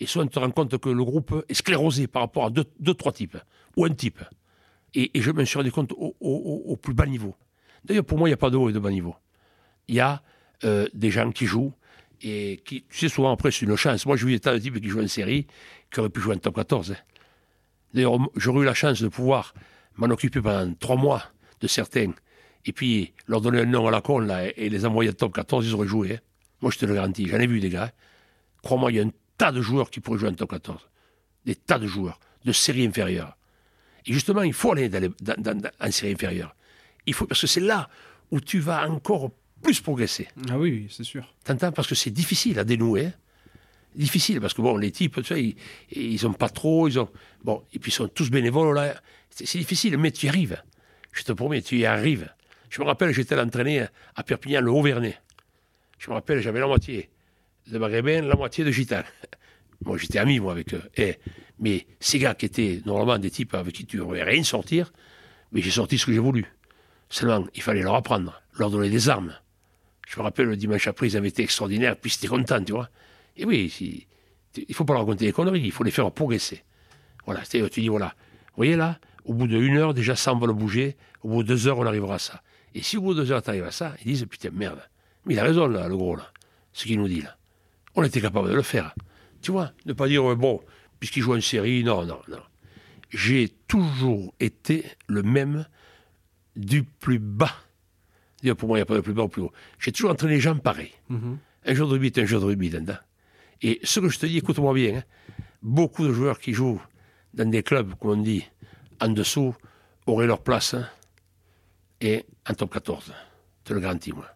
[0.00, 2.64] Et souvent, tu te rends compte que le groupe est sclérosé par rapport à deux,
[2.80, 3.36] deux trois types,
[3.76, 4.20] ou un type.
[4.94, 7.34] Et, je me suis rendu compte au plus bas niveau.
[7.84, 9.14] D'ailleurs, pour moi, il n'y a pas de haut et de bas niveau.
[9.88, 10.22] Il y a
[10.64, 11.72] euh, des gens qui jouent,
[12.20, 14.06] et qui, tu sais, souvent après, c'est une chance.
[14.06, 15.46] Moi, j'ai vu des tas de types qui jouent en série,
[15.90, 16.92] qui auraient pu jouer en top 14.
[16.92, 16.96] hein.
[17.94, 19.54] D'ailleurs, j'aurais eu la chance de pouvoir
[19.96, 21.22] m'en occuper pendant trois mois
[21.60, 22.12] de certains,
[22.64, 25.34] et puis leur donner un nom à la con, là, et les envoyer en top
[25.34, 26.14] 14, ils auraient joué.
[26.14, 26.18] hein.
[26.60, 27.86] Moi, je te le garantis, j'en ai vu des gars.
[27.86, 27.90] hein.
[28.62, 30.88] Crois-moi, il y a un tas de joueurs qui pourraient jouer en top 14.
[31.44, 33.36] Des tas de joueurs, de série inférieure.
[34.06, 36.54] Et justement, il faut aller dans les- dans- dans- dans- en série inférieure.
[37.06, 37.88] Il faut, parce que c'est là
[38.30, 39.30] où tu vas encore
[39.62, 40.28] plus progresser.
[40.50, 41.32] Ah oui, oui, c'est sûr.
[41.44, 41.72] T'entends?
[41.72, 43.06] Parce que c'est difficile à dénouer.
[43.06, 43.12] hein.
[43.94, 45.56] Difficile, parce que bon, les types, tu sais, ils,
[46.12, 47.10] ils ont pas trop, ils ont.
[47.44, 48.94] Bon, et puis ils sont tous bénévoles, là.
[49.30, 50.62] C'est difficile, mais tu y arrives.
[51.12, 52.30] Je te promets, tu y arrives.
[52.70, 53.86] Je me rappelle, j'étais allé entraîner
[54.16, 55.14] à Perpignan, le Haut-Vernay.
[55.98, 57.10] Je me rappelle, j'avais la moitié
[57.70, 59.04] de Maghrébins, la moitié de Gitanes.
[59.84, 60.82] Moi, j'étais ami, moi, avec eux.
[60.96, 61.18] Et,
[61.58, 64.92] mais ces gars qui étaient normalement des types avec qui tu ne pouvais rien sortir,
[65.52, 66.46] mais j'ai sorti ce que j'ai voulu.
[67.08, 69.34] Seulement, il fallait leur apprendre, leur donner des armes.
[70.08, 72.72] Je me rappelle, le dimanche après, ils avaient été extraordinaires, puis ils étaient contents, tu
[72.72, 72.88] vois.
[73.36, 73.72] Et oui,
[74.56, 76.62] il ne faut pas leur raconter des conneries, il faut les faire progresser.
[77.24, 78.14] Voilà, c'est- tu dis, voilà,
[78.48, 81.68] vous voyez là, au bout d'une heure, déjà 100 vont bouger, au bout de deux
[81.68, 82.42] heures, on arrivera à ça.
[82.74, 84.80] Et si au bout de deux heures, tu arrives à ça, ils disent, putain, merde.
[85.24, 86.30] Mais il a raison, là, le gros, là,
[86.72, 87.36] ce qu'il nous dit, là.
[87.94, 88.94] On était capable de le faire.
[89.42, 90.60] Tu vois, ne pas dire, euh, bon,
[91.00, 92.40] puisqu'il joue en série, non, non, non.
[93.10, 95.66] J'ai toujours été le même
[96.56, 97.52] du plus bas.
[98.56, 99.52] Pour moi, il n'y a pas de plus bas ou plus haut.
[99.78, 100.92] J'ai toujours entraîné les gens pareils.
[101.64, 103.02] Un jour de rugby est un jour de rugby, Danda.
[103.60, 105.02] Et ce que je te dis, écoute-moi bien, hein,
[105.62, 106.82] beaucoup de joueurs qui jouent
[107.34, 108.44] dans des clubs, comme on dit,
[109.00, 109.54] en dessous,
[110.06, 110.88] auraient leur place hein,
[112.00, 113.12] et en top 14.
[113.62, 114.26] Je te le garantis, moi.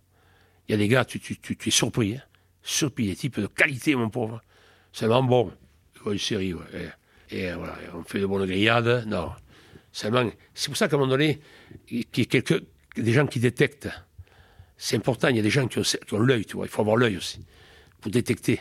[0.69, 2.23] Il y a des gars, tu, tu- tu- tu es surpris, hein,
[2.63, 4.41] surpris, des types de qualité, mon pauvre.
[4.97, 5.53] Seulement, bon,
[6.07, 6.63] une série, ouais,
[7.31, 9.31] et, et voilà, on fait de bonnes grillades, non.
[9.93, 11.39] Seulement, c'est pour ça qu'à un moment donné,
[11.87, 12.63] qu'il y ait quelques,
[12.97, 13.91] des gens qui détectent.
[14.79, 16.97] C'est important, il y a des gens qui ont, l'œil, tu vois, il faut avoir
[16.97, 17.45] l'œil aussi,
[18.01, 18.61] pour détecter.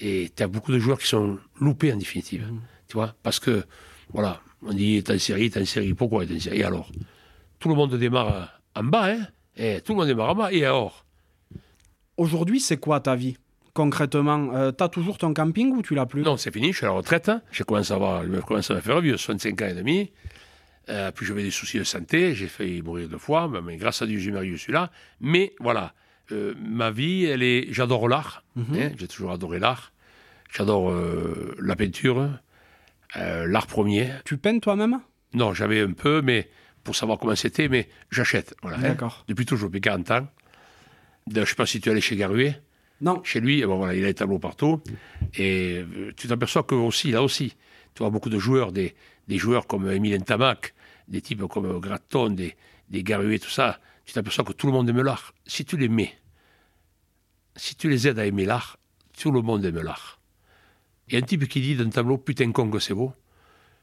[0.00, 2.46] Et tu as beaucoup de joueurs qui sont loupés en définitive,
[2.86, 3.64] tu vois, parce que,
[4.10, 6.92] voilà, on dit, t'es en série, t'es en série, pourquoi t'es en série alors?
[7.58, 10.62] Tout le monde démarre en bas, hein, et tout le monde démarre en bas, et
[10.66, 11.06] alors
[12.18, 13.38] Aujourd'hui, c'est quoi ta vie?
[13.74, 16.22] Concrètement, euh, t'as toujours ton camping ou tu l'as plus?
[16.22, 17.28] Non, c'est fini, je suis à la retraite.
[17.28, 17.42] hein.
[17.50, 20.12] Je commence à avoir, je commence à me faire vieux, 65 ans et demi.
[20.90, 24.06] Euh, puis j'avais des soucis de santé, j'ai failli mourir deux fois, mais, grâce à
[24.06, 24.90] Dieu, j'ai marié, je suis là.
[25.20, 25.92] Mais voilà,
[26.30, 28.44] euh, ma vie, elle est, j'adore l'art.
[28.56, 28.62] hein,
[28.96, 29.92] j'ai toujours adoré l'art.
[30.52, 32.28] J'adore euh, la peinture,
[33.16, 34.10] euh, l'art premier.
[34.24, 35.00] Tu peines toi-même?
[35.32, 36.48] Non, j'avais un peu, mais
[36.84, 38.54] pour savoir comment c'était, mais j'achète.
[38.62, 38.82] Voilà, hein.
[38.82, 39.24] D'accord.
[39.26, 40.28] Depuis toujours, depuis 40 ans.
[41.34, 42.60] Je ne sais pas si tu es allé chez Garuet
[43.24, 44.80] Chez lui, bon, voilà, il a des tableaux partout.
[45.34, 47.56] Et euh, tu t'aperçois que aussi, là aussi,
[47.94, 48.94] tu vois beaucoup de joueurs, des,
[49.28, 50.74] joueurs comme Emile Tamac,
[51.08, 52.56] des types comme Gratton, des,
[52.90, 53.78] des tout ça.
[54.04, 55.34] Tu t'aperçois que tout le monde aime l'art.
[55.46, 56.14] Si tu les mets
[57.56, 58.78] si tu les aides à aimer l'art,
[59.18, 60.20] tout le monde aime l'art.
[61.08, 63.12] Et un type qui dit d'un tableau, putain con que c'est beau,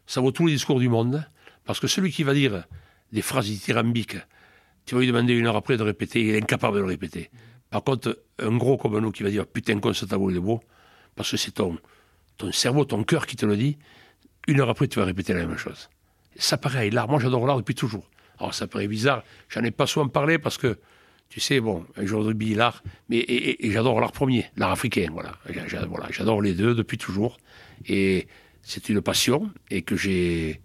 [0.08, 1.26] ça vaut tous les discours du monde,
[1.66, 2.66] parce que celui qui va dire
[3.12, 4.18] des phrases dithyrambiques,
[4.86, 7.30] tu vas lui demander une heure après de répéter, il est incapable de le répéter.
[7.72, 10.42] Par contre, un gros comme nous qui va dire, putain con ce tableau il est
[10.42, 10.62] beau,
[11.16, 11.78] parce que c'est ton,
[12.38, 13.78] ton cerveau, ton cœur qui te le dit,
[14.48, 15.90] une heure après tu vas répéter la même chose.
[16.36, 18.08] Ça pareil, l'art, moi j'adore l'art depuis toujours.
[18.38, 20.78] Alors ça paraît bizarre, j'en ai pas souvent parlé parce que
[21.32, 25.08] tu sais, bon, un jour de rugby, l'art, mais et, j'adore l'art premier, l'art africain,
[25.14, 25.32] voilà.
[26.10, 27.38] J'adore les deux depuis toujours.
[27.88, 28.28] Et
[28.64, 30.60] c'est une passion et que j'ai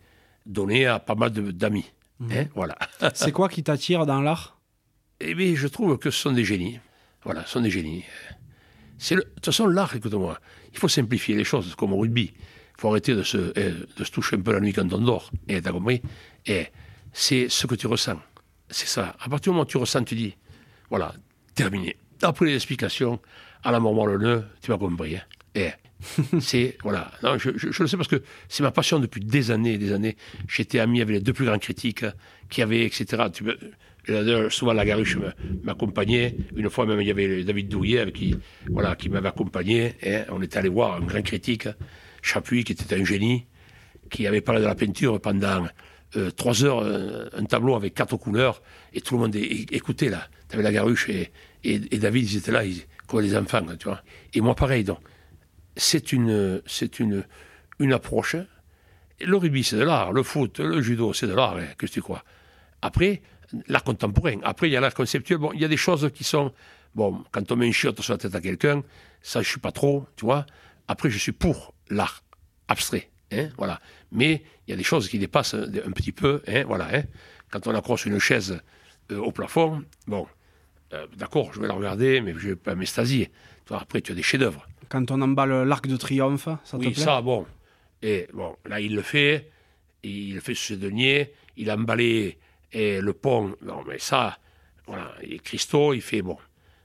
[0.45, 1.87] donné à pas mal d'amis.
[2.19, 2.33] Mhm.
[2.33, 2.77] Hein, voilà.
[3.15, 4.59] c'est quoi qui t'attire dans l'art?
[5.21, 6.81] Eh bien, je trouve que ce sont des génies.
[7.27, 8.05] Voilà, ce sont des génies.
[9.11, 10.39] Le, de toute façon, l'art, écoute-moi,
[10.73, 12.33] il faut simplifier les choses, comme au rugby.
[12.33, 14.99] Il faut arrêter de se, eh, de se toucher un peu la nuit quand on
[14.99, 15.33] dort.
[15.49, 16.01] Et eh, t'as compris?
[16.47, 16.67] Et eh,
[17.13, 18.21] c'est ce que tu ressens.
[18.71, 19.17] C'est ça.
[19.19, 20.37] À partir du moment où tu ressens, tu dis,
[20.89, 21.15] voilà,
[21.57, 21.97] terminé.
[22.23, 23.21] Après l'explication,
[23.65, 25.17] à la mort le nœud, tu m'as compris.
[25.17, 25.23] Hein.
[25.57, 25.71] Et
[26.41, 27.11] c'est, voilà.
[27.25, 30.17] Non, je, le sais parce que c'est ma passion depuis des années et des années.
[30.47, 32.05] J'étais ami avec les deux plus grands critiques
[32.51, 33.25] qui avaient, etc.
[33.33, 33.45] Tu,
[34.51, 35.19] souvent la garuche
[35.63, 36.37] m'accompagnait.
[36.57, 38.37] Une fois même, il y avait David Douillet qui,
[38.71, 39.95] voilà, qui m'avait accompagné.
[40.03, 41.69] Et on était allé voir un grand critique,
[42.23, 43.47] Chapuis, qui était un génie,
[44.11, 45.67] qui avait parlé de la peinture pendant
[46.17, 50.29] euh, trois heures, euh, un tableau avec quatre couleurs, et tout le monde écoutait là.
[50.49, 51.33] Tu avais la garuche et,
[51.65, 54.03] et, David, ils étaient là, ils, comme les enfants, tu vois.
[54.35, 54.99] Et moi, pareil, donc.
[55.79, 57.25] C'est une, c'est une,
[57.81, 58.37] une approche.
[59.21, 60.11] Le rugby, c'est de l'art.
[60.11, 61.59] Le foot, le judo, c'est de l'art.
[61.59, 62.25] Hein, que tu crois?
[62.81, 63.21] Après,
[63.69, 64.39] l'art contemporain.
[64.43, 65.39] Après, il y a l'art conceptuel.
[65.39, 66.53] Bon, il y a des choses qui sont.
[66.95, 68.83] Bon, quand on met une chiotte sur la tête à quelqu'un,
[69.21, 70.47] ça, je suis pas trop, tu vois.
[70.89, 72.23] Après, je suis pour l'art
[72.69, 73.11] abstrait.
[73.33, 73.81] Hein, voilà.
[74.13, 76.43] Mais il y a des choses qui dépassent un petit peu.
[76.47, 77.03] Hein, voilà, hein.
[77.51, 78.61] Quand on accroche une chaise
[79.13, 80.27] euh, au plafond, bon,
[80.93, 83.31] euh, d'accord, je vais la regarder, mais je ne vais pas m'estasier.
[83.71, 84.67] Après, tu as des chefs-d'œuvre.
[84.89, 87.47] Quand on emballe l'arc de triomphe, ça te oui, ça, bon.
[88.03, 89.51] Et bon, là, il le fait.
[90.03, 91.33] Il le fait sur ses deniers.
[91.57, 92.39] Il a emballé
[92.73, 93.55] et le pont.
[93.63, 94.39] Non, mais ça,
[94.87, 95.13] voilà.
[95.23, 96.37] Et Christo, il fait, bon,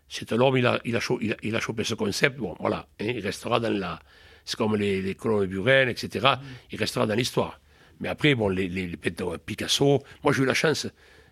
[0.08, 2.38] c'est un homme, il a, il, a chopé, il, a, chopé ce concept.
[2.38, 2.88] Bon, voilà.
[3.00, 4.00] il restera dans la.
[4.44, 6.36] C'est comme les, les colons de Buren, etc.
[6.72, 7.60] Il restera dans l'histoire.
[8.00, 10.02] Mais après, bon, les, les, les Picasso.
[10.24, 10.88] Moi, j'ai eu la chance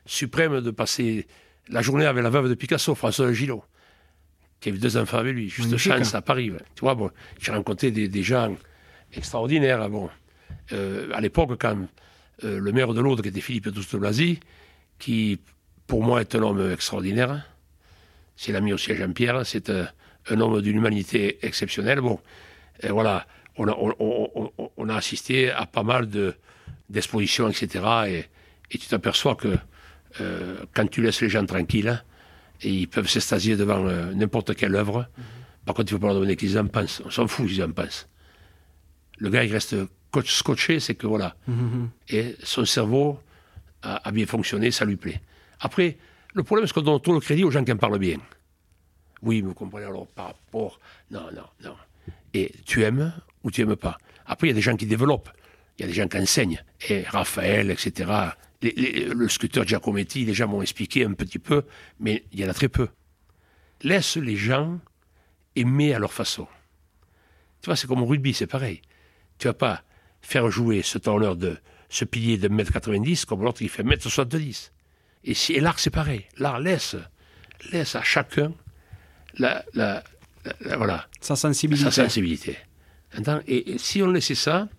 [0.06, 1.28] suprême de passer
[1.70, 3.64] la journée avec la veuve de Picasso, François Gillot,
[4.60, 6.52] qui avait deux enfants avec lui, juste chance à Paris.
[6.76, 8.56] Tu vois, bon, j'ai rencontré des, gens
[9.14, 9.89] extraordinaires.
[9.89, 10.10] Bon,
[10.72, 11.76] euh, à l'époque, quand
[12.43, 14.39] euh, le maire de l'Aude, qui était Philippe Douste Blasi,
[14.97, 15.39] qui
[15.87, 17.43] pour moi est un homme extraordinaire,
[18.35, 19.85] c'est l'ami aussi à Jean-Pierre, c'est euh,
[20.29, 21.99] un homme d'une humanité exceptionnelle.
[21.99, 22.19] Bon,
[22.81, 23.27] et voilà,
[23.57, 23.75] on a,
[24.77, 26.07] on, a, assisté à pas mal
[26.89, 27.83] d'expositions, etc.
[28.07, 28.25] Et,
[28.71, 29.57] et tu t'aperçois que
[30.21, 32.01] euh, quand tu laisses les gens tranquilles, hein,
[32.61, 35.07] et ils peuvent s'estasier devant euh, n'importe quelle œuvre.
[35.65, 37.01] Par contre, il ne faut pas leur donner qu'ils en pensent.
[37.05, 38.07] On s'en fout qu'ils en pensent.
[39.17, 39.75] Le gars, il reste
[40.26, 41.36] scotché, c'est que voilà.
[42.10, 43.20] Et son cerveau
[43.82, 45.22] a, bien fonctionné, ça lui plaît.
[45.60, 45.97] Après,
[46.34, 48.18] le problème, c'est qu'on donne tout le crédit aux gens qui en parlent bien.
[49.22, 50.80] Oui, vous comprenez alors par rapport.
[51.12, 51.76] Non, non, non.
[52.34, 53.97] Et tu aimes ou tu n'aimes pas.
[54.26, 55.30] Après, il y a des gens qui développent.
[55.78, 56.64] Il y a des gens qui enseignent.
[56.88, 58.32] Et Raphaël, etc
[58.62, 61.64] le sculpteur Giacometti, les gens m'ont expliqué un petit peu,
[61.99, 62.89] mais il y en a très peu.
[63.84, 64.80] Laisse les gens
[65.55, 66.47] aimer à leur façon.
[67.62, 68.82] Tu vois, c'est comme au rugby, c'est pareil.
[69.38, 69.84] Tu vas pas
[70.22, 71.57] faire jouer ce tourneur de
[71.89, 74.72] ce pilier de 1m90 comme l'autre qui fait 1m70.
[75.26, 76.26] Et, si, et l'art, c'est pareil.
[76.38, 76.95] L'art laisse,
[77.72, 78.53] laisse à chacun
[79.38, 80.03] la, la,
[80.78, 81.91] voilà, sa sensibilité.
[81.91, 82.57] Sa sensibilité.
[83.47, 84.70] Et, et si on laissait ça,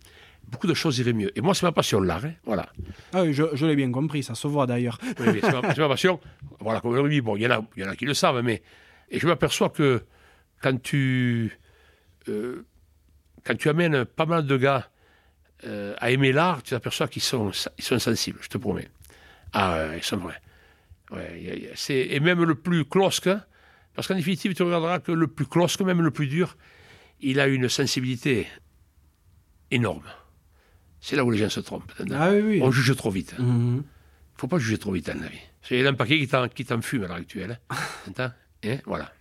[0.50, 1.36] beaucoup de choses iraient mieux.
[1.36, 2.24] Et moi, c'est ma passion, l'art.
[2.24, 2.68] Hein, voilà.
[3.12, 4.98] Ah oui, je, l'ai bien compris, ça se voit d'ailleurs.
[5.20, 6.20] Oui, c'est ma, passion.
[6.60, 8.62] Voilà, comme le bon, il y, en a, y en a qui le savent, mais.
[9.10, 10.02] Et je m'aperçois que
[10.62, 11.58] quand tu.
[12.28, 12.66] Euh,
[13.44, 14.90] quand tu amènes pas mal de gars
[15.64, 18.88] euh, à aimer l'art, tu t'aperçois qu'ils sont, ils sont sensibles, je te promets.
[19.52, 20.40] Ah, ils sont vrais.
[21.10, 23.42] Ouais, et même le plus closque, hein,
[23.94, 26.56] parce qu'en définitive, tu regarderas que le plus closque, même le plus dur,
[27.20, 28.46] il a une sensibilité
[29.70, 30.04] énorme.
[31.00, 31.92] C'est là où les gens se trompent.
[32.12, 32.30] Ah
[32.60, 33.34] On juge trop vite.
[33.38, 33.76] Il mhm.
[33.76, 33.82] ne
[34.36, 35.38] faut pas juger trop vite dans la vie.
[35.70, 37.60] Il y a un paquet qui t'en fume à l'heure actuelle.
[38.16, 38.32] Hein.
[38.62, 39.12] Et voilà.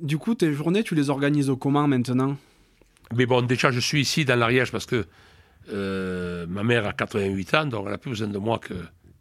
[0.00, 2.36] Du coup, tes journées, tu les organises comment maintenant?
[3.14, 5.06] Mais bon, déjà, je suis ici dans l'Ariège parce que
[5.70, 8.74] euh, ma mère a 88 ans, donc elle n'a plus besoin de moi que.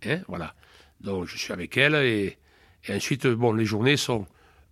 [0.05, 0.53] Hein, voilà.
[1.01, 2.37] Donc je suis avec elle et,
[2.89, 4.25] ensuite, bon, les journées sont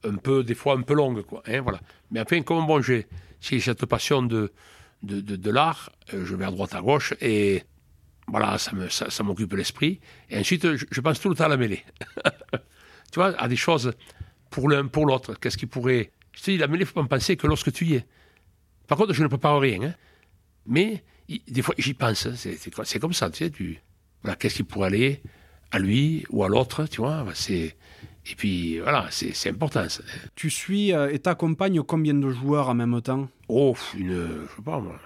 [0.04, 1.44] un peu, des fois un peu longues, quoi.
[1.48, 1.80] Hein, voilà.
[2.10, 3.08] Mais enfin, comme bon, j'ai
[3.40, 4.52] cette passion de,
[5.04, 7.64] de, l'art, euh, je vais à droite à gauche et
[8.28, 10.00] voilà, ça, me, ça, m'occupe l'esprit.
[10.30, 11.84] Et ensuite, je, pense tout le temps à la mêlée.
[13.12, 13.94] tu vois, à des choses
[14.50, 15.34] pour l'un, pour l'autre.
[15.40, 16.12] Qu'est-ce qui pourrait.
[16.32, 18.06] Je te dis, la mêlée, il ne faut pas penser que lorsque tu y es.
[18.92, 19.82] Par contre, je ne prépare rien.
[19.84, 19.94] Hein.
[20.66, 21.02] Mais
[21.48, 22.26] des fois, j'y pense.
[22.26, 22.34] Hein.
[22.36, 23.50] C'est comme ça, tu sais.
[23.50, 23.80] Tu,
[24.22, 25.22] voilà, qu'est-ce qui pourrait aller
[25.72, 27.26] à lui ou à l'autre, tu vois.
[27.34, 27.78] C'est.
[28.30, 29.88] Et puis voilà, c'est important.
[30.36, 33.30] Tu suis euh, et t'accompagnes combien de joueurs en même temps?
[33.48, 35.00] Oh, une, je sais pas moi.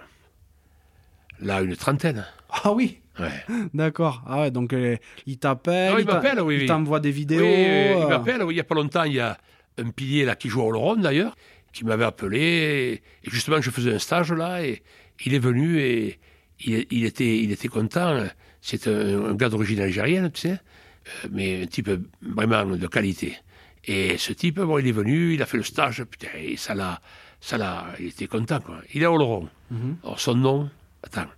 [1.40, 2.26] Là, une trentaine.
[2.49, 3.02] Ah oui?
[3.20, 3.45] Ouais.
[3.76, 4.24] D'accord.
[4.26, 4.98] Ah ouais, donc euh,
[5.28, 7.45] il t'appelle, il, oui, t'envoie des vidéos.
[7.45, 7.99] Oui, euh...
[8.02, 8.41] il m'appelle.
[8.41, 9.38] Oui, il y a pas longtemps, il y a
[9.78, 11.36] un pilier là qui joue au Laurent d'ailleurs,
[11.76, 13.02] qui m'avait appelé.
[13.23, 14.81] Et justement, je faisais un stage là, et
[15.26, 16.19] il est venu et
[16.61, 18.26] il, il était, il était content.
[18.61, 21.91] C'est un, un, gars d'origine algérienne, tu sais, euh, mais un type
[22.22, 23.38] vraiment de qualité.
[23.84, 26.73] Et ce type, bon, il est venu, il a fait le stage, putain, et ça
[26.73, 26.99] l'a,
[27.39, 28.77] ça l'a, il était content quoi.
[28.93, 29.47] Il est au Laurent.
[29.69, 29.95] Mm -hmm.
[30.03, 30.69] Alors son nom,
[31.03, 31.31] attends.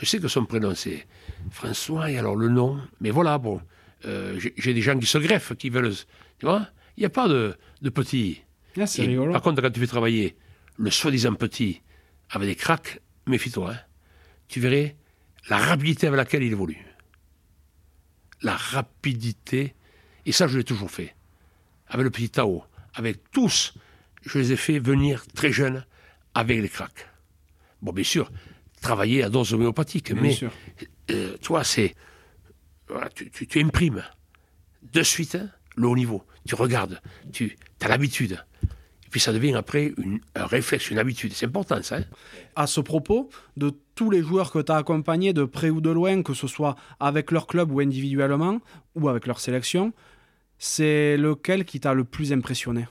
[0.00, 1.00] Je sais que son prénom c'est
[1.50, 2.70] François et alors le nom.
[3.00, 3.56] Mais voilà, bon,
[4.04, 5.96] euh, j'ai des gens qui se greffent, qui veulent.
[6.38, 6.62] Tu vois
[6.96, 7.42] Il n'y a pas de,
[7.82, 8.42] de petits.
[8.80, 9.32] Ah, rigolo.
[9.32, 10.36] Par contre, quand tu fais travailler
[10.76, 11.82] le soi-disant petit
[12.30, 13.72] avec des cracks, méfie-toi.
[13.72, 13.78] Hein.
[14.48, 14.96] Tu verrais
[15.48, 16.84] la rapidité avec laquelle il évolue.
[18.42, 19.74] La rapidité.
[20.26, 21.14] Et ça, je l'ai toujours fait.
[21.88, 22.64] Avec le petit Tao.
[22.94, 23.74] Avec tous,
[24.22, 25.84] je les ai fait venir très jeunes
[26.34, 27.08] avec les cracks.
[27.82, 28.30] Bon, bien sûr,
[28.80, 30.12] travailler à dose homéopathique.
[30.12, 30.52] Bien mais sûr.
[31.10, 31.94] Euh, toi, c'est.
[32.88, 34.04] Voilà, tu, tu, tu, imprimes
[34.82, 36.24] de suite hein, le haut niveau.
[36.46, 37.00] Tu regardes,
[37.32, 38.44] tu as l'habitude.
[38.62, 41.32] Et puis ça devient après une, un réflexe, une habitude.
[41.32, 41.96] C'est important ça.
[41.96, 42.04] Hein
[42.58, 45.90] à ce propos, de tous les joueurs que tu as accompagnés de près ou de
[45.90, 48.60] loin, que ce soit avec leur club ou individuellement,
[48.96, 49.92] ou avec leur sélection,
[50.58, 52.88] c'est lequel qui t'a le plus impressionné?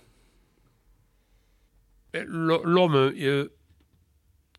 [2.13, 3.49] L'homme euh,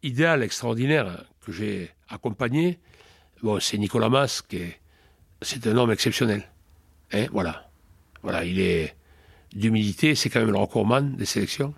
[0.02, 2.78] idéal, extraordinaire que j'ai accompagné,
[3.42, 4.80] bon, c'est Nicolas Mas, qui est,
[5.40, 6.46] c'est un homme exceptionnel.
[7.14, 7.70] Hein, voilà.
[8.22, 8.94] Voilà, il est
[9.52, 11.74] d'humilité, c'est quand même le recordman des sélections.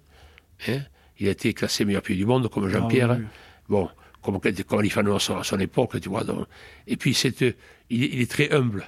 [0.69, 0.81] Hein.
[1.19, 3.13] Il a été classé meilleur pied du monde, comme Jean-Pierre.
[3.13, 3.27] Ah, oui.
[3.69, 3.89] Bon,
[4.23, 6.25] comme, comme Alifano à son, à son époque, tu vois.
[6.25, 6.47] Donc.
[6.87, 7.53] Et puis, c'est, euh,
[7.91, 8.85] il, il, est très humble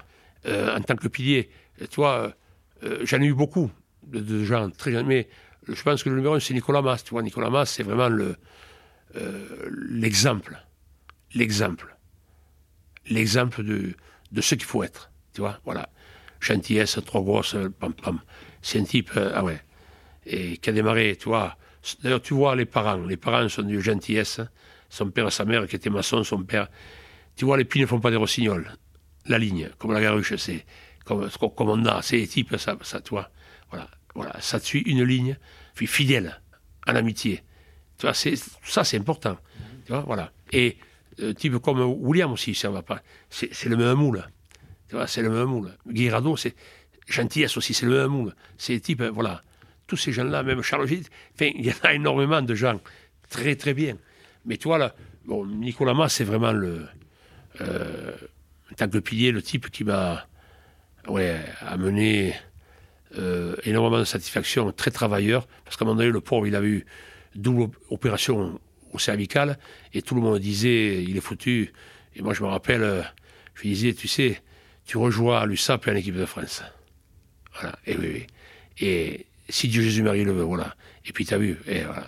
[0.46, 1.50] euh, en tant que pilier.
[1.78, 2.34] Tu vois,
[2.84, 3.70] euh, j'en ai eu beaucoup
[4.06, 5.28] de, de gens très mais
[5.68, 7.04] je pense que le numéro un, c'est Nicolas Mas.
[7.04, 8.36] Tu vois, Nicolas Mas, c'est vraiment le,
[9.16, 10.60] euh, l'exemple.
[11.34, 11.96] L'exemple.
[13.08, 13.94] L'exemple de,
[14.32, 15.10] de ce qu'il faut être.
[15.34, 15.88] Tu vois, voilà.
[16.42, 18.20] Gentillesse, trop grosse, pam pam.
[18.60, 19.60] C'est un type, euh, ah ouais.
[20.26, 21.56] Et qui a démarré, tu vois.
[22.02, 22.96] D'ailleurs, tu vois les parents.
[23.06, 24.40] Les parents sont de gentillesse.
[24.40, 24.48] Hein.
[24.88, 26.68] Son père et sa mère, qui était maçon, son père.
[27.36, 28.76] Tu vois, les pieds ne font pas des rossignols.
[29.26, 30.66] La ligne, comme la garuche, c'est
[31.04, 32.02] comme, comme on a.
[32.02, 33.30] C'est les types, ça, ça, tu vois.
[33.70, 34.36] Voilà, voilà.
[34.40, 35.38] Ça te suit une ligne,
[35.74, 36.40] puis fidèle,
[36.86, 37.42] en amitié.
[37.98, 39.38] Tu vois, c'est, ça, c'est important.
[39.86, 40.32] Tu vois, voilà.
[40.52, 40.76] Et
[41.20, 43.00] euh, type comme William aussi, ça va pas.
[43.30, 44.24] C'est, c'est le même moule.
[45.06, 45.72] C'est le même moule.
[45.86, 46.54] Guirado, c'est
[47.08, 48.34] gentillesse aussi, c'est le même moule.
[48.58, 49.42] C'est type, voilà.
[49.86, 52.80] Tous ces gens-là, même Charles Gilles, enfin, il y en a énormément de gens
[53.28, 53.96] très, très bien.
[54.44, 54.94] Mais tu vois, là,
[55.26, 56.86] Nicolas Mas, c'est vraiment le.
[57.60, 58.12] Euh,
[58.70, 60.26] en tant pilier, le type qui m'a
[61.60, 62.34] amené
[63.18, 66.62] euh, énormément de satisfaction, très travailleur, parce qu'à un moment donné, le pauvre, il a
[66.62, 66.86] eu
[67.34, 68.58] double opération
[68.92, 69.58] au cervical,
[69.92, 71.72] et tout le monde disait, il est foutu.
[72.14, 73.02] Et moi, je me rappelle, euh,
[73.54, 74.40] je disais, tu sais,
[74.86, 76.62] tu rejoins à l'USAP et à l'équipe de France.
[77.54, 78.26] Voilà, et oui, oui.
[78.80, 80.74] Et si Dieu Jésus-Marie le veut, voilà.
[81.06, 82.06] Et puis, tu as vu, et voilà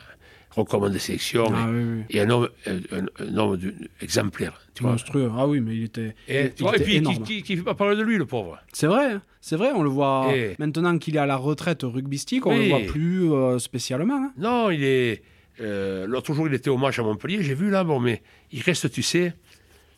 [0.56, 2.02] recommande des sélections, ah, oui, oui.
[2.10, 2.78] et un homme, un,
[3.18, 3.58] un homme
[4.00, 4.60] exemplaire.
[4.72, 6.14] Tu Monstrueux, ah oui, mais il était.
[6.28, 7.24] Et, il, tu vois, il et puis, énorme.
[7.24, 8.60] qui, qui fait pas parler de lui, le pauvre?
[8.72, 12.46] C'est vrai, c'est vrai, on le voit Et- maintenant qu'il est à la retraite rugbystique,
[12.46, 12.68] on Oui.
[12.68, 14.14] le voit plus euh, spécialement.
[14.14, 14.32] hein.
[14.38, 15.22] Non, il est.
[15.60, 18.22] Euh, L'autre jour, il était au match à Montpellier, j'ai vu là, bon, mais
[18.52, 19.34] il reste, tu sais,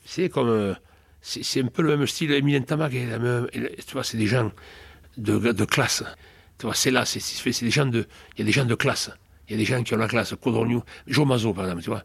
[0.07, 0.49] c'est comme.
[0.49, 0.73] euh,
[1.29, 4.05] c'est un peu le même style, Emilien Tamac, et la même- et le- tu vois,
[4.05, 4.53] c'est des gens
[5.17, 6.05] de, de classe.
[6.59, 7.21] Tu vois, c'est là, c'est
[7.65, 8.07] des gens de.
[8.35, 9.11] Il y a des gens de classe.
[9.49, 10.35] Il y a des gens qui ont la classe.
[10.41, 12.05] Codorniou, Joe Mazot, par exemple, tu vois.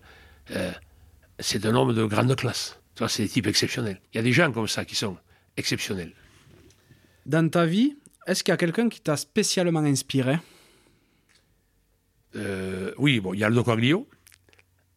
[0.52, 0.72] euh,
[1.40, 2.80] c'est un homme de grande classe.
[2.96, 4.00] Tu vois, c'est des types exceptionnels.
[4.14, 5.18] Il y a des gens comme ça qui sont
[5.58, 6.14] exceptionnels.
[7.26, 7.96] Dans ta vie,
[8.28, 10.38] est-ce qu'il y a quelqu'un qui t'a spécialement inspiré?
[12.36, 14.08] Euh, oui, bon, il y a Aldo Coaglio.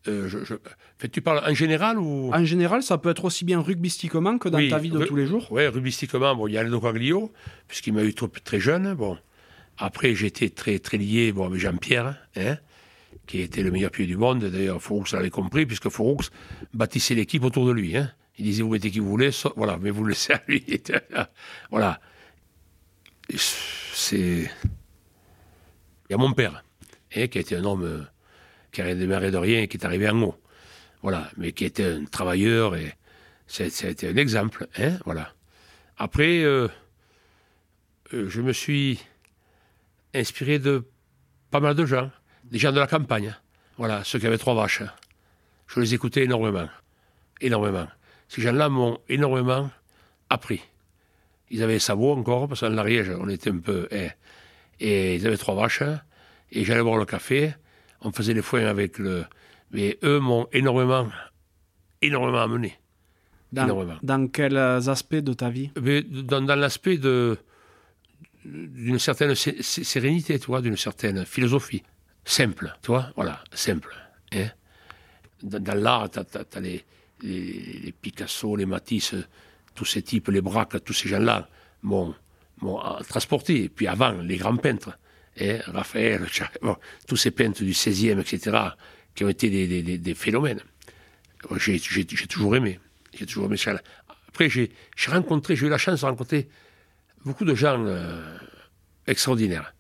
[0.06, 0.54] Euh, je, je-
[0.98, 2.30] fait, tu parles en général ou?
[2.32, 5.16] En général, ça peut être aussi bien rugbystiquement que dans Oui, ta vie de tous
[5.16, 5.48] les jours.
[5.50, 7.32] Oui, rubistiquement, bon, il y a Aldo Coaglio,
[7.68, 8.94] puisqu'il m'a eu trop, très jeune.
[8.94, 9.18] Bon.
[9.76, 12.58] Après, j'étais très, très lié bon, avec Jean-Pierre, hein,
[13.26, 14.44] qui était le meilleur pied du monde.
[14.44, 16.18] D'ailleurs, Fouroux l'avait compris, puisque Fouroux
[16.72, 17.96] bâtissait l'équipe autour de lui.
[17.96, 18.10] Hein.
[18.38, 20.64] Il disait, vous mettez qui vous voulez, so- voilà, mais vous le laissez à lui.
[21.70, 22.00] voilà.
[23.36, 24.50] C'est...
[26.08, 26.62] Il y a mon père,
[27.16, 28.02] hein, qui a été un homme euh,
[28.72, 30.34] qui a démarré de rien et qui est arrivé en haut.
[31.04, 32.94] Voilà, mais qui était un travailleur et
[33.46, 34.66] c'était un exemple.
[34.78, 35.34] Hein, voilà.
[35.98, 36.66] Après, euh,
[38.14, 38.98] euh, je me suis
[40.14, 40.82] inspiré de
[41.50, 42.10] pas mal de gens,
[42.44, 43.36] des gens de la campagne.
[43.76, 44.82] Voilà, ceux qui avaient trois vaches.
[45.66, 46.70] Je les écoutais énormément.
[47.42, 47.86] Énormément.
[48.28, 49.70] Ces gens-là m'ont énormément
[50.30, 50.62] appris.
[51.50, 53.88] Ils avaient sabots encore, parce qu'en l'Ariège, on était un peu.
[53.90, 54.08] eh,
[54.80, 55.82] et ils avaient trois vaches.
[56.50, 57.52] Et j'allais boire le café.
[58.00, 59.26] On faisait les foins avec le.
[59.74, 61.08] Mais eux m'ont énormément,
[62.00, 62.78] énormément amené.
[63.52, 63.98] Dans, Énormément.
[64.02, 65.70] dans quels aspects de ta vie?
[65.80, 67.36] Mais dans, dans l'aspect de
[68.44, 71.82] d'une certaine sé- sé- sérénité, tu vois, d'une certaine philosophie.
[72.24, 73.94] Simple, tu vois, voilà, simple.
[74.34, 74.48] hein.
[75.42, 76.84] Dans, dans l'art, tu as, les,
[77.22, 79.14] les, les Picasso, les Matisse,
[79.74, 81.48] tous ces types, les Braque, tous ces gens-là
[81.82, 82.14] m'ont
[82.64, 83.64] euh, transporté.
[83.64, 84.98] Et puis avant, les grands peintres,
[85.40, 86.26] hein, Raphaël,
[86.62, 86.76] bon,
[87.06, 88.56] tous ces peintres du 16e, etc.,
[89.14, 89.48] qui ont été
[89.98, 90.60] des, phénomènes.
[91.56, 92.80] J'ai toujours aimé.
[93.16, 93.80] J'ai toujours aimé ça.
[94.28, 94.70] Après, j'ai
[95.06, 96.48] rencontré, j'ai eu la chance de rencontrer
[97.24, 98.36] beaucoup de gens euh,
[99.06, 99.72] extraordinaires.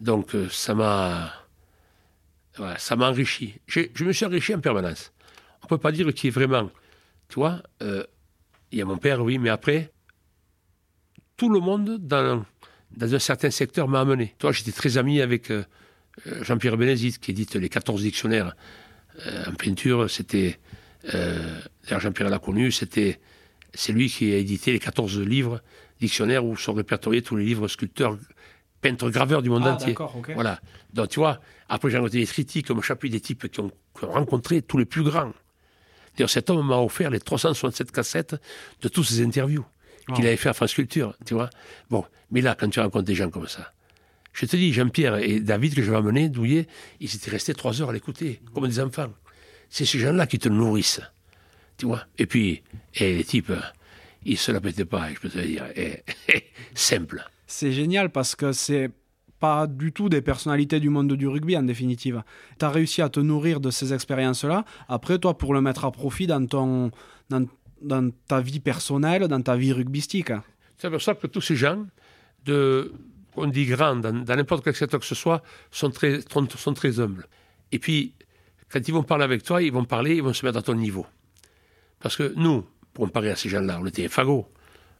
[0.00, 1.32] Donc, euh, ça m'a
[2.56, 3.54] voilà, ça m'a enrichi.
[3.66, 5.12] Je me suis enrichi en permanence.
[5.62, 6.70] On ne peut pas dire qui est vraiment.
[7.28, 8.04] Tu vois, euh,
[8.72, 9.92] il y a mon père, oui, mais après,
[11.36, 12.44] tout le monde dans,
[13.00, 14.34] un certain secteur m'a amené.
[14.38, 15.52] Toi, j'étais très ami avec
[16.42, 18.54] Jean-Pierre Bénézit, qui édite les 14 dictionnaires
[19.26, 20.08] euh, en peinture.
[20.10, 20.58] C'était.
[21.14, 23.20] Euh, D'ailleurs, Jean-Pierre l'a connu, c'était.
[23.72, 25.60] C'est lui qui a édité les 14 livres
[26.00, 28.18] dictionnaires où sont répertoriés tous les livres sculpteurs,
[28.80, 29.94] peintres, graveurs du monde Ah, entier.
[30.34, 30.60] Voilà.
[30.92, 34.04] Donc, tu vois, après, j'ai rencontré des critiques comme chapitre des types qui ont, qui
[34.04, 35.32] ont rencontré tous les plus grands.
[36.16, 38.34] D'ailleurs, cet homme m'a offert les 367 cassettes
[38.82, 39.64] de tous ses interviews
[40.06, 40.26] qu'il Oh.
[40.26, 41.50] avait fait à France Culture, tu vois.
[41.90, 43.72] Bon, mais là, quand tu rencontres des gens comme ça,
[44.32, 46.66] je te dis, Jean-Pierre et David que je vais amener, Douillet,
[47.00, 49.12] ils étaient restés trois heures à l'écouter, comme des enfants.
[49.68, 51.00] C'est ces gens-là qui te nourrissent,
[51.76, 52.04] tu vois.
[52.18, 52.62] Et puis,
[52.94, 53.52] et les types,
[54.24, 55.64] ils se la pétaient pas, je peux te dire.
[55.76, 56.02] Et,
[56.74, 57.24] simple.
[57.46, 58.90] C'est génial parce que c'est
[59.38, 62.22] pas du tout des personnalités du monde du rugby en définitive.
[62.58, 64.64] Tu as réussi à te nourrir de ces expériences-là.
[64.88, 66.90] Après, toi, pour le mettre à profit dans, ton,
[67.30, 67.46] dans,
[67.80, 70.32] dans ta vie personnelle, dans ta vie rugbystique.
[70.76, 71.86] C'est pour ça que tous ces gens,
[72.44, 72.92] de,
[73.36, 77.26] on dit grands, dans, n'importe quel secteur que ce soit, sont très, sont, très humbles.
[77.72, 78.14] Et puis,
[78.70, 80.74] quand ils vont parler avec toi, ils vont parler, ils vont se mettre à ton
[80.74, 81.06] niveau.
[82.00, 84.48] Parce que nous, pour comparer à ces gens-là, on était fagots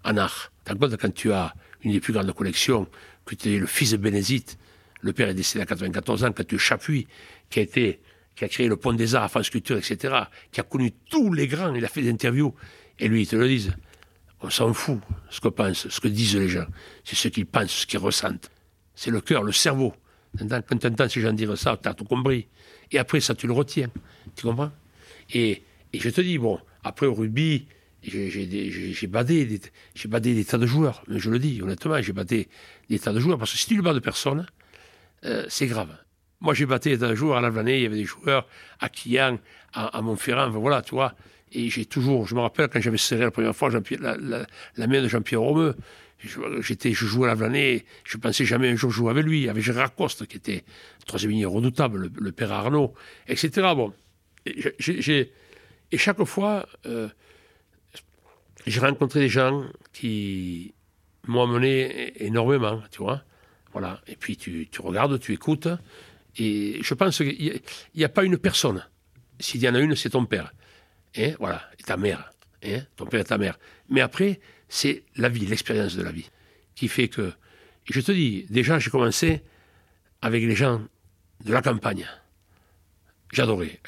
[0.04, 0.52] en art.
[0.64, 2.86] T'as compte quand tu as une des plus grandes collections,
[3.24, 4.58] que tu es le fils de Bénézite,
[5.02, 7.06] le père est décédé à 94 ans, quand tu es Chapuis,
[7.48, 8.00] qui a été,
[8.36, 10.14] qui a créé le Pont des Arts France Culture, etc.,
[10.52, 12.54] qui a connu tous les grands, il a fait des interviews,
[12.98, 13.74] et lui, ils te le disent.
[14.42, 14.98] On s'en fout
[15.28, 16.66] ce que pensent, ce que disent les gens.
[17.04, 18.50] C'est ce qu'ils pensent, ce qu'ils ressentent.
[18.94, 19.94] C'est le cœur, le cerveau.
[20.38, 22.46] Quand tu entends ces gens dire ça, tu as tout compris.
[22.90, 23.90] Et après, ça, tu le retiens.
[24.36, 24.70] Tu comprends?
[25.34, 25.62] Et,
[25.92, 27.66] je te dis, bon, après au rugby,
[28.02, 29.60] j'ai- badé, des-
[30.34, 31.02] des tas de joueurs.
[31.08, 32.48] Mais je le dis, honnêtement, j'ai badé
[32.88, 33.38] des tas de joueurs.
[33.38, 34.46] Parce que si tu ne bats de personne,
[35.24, 35.94] euh, c'est grave.
[36.40, 38.46] Moi, j'ai battu des tas de joueurs à l'Alvanais, il y avait des joueurs
[38.78, 39.38] à Quillan,
[39.74, 41.14] à, à Montferrand, voilà, tu vois.
[41.52, 45.08] Et j'ai toujours, je me rappelle quand j'avais serré la première fois la, main de
[45.08, 45.74] Jean-Pierre Romeu,
[46.18, 49.62] je, j'étais, je jouais à l'Avlanais, je pensais jamais un jour jouer avec lui, avec
[49.62, 50.64] Gérard Coste, qui était
[51.00, 52.94] le troisième ligne redoutable, le, père Arnaud,
[53.26, 53.50] etc.
[53.74, 53.92] Bon,
[54.46, 54.62] Et
[55.92, 57.08] et chaque fois, euh,
[58.64, 60.72] j'ai rencontré des gens qui
[61.26, 63.24] m'ont amené énormément, tu vois.
[63.72, 64.00] Voilà.
[64.06, 65.68] Et puis tu regardes, tu écoutes,
[66.36, 67.60] et je pense qu'il
[67.94, 68.86] n'y a, pas une personne.
[69.38, 70.52] S'il y en a une, c'est ton père.
[71.16, 72.32] Hein, voilà, et ta mère.
[72.64, 73.58] Hein, ton père et ta mère.
[73.88, 76.30] Mais après, c'est la vie, l'expérience de la vie,
[76.74, 77.32] qui fait que.
[77.90, 79.42] Je te dis, déjà, j'ai commencé
[80.22, 80.82] avec les gens
[81.44, 82.06] de la campagne.
[83.32, 83.80] J'adorais.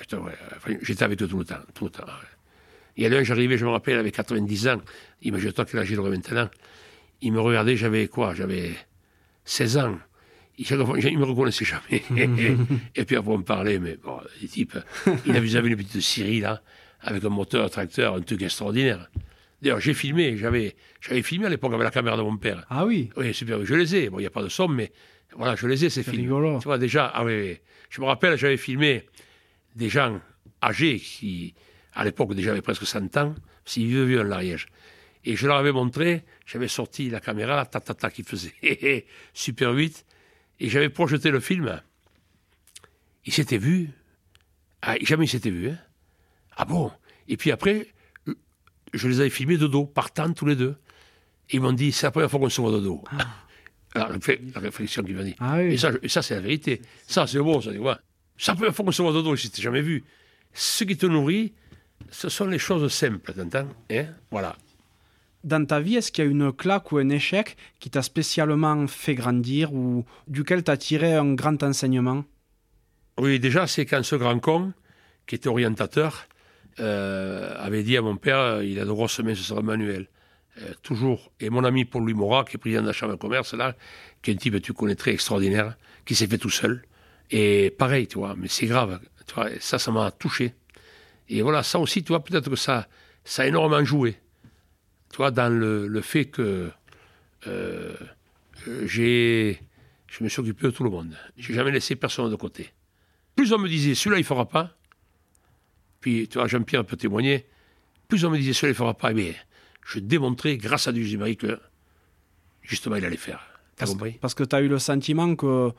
[0.82, 1.60] J'étais avec eux tout le temps.
[1.74, 2.04] Tout le temps.
[2.96, 4.80] Il y a un, j'arrivais, je me rappelle, avec 90 ans.
[5.22, 6.48] Imagine-toi quel âge il aurait maintenant.
[7.20, 8.34] Il me regardait, j'avais quoi?
[8.34, 8.74] J'avais
[9.44, 9.98] 16 ans.
[10.58, 12.02] Il ne me reconnaissait jamais.
[12.94, 14.76] et puis après, on me parlait, mais bon, les types,
[15.26, 16.62] il avait avait une petite Syrie, là,
[17.02, 19.08] avec un moteur, un tracteur, un truc extraordinaire.
[19.60, 22.64] D'ailleurs, j'ai filmé, j'avais j'avais filmé à l'époque avec la caméra de mon père.
[22.68, 24.08] Ah oui, Oui, super, je les ai.
[24.10, 24.90] Bon, il n'y a pas de somme, mais
[25.36, 26.22] voilà, je les ai, ces c'est films.
[26.24, 26.58] rigolo.
[26.58, 27.58] Tu vois, déjà, ah oui, oui.
[27.90, 29.04] je me rappelle, j'avais filmé
[29.76, 30.20] des gens
[30.62, 31.54] âgés qui,
[31.94, 33.34] à l'époque, déjà avaient presque 100 ans,
[33.64, 34.66] s'ils vivaient vieux en l'Ariège.
[35.24, 38.52] Et je leur avais montré, j'avais sorti la caméra, là, ta, ta, ta, qui faisait
[39.32, 40.04] super 8,
[40.58, 41.80] et j'avais projeté le film.
[43.24, 43.90] Ils s'étaient vus.
[44.82, 45.70] Ah, jamais ils s'étaient vus.
[45.70, 45.78] hein.
[46.56, 46.90] Ah bon?
[47.28, 47.86] Et puis après,
[48.92, 50.76] je les avais filmés de dos, partant tous les deux.
[51.50, 53.02] Ils m'ont dit, c'est la première fois qu'on se voit de dos.
[53.94, 55.36] Alors, la réfle- la réflexion qu'ils m'ont dit.
[55.38, 55.74] Ah oui.
[55.74, 56.80] Et ça, je- c'est la vérité.
[57.06, 57.72] Ça, c'est bon, ça.
[57.72, 57.98] tu vois.
[58.38, 60.04] C'est la première fois qu'on se voit de dos, ils ne jamais vus.
[60.54, 61.52] Ce qui te nourrit,
[62.10, 64.06] ce sont les choses simples, t'entends hein?
[64.30, 64.56] Voilà.
[65.44, 68.86] Dans ta vie, est-ce qu'il y a une claque ou un échec qui t'a spécialement
[68.86, 72.24] fait grandir ou duquel tu as tiré un grand enseignement?
[73.18, 74.72] Oui, déjà, c'est quand ce grand con,
[75.26, 76.26] qui était orientateur,
[76.80, 80.08] euh, avait dit à mon père, il a de grosses mains, ce sera Manuel.
[80.60, 81.32] Euh, toujours.
[81.40, 83.74] Et mon ami Paul Louis Morat, qui est président de la Chambre de commerce, là,
[84.20, 86.82] qui est un type que tu connais très extraordinaire, qui s'est fait tout seul.
[87.30, 89.00] Et pareil, tu vois, mais c'est grave.
[89.26, 90.54] Tu vois, ça, ça m'a touché.
[91.30, 92.86] Et voilà, ça aussi, tu vois, peut-être que ça,
[93.24, 94.18] ça a énormément joué.
[95.10, 96.70] Tu vois, dans le, fait que
[97.46, 97.94] euh,
[98.84, 99.58] j'ai,
[100.06, 101.16] je me suis occupé de tout le monde.
[101.38, 102.70] J'ai jamais laissé personne de côté.
[103.36, 104.76] Plus on me disait, celui-là, il fera pas.
[106.02, 107.46] Puis, tu vois, Jean-Pierre peut témoigner.
[108.08, 109.14] Plus on me disait, celui-là, il fera pas.
[109.14, 109.34] Mais
[109.86, 111.58] je démontrais, grâce à Dieu numérique, que
[112.60, 113.40] justement, il allait faire.
[113.76, 114.12] T'as Parce, compris?
[114.20, 115.70] parce que tu as eu le sentiment que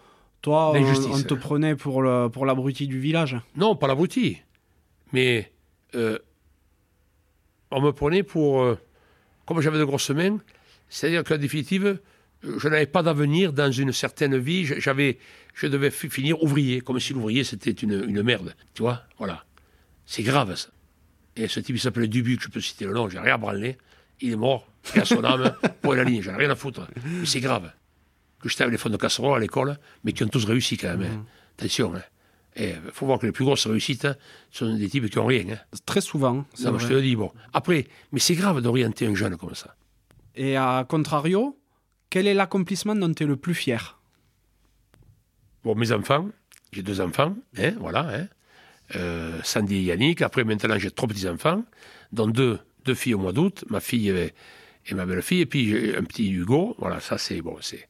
[0.41, 3.37] toi, on, te prenait pour le- pour l'abruti du village.
[3.55, 4.39] Non, pas l'abruti.
[5.13, 5.51] Mais
[5.95, 6.17] euh,
[7.71, 8.61] on me prenait pour.
[8.63, 8.77] euh,
[9.45, 10.39] comme j'avais de grosses mains,
[10.89, 11.99] c'est-à-dire qu'en définitive,
[12.43, 14.65] je n'avais pas d'avenir dans une certaine vie.
[14.65, 15.17] Je- J'avais,
[15.53, 18.55] je devais fi- finir ouvrier, comme si l'ouvrier c'était une, une merde.
[18.73, 19.03] Tu vois?
[19.17, 19.43] Voilà.
[20.05, 20.69] C'est grave ça.
[21.35, 23.77] Et ce type, il s'appelait Dubuc, je peux citer le nom, j'ai rien branlé.
[24.21, 26.87] Il est mort, il a son âme, pour la ligne, j'en ai rien à foutre.
[27.05, 27.71] Mais c'est grave.
[28.39, 30.95] Que j'étais avec les fonds de casserole à l'école, mais qui ont tous réussi quand
[30.97, 31.01] même.
[31.11, 31.25] hein.
[31.57, 32.01] Attention, hein.
[32.55, 34.15] il faut voir que les plus grosses réussites hein,
[34.51, 35.45] sont des types qui n'ont rien.
[35.53, 35.77] hein.
[35.85, 36.45] Très souvent.
[36.61, 37.31] Non, je te le dis, bon.
[37.53, 39.75] Après, mais c'est grave d'orienter un jeune comme ça.
[40.35, 41.57] Et à contrario,
[42.09, 43.99] quel est l'accomplissement dont tu es le plus fier?
[45.63, 46.29] Bon, mes enfants,
[46.71, 48.27] j'ai deux enfants, hein, voilà, hein.
[48.95, 50.21] Euh, Sandy et Yannick.
[50.21, 51.63] Après, maintenant, j'ai trois petits-enfants,
[52.11, 54.33] dont deux, deux filles au mois d'août, ma fille et,
[54.87, 56.75] et ma belle-fille, et puis j'ai un petit Hugo.
[56.77, 57.87] Voilà, ça, c'est, bon, c'est,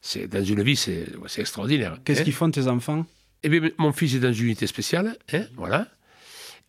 [0.00, 1.98] c'est, dans une vie, c'est, c'est extraordinaire.
[2.04, 2.24] Qu'est-ce hein.
[2.24, 3.04] qu'ils font tes enfants?
[3.42, 5.88] Eh bien, mon fils est dans une unité spéciale, hein, voilà,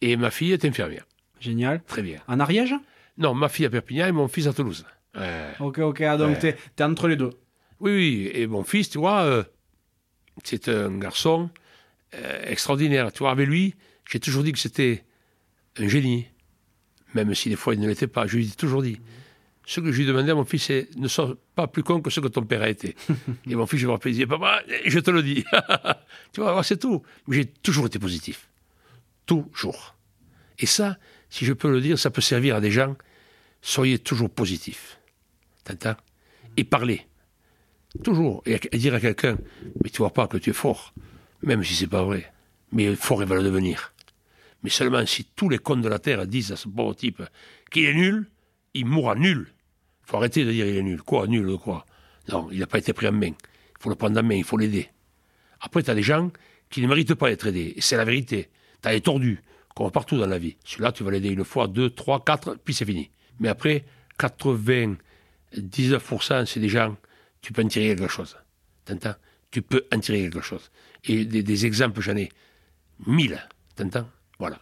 [0.01, 1.05] et ma fille est infirmière.
[1.39, 1.81] Génial.
[1.87, 2.19] Très bien.
[2.27, 2.75] En Ariège?
[3.17, 4.85] Non, ma fille à Perpignan et mon fils à Toulouse.
[5.15, 5.53] Ouais.
[5.59, 6.39] Ok, ok, ah, donc Ouais.
[6.39, 7.31] t'es t'es entre les deux.
[7.79, 9.43] Oui, oui, et mon fils, tu vois, euh,
[10.43, 11.59] c'est un garçon euh,
[12.43, 13.11] extraordinaire.
[13.11, 13.75] Tu vois, avec lui,
[14.09, 15.03] j'ai toujours dit que c'était
[15.77, 16.27] un génie,
[17.13, 18.27] même si des fois il ne l'était pas.
[18.27, 18.99] Je lui ai toujours dit.
[19.65, 22.09] Ce que je lui demandais à mon fils, c'est ne sois pas plus con que
[22.09, 22.95] ce que ton père a été.
[23.49, 25.43] et mon fils, je me rappelle, il disait, papa, je te le dis.
[26.31, 27.03] tu vois, c'est tout.
[27.27, 28.47] Mais j'ai toujours été positif.
[29.25, 29.95] Toujours.
[30.57, 30.97] Et ça,
[31.29, 32.95] si je peux le dire, ça peut servir à des gens.
[33.61, 34.99] Soyez toujours positifs.
[35.65, 35.97] T'entends?
[36.55, 37.05] Et parlez.
[38.03, 38.43] Toujours.
[38.45, 39.37] Et dire à quelqu'un,
[39.83, 40.93] mais tu vois pas que tu es fort,
[41.43, 42.31] même si c'est pas vrai.
[42.71, 43.93] Mais il va le devenir.
[44.63, 47.21] Mais seulement si tous les cons de la Terre disent à ce pauvre type
[47.71, 48.27] qu'il est nul,
[48.73, 49.47] il mourra nul.
[50.03, 51.01] Il faut arrêter de dire il est nul.
[51.01, 51.85] Quoi, nul de quoi?
[52.29, 53.27] Non, il n'a pas été pris en main.
[53.27, 54.89] Il faut le prendre en main, il faut l'aider.
[55.59, 56.31] Après, tu as des gens
[56.69, 57.73] qui ne méritent pas d'être aidés.
[57.75, 58.49] Et c'est la vérité.
[58.81, 59.41] Tu as les tordus,
[59.75, 60.57] comme partout dans la vie.
[60.65, 63.09] Celui-là, tu vas l'aider une fois, deux, trois, quatre, puis c'est fini.
[63.39, 63.85] Mais après,
[64.19, 64.97] 99%,
[66.45, 66.97] c'est des gens,
[67.41, 68.37] tu peux en tirer quelque chose.
[68.85, 69.15] T'entends?
[69.51, 70.71] Tu peux en tirer quelque chose.
[71.05, 72.29] Et des, des exemples, j'en ai
[73.05, 73.39] mille.
[73.75, 74.07] T'entends?
[74.39, 74.59] Voilà.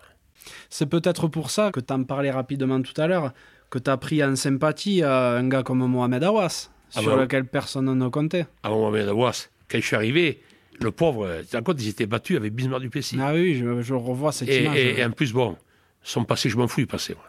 [0.70, 3.34] C'est peut-être pour ça que tu en parlais rapidement tout à l'heure,
[3.70, 7.22] que tu as pris en sympathie euh, un gars comme Mohamed Awas, Ah sur bah,
[7.24, 8.46] lequel personne ne comptait.
[8.64, 10.42] Avant Mohamed Awas, quand je suis arrivé,
[10.80, 13.18] le pauvre, tu compte, ils étaient battus avec Bismarck Duplessis.
[13.20, 14.78] Ah oui, je, je revois cette Et, image.
[14.78, 15.58] et- et en plus, bon,
[16.04, 17.14] son passé, je m'en fous du passé.
[17.16, 17.24] moi.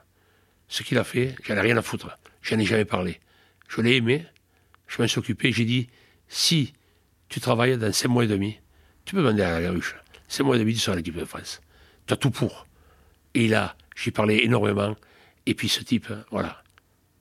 [0.69, 2.19] Ce qu'il a fait, j'en ai rien à foutre.
[2.43, 3.21] J'en ai jamais parlé.
[3.69, 4.27] Je l'ai aimé,
[4.89, 5.53] je m'en suis occupé.
[5.53, 5.89] J'ai dit,
[6.29, 6.73] si
[7.29, 8.59] tu travailles dans 5 mois et demi,
[9.07, 9.95] tu peux demander à la ruche.
[10.29, 11.61] 5 mois et demi, tu seras à l'équipe de France.
[12.07, 12.67] Tu as tout pour.
[13.35, 14.95] Et là, j'y parlais énormément.
[15.47, 16.63] Et puis ce type, hein, voilà.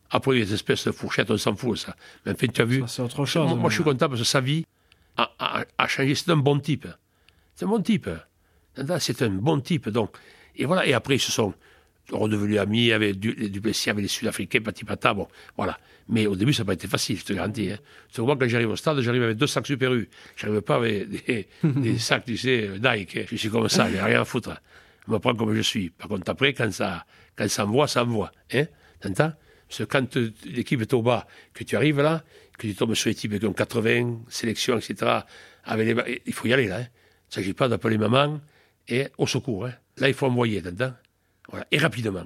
[0.09, 1.95] Après, les espèces de fourchettes, on s'en fout, ça.
[2.25, 3.47] Mais enfin, tu as vu, c'est autre chose.
[3.47, 4.65] moi, moi, je suis content parce que sa vie
[5.17, 6.15] a, a- a changé.
[6.15, 6.87] C'est un bon type.
[7.55, 8.09] C'est un bon type.
[8.99, 9.89] C'est un bon type.
[9.89, 10.15] Donc.
[10.55, 10.85] Et voilà.
[10.85, 11.53] Et après, ils se sont
[12.11, 15.13] redevenus amis avec du, les Duplessis, avec les Sud-Africains, pati pata.
[15.13, 15.27] Bon,
[15.57, 15.77] voilà.
[16.07, 17.71] Mais au début, ça n'a pas été facile, je te garantis.
[17.71, 17.77] Hein.
[18.07, 20.07] Parce que moi, quand j'arrive au stade, j'arrive avec deux sacs Super U.
[20.35, 23.27] Je n'arrive pas avec des, des sacs, tu sais, Nike.
[23.31, 24.55] Je suis comme ça, j'ai rien à foutre.
[25.07, 25.89] Je me prends comme je suis.
[25.89, 27.05] Par contre, après, quand ça,
[27.35, 28.31] quand ça envoie, ça envoie.
[28.53, 28.65] Hein
[28.99, 29.33] T'entends?
[29.67, 30.15] Parce que quand
[30.45, 32.23] l'équipe est au bas, que tu arrives là,
[32.57, 35.11] que tu tombes sur les types qui ont 80 sélections, etc.,
[35.63, 36.77] avec les ba- il faut y aller là.
[36.77, 36.87] hein.
[36.87, 38.39] Il ne s'agit pas d'appeler maman
[38.87, 39.65] et au secours.
[39.65, 39.73] hein.
[39.97, 40.93] Là, il faut envoyer, t'entends?
[41.49, 41.65] Voilà.
[41.71, 42.25] Et rapidement.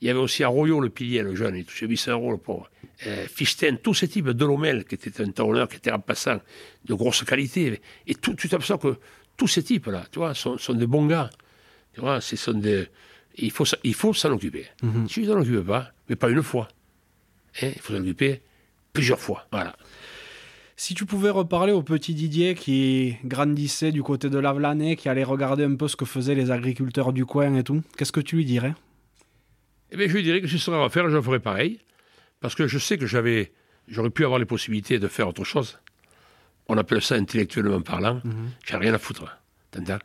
[0.00, 2.68] Il y avait aussi Arroyo, le pilier, le jeune, il touchait 800 euros, le pauvre.
[3.06, 6.40] Euh, Fichten, tous ces types, Delomel, qui était un talonneur, qui était remplaçant,
[6.84, 7.80] de grosse qualité.
[8.08, 8.96] Et tout, tu t'aperçois que
[9.36, 11.30] tous ces types-là, tu vois, sont, sont des bons gars.
[11.94, 12.88] Tu vois, ce sont des...
[13.36, 14.66] Il faut, il faut s'en occuper.
[15.08, 16.68] Si tu ne t'en occupes pas, mais pas une fois,
[17.62, 18.42] hein, il faut s'en occuper
[18.92, 19.46] plusieurs fois.
[19.52, 19.76] Voilà.
[20.76, 25.22] Si tu pouvais reparler au petit Didier qui grandissait du côté de l'Avlanais, qui allait
[25.24, 28.36] regarder un peu ce que faisaient les agriculteurs du coin et tout, qu'est-ce que tu
[28.36, 28.74] lui dirais?
[29.90, 31.78] Eh bien, je lui dirais que si ce serait à refaire, je ferais pareil.
[32.40, 33.52] Parce que je sais que j'avais,
[33.86, 35.78] j'aurais pu avoir les possibilités de faire autre chose.
[36.68, 38.20] On appelle ça intellectuellement parlant.
[38.66, 39.24] J'ai rien à foutre.
[39.70, 39.98] T'entends?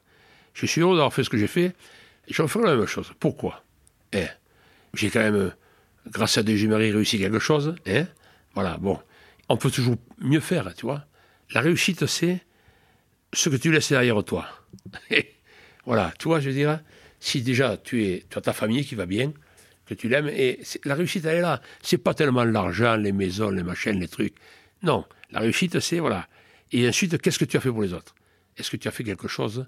[0.53, 1.75] Je suis heureux d'avoir fait ce que j'ai fait.
[2.27, 3.13] Et je referai la même chose.
[3.19, 3.63] Pourquoi?
[4.11, 4.25] Eh,
[4.93, 5.53] J'ai quand même,
[6.11, 7.75] grâce à des jumeries, réussi quelque chose.
[7.87, 8.05] Hein?
[8.53, 8.99] Voilà, bon.
[9.49, 11.05] On peut toujours mieux faire, tu vois.
[11.51, 12.41] La réussite, c'est
[13.33, 14.47] ce que tu laisses derrière toi.
[15.85, 16.81] voilà, tu vois, je veux dire,
[17.19, 19.31] si déjà tu, es, as ta famille qui va bien,
[19.85, 21.61] que tu l'aimes, et la réussite, elle est là.
[21.81, 24.35] C'est pas tellement l'argent, les maisons, les machines, les trucs.
[24.83, 26.27] Non, la réussite, c'est, voilà.
[26.71, 28.13] Et ensuite, qu'est-ce que tu as fait pour les autres?
[28.57, 29.65] Est-ce que tu as fait quelque chose?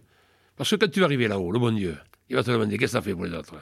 [0.58, 1.98] Parce que quand tu vas arriver là-haut, le bon Dieu,
[2.30, 3.56] il va te demander qu'est-ce que tu as fait pour les autres?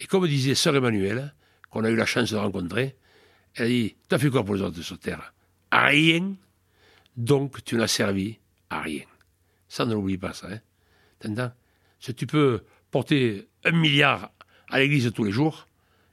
[0.00, 1.34] Et comme disait Sœur Emmanuelle,
[1.70, 2.94] qu'on a eu la chance de rencontrer,
[3.58, 5.34] elle a dit Tu as fait quoi pour les autres sur Terre?
[5.72, 6.34] Rien.
[7.16, 8.38] Donc, tu n'as servi
[8.70, 9.04] à rien.
[9.68, 10.48] Ça, ne l'oublie pas, ça.
[11.24, 11.52] Hein.
[12.00, 14.30] Si tu peux porter un milliard
[14.70, 15.66] à l'église tous les jours,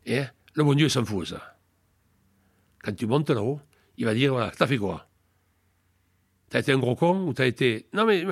[0.05, 0.23] et
[0.55, 1.57] le bon Dieu s'en fout, ça.
[2.83, 3.59] Quand tu montes là-haut,
[3.97, 5.07] il va dire voilà, t'as fait quoi?
[6.49, 7.87] T'as été un gros con ou t'as été.
[7.93, 8.25] Non, mais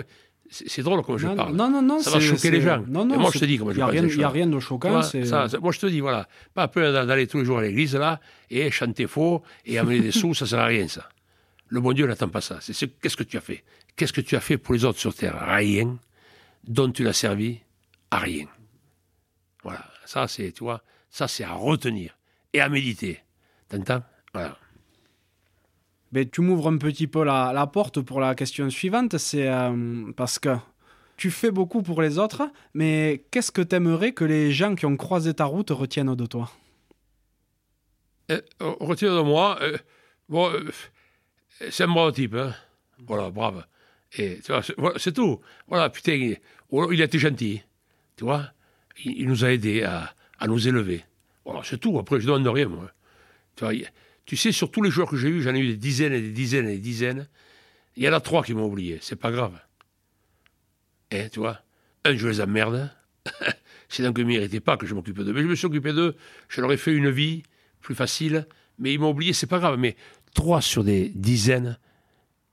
[0.50, 1.56] c'est drôle comme je non, parle.
[1.56, 2.84] non, non, non, Ça va choquer les gens.
[2.88, 4.60] Non, Et non, moi, je te dis comment je les Il n'y a rien de
[4.60, 5.02] choquant.
[5.02, 7.96] ça, ça- moi, je te dis, voilà, pas peur d'aller tous les jours à l'église,
[7.96, 11.10] là, et chanter faux, et amener des sous, ça sert à rien, ça.
[11.70, 12.60] Le bon Dieu n'attend pas ça.
[12.62, 13.64] C'est ce- qu'est-ce que tu as fait?
[13.96, 15.36] Qu'est-ce que tu as fait pour les autres sur terre?
[15.48, 15.98] Rien.
[16.68, 17.60] Dont tu l'as servi?
[18.12, 18.46] À rien.
[19.64, 19.84] Voilà.
[20.06, 22.16] Ça, c'est, tu vois, ça, c'est à retenir
[22.54, 23.20] et à méditer.
[23.70, 24.04] T'entends?
[24.34, 24.58] Voilà.
[26.14, 29.18] Ben, tu m'ouvres un petit peu la, la porte pour la question suivante.
[29.18, 30.56] C'est euh, parce que
[31.18, 32.44] tu fais beaucoup pour les autres,
[32.76, 36.26] mais qu'est-ce que tu aimerais que les gens qui ont croisé ta route retiennent de
[36.28, 36.52] toi?
[38.30, 39.58] Euh, retire de moi.
[39.64, 39.76] euh,
[40.30, 40.70] bon, euh,
[41.72, 42.54] c'est un brave type, hein.
[43.08, 43.66] Voilà, brave.
[44.16, 45.42] Et tu vois, c'est tout.
[45.68, 47.64] Voilà, putain, il, a été gentil.
[48.18, 48.52] Tu vois,
[49.04, 51.04] il, nous a aidés à, à nous élever.
[51.44, 51.98] Voilà, c'est tout.
[51.98, 52.92] Après, je ne demande rien, moi.
[53.56, 53.74] Tu vois,
[54.26, 56.22] tu sais, sur tous les joueurs que j'ai eus, j'en ai eu des dizaines et
[56.22, 57.28] des dizaines et des dizaines.
[57.96, 59.00] Il y en a trois qui m'ont oublié.
[59.02, 59.60] C'est pas grave.
[61.12, 61.60] Hein, tu vois,
[62.06, 62.90] un, je les emmerde.
[63.90, 65.34] c'est donc qu'ils ne méritaient pas que je m'occupe d'eux.
[65.34, 66.16] Mais je me suis occupé d'eux.
[66.48, 67.44] Je leur ai fait une vie
[67.82, 68.48] plus facile.
[68.80, 69.78] Mais ils m'ont oublié, c'est pas grave.
[69.78, 69.96] Mais
[70.34, 71.78] trois sur des dizaines,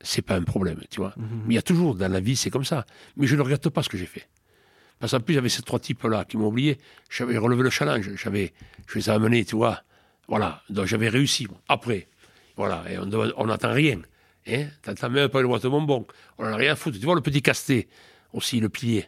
[0.01, 1.15] c'est pas un problème, tu vois.
[1.17, 2.85] Mais il y a toujours, dans la vie, c'est comme ça.
[3.17, 4.29] Mais je ne regrette pas ce que j'ai fait.
[4.99, 6.79] Parce qu'en plus, j'avais ces trois types-là qui m'ont oublié.
[7.09, 8.11] J'avais relevé le challenge.
[8.17, 8.53] J'avais,
[8.87, 9.83] je les ai amenés, tu vois.
[10.31, 10.63] Voilà.
[10.71, 11.47] Donc j'avais réussi.
[11.69, 12.09] Après,
[12.57, 12.83] voilà.
[12.89, 13.99] Et on n'attend rien.
[14.49, 16.07] Hein T'entends même pas une boîte de bonbons.
[16.39, 16.99] On n'en a rien à foutre.
[16.99, 17.89] Tu vois le petit casté,
[18.33, 19.05] aussi, le pilier.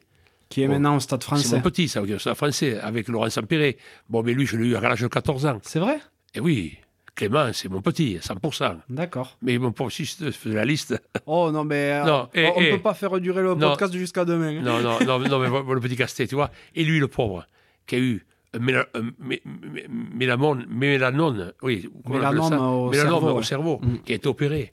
[0.51, 1.57] Qui est Bon, maintenant au stade C'est français.
[1.57, 3.79] mon petit, ça, ça français, avec Laurent Sampéré.
[4.11, 5.59] Bon, mais lui, je l'ai eu à l'âge de 14 ans.
[5.63, 5.99] C'est vrai?
[6.35, 6.77] Et oui,
[7.15, 8.77] Clément, c'est mon petit, 100%.
[8.91, 9.37] D'accord.
[9.43, 11.01] Mais mon pauvre, si je faisais la liste.
[11.27, 13.71] Oh non, mais euh, Non, et- on ne et- peut pas faire durer le Non.
[13.71, 14.61] podcast jusqu'à demain.
[14.61, 16.51] Non, non, non, non, mais le petit casté, tu vois.
[16.75, 17.47] Et lui, le pauvre,
[17.87, 18.27] qui a eu
[18.59, 23.43] méla- un mé- mé- mélamone, mélanone, oui, Mélanome au Mélanome cerveau, au ouais.
[23.45, 23.99] cerveau, Mm.
[24.05, 24.71] qui a été opéré.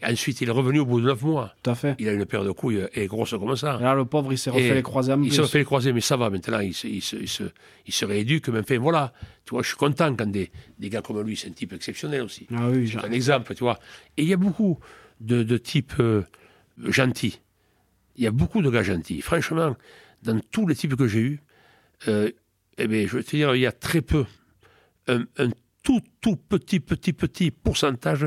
[0.00, 1.54] Et ensuite, il est revenu au bout de neuf mois.
[1.62, 1.94] Tout à fait.
[1.98, 3.78] Il a une paire de couilles euh, et grosse comme ça.
[3.80, 5.36] Et là, le pauvre, il s'est refait Et les croisés en Il plus.
[5.36, 7.44] se refait les croisés, mais ça va maintenant, il se, il se, il se,
[7.86, 9.12] il se rééduque, mais enfin voilà.
[9.44, 12.22] Tu vois, je suis content quand des, des gars comme lui, c'est un type exceptionnel
[12.22, 12.46] aussi.
[12.54, 13.78] Ah oui, C'est un exemple, tu vois.
[14.16, 14.78] Et il y a beaucoup
[15.20, 16.22] de, de types euh,
[16.86, 17.40] gentils.
[18.16, 19.20] Il y a beaucoup de gars gentils.
[19.22, 19.76] Franchement,
[20.22, 21.40] dans tous les types que j'ai eus,
[22.08, 22.30] euh,
[22.78, 24.24] eh bien, je veux te dire, il y a très peu,
[25.08, 25.24] un,
[25.82, 28.26] tout, tout petit, petit, petit pourcentage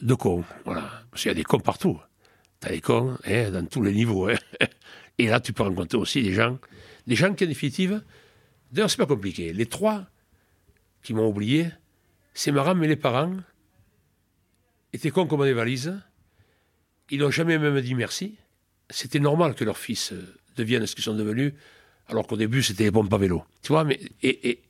[0.00, 0.44] de cons.
[0.64, 0.90] Voilà.
[1.10, 1.98] Parce qu'il y a des cons partout.
[2.60, 4.28] Tu as des cons hein, dans tous les niveaux.
[4.28, 4.36] hein.
[5.18, 6.58] Et là, tu peux rencontrer aussi des gens,
[7.06, 8.02] des gens qui, en définitive,
[8.70, 9.52] d'ailleurs, c'est pas compliqué.
[9.52, 10.06] Les trois
[11.02, 11.68] qui m'ont oublié,
[12.34, 13.36] c'est marrant, mais les parents
[14.92, 15.98] étaient cons comme des valises.
[17.10, 18.36] Ils n'ont jamais même dit merci.
[18.90, 21.52] C'était normal que leurs fils euh, deviennent ce qu'ils sont devenus,
[22.12, 23.44] alors qu'au début, c'était les pompes à vélo.
[23.62, 24.60] Tu vois, mais, et,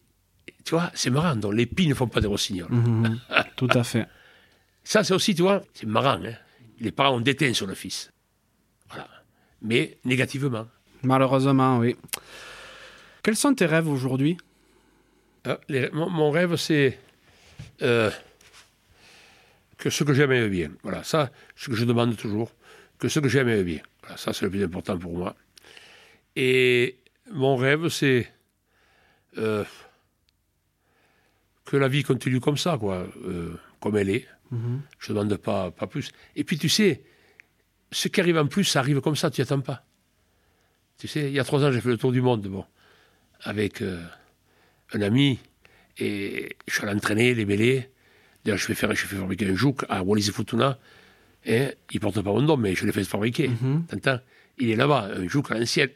[0.64, 1.36] tu vois, c'est marrant.
[1.36, 2.70] Donc, les pies ne font pas des rossignols.
[2.70, 3.20] Mhm.
[3.56, 4.06] Tout à fait.
[4.85, 6.20] Ça, c'est aussi, tu vois, c'est marrant.
[6.24, 6.35] Hein
[6.81, 8.10] les parents ont déteint sur le fils.
[8.89, 9.09] Voilà.
[9.60, 10.66] Mais négativement.
[11.02, 11.97] Malheureusement, oui.
[13.23, 14.36] Quels sont tes rêves aujourd'hui?
[15.69, 16.98] Les- mon, mon rêve, c'est
[17.82, 18.10] euh,
[19.78, 20.70] que ce que j'aime est bien.
[20.82, 22.52] Voilà, ça, ce que je demande toujours,
[22.98, 23.81] que ce que j'aime est bien.
[24.02, 25.35] Voilà, ça, c'est le plus important pour moi.
[26.36, 26.97] Et
[27.31, 28.31] mon rêve, c'est
[29.39, 29.65] euh,
[31.65, 34.27] que la vie continue comme ça, quoi, euh, comme elle est.
[34.99, 36.12] Je ne demande pas, pas plus.
[36.36, 37.03] Et puis, tu sais,
[37.90, 39.85] ce qui arrive en plus, ça arrive comme ça, tu n'y attends pas.
[40.99, 42.65] Tu sais, il y a trois ans, j'ai fait le tour du monde, bon,
[43.40, 44.05] avec euh,
[44.93, 45.39] un ami,
[45.99, 47.89] et je suis allé entraîner les bélés.
[48.44, 50.78] D'ailleurs, je fais, faire, je fais fabriquer un jouk à Wallis et Futuna.
[51.44, 53.51] Et il porte pas mon nom, mais je l'ai fait fabriquer.
[53.89, 54.20] T'entends?
[54.59, 55.90] Il est là-bas, un jouk à l'ancienne,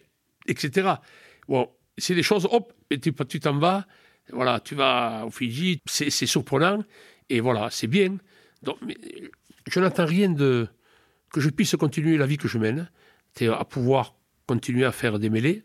[0.49, 0.95] etc.
[1.49, 3.87] Bon, c'est des choses, hop, et tu tu t'en vas,
[4.33, 6.83] Voilà, tu vas au Fidji, c'est surprenant,
[7.29, 8.17] et voilà, c'est bien.
[8.63, 8.97] Donc, mais,
[9.69, 10.69] je n'attends rien de
[11.33, 12.91] que je puisse continuer la vie que je mène,
[13.41, 14.15] à pouvoir
[14.47, 15.63] continuer à faire des mêlées,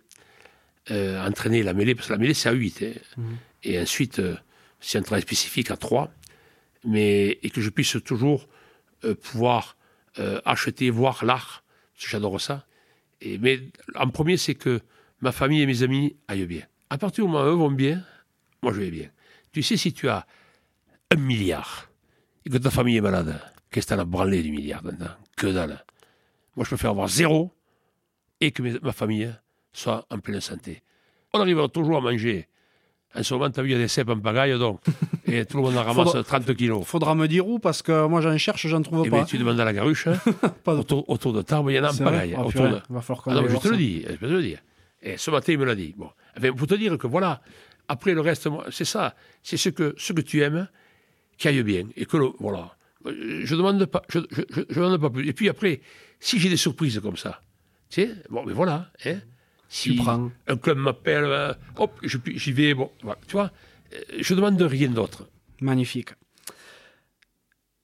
[0.89, 2.99] euh, entraîner la mêlée, parce que la mêlée c'est à 8, hein.
[3.17, 3.37] Mhm.
[3.63, 4.35] et ensuite euh,
[4.79, 6.11] c'est un travail spécifique à 3,
[6.83, 8.47] mais, et que je puisse toujours
[9.03, 9.77] euh, pouvoir
[10.43, 11.63] acheter, voir l'art,
[11.95, 12.65] j'adore ça.
[13.39, 13.59] Mais
[13.95, 14.81] en premier, c'est que
[15.21, 16.63] ma famille et mes amis aillent bien.
[16.89, 18.03] À partir du moment où eux vont bien,
[18.61, 19.09] moi je vais bien.
[19.51, 20.25] Tu sais, si tu as
[21.11, 21.89] un milliard
[22.45, 23.39] et que ta famille est malade,
[23.69, 25.11] qu'est-ce que t'en as branlé du milliard maintenant?
[25.35, 25.83] Que dalle.
[26.55, 27.53] Moi, je préfère avoir zéro
[28.39, 29.33] et que ma famille
[29.73, 30.81] soit en pleine santé.
[31.33, 32.47] On arrivera toujours à manger.
[33.13, 34.79] En ce moment, tu as vu, il y a des cèpes en pagaille, donc.
[35.25, 36.85] Et tout le monde en ramasse 30 kilos.
[36.85, 39.19] Faudra me dire où, parce que moi, j'en cherche, j'en trouve eh pas.
[39.19, 40.07] Ben, tu demandes à la garuche.
[40.07, 40.19] Hein.
[40.65, 42.35] autour, autour, de table, il y en a en pagaille.
[42.37, 42.81] Oh, autour de...
[42.89, 44.05] Va falloir ah je te le dis.
[44.07, 44.59] Je te le dire.
[45.01, 45.93] Et ce matin, il me l'a dit.
[45.97, 46.09] Bon.
[46.37, 47.41] Enfin, pour te dire que voilà,
[47.87, 49.15] après le reste, c'est ça.
[49.43, 50.67] C'est ce que, ce que tu aimes
[51.37, 51.87] qui aille bien.
[51.97, 52.75] Et que, le, voilà.
[53.05, 55.27] Je demande pas, je, je, je, demande pas plus.
[55.27, 55.81] Et puis après,
[56.19, 57.41] si j'ai des surprises comme ça,
[57.89, 59.17] tu sais, bon, mais voilà, hein.
[59.73, 59.97] Si
[60.47, 63.51] un club m'appelle, euh, hop, j'y vais, bon, voilà, tu vois,
[63.93, 65.29] euh, je demande de rien d'autre.
[65.61, 66.09] Magnifique.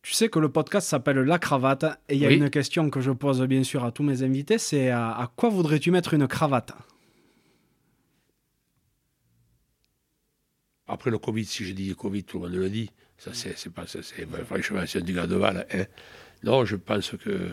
[0.01, 2.99] Tu sais que le podcast s'appelle La Cravate et il y a une question que
[2.99, 6.27] je pose bien sûr à tous mes invités, c'est à, à quoi voudrais-tu mettre une
[6.27, 6.73] cravate?
[10.87, 12.91] Après le Covid, si je dis Covid, tout le monde le dit.
[13.17, 13.99] Ça, c'est pas ça.
[14.03, 15.65] C'est, franchement, c'est du gars de Val.
[15.73, 15.85] Hein.
[16.43, 17.49] Non, je pense que.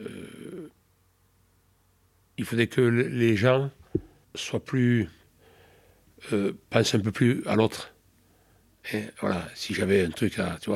[0.00, 0.68] Euh,
[2.38, 3.70] il faudrait que les gens
[4.34, 5.08] soient plus.
[6.32, 7.94] Euh, pensent un peu plus à l'autre.
[9.20, 10.58] Voilà, si j'avais un truc à.
[10.60, 10.70] Tu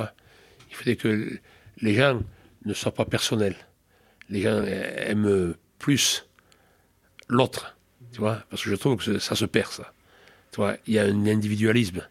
[0.70, 1.38] il faudrait que
[1.78, 2.20] les gens
[2.64, 3.56] ne soient pas personnels.
[4.28, 6.28] Les gens aiment plus
[7.28, 7.76] l'autre.
[8.12, 9.92] Tu parce que je trouve que ça se perd, ça.
[10.86, 12.06] Il y a un individualisme.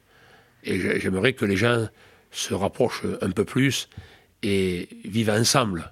[0.64, 1.88] Et j'aimerais que les gens
[2.32, 3.90] se rapprochent un peu plus
[4.44, 5.92] et vivent ensemble,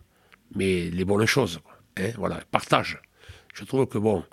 [0.56, 1.60] mais les bonnes choses.
[1.98, 3.02] Hein, voilà, partagent.
[3.54, 4.24] Je trouve que bon,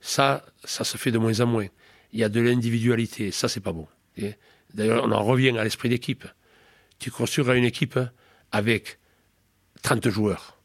[0.00, 1.66] ça, ça se fait de moins en moins.
[2.12, 3.86] Il y a de l'individualité, ça c'est pas bon.
[4.74, 6.26] D'ailleurs, on en revient à l'esprit d'équipe.
[6.98, 7.98] Tu construiras une équipe
[8.52, 8.98] avec
[9.82, 10.58] 30 joueurs.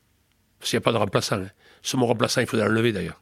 [0.61, 1.37] S'il n'y a pas de remplaçant.
[1.37, 1.49] Hein.
[1.81, 3.21] Ce mot remplaçant, il faudrait l'enlever d'ailleurs.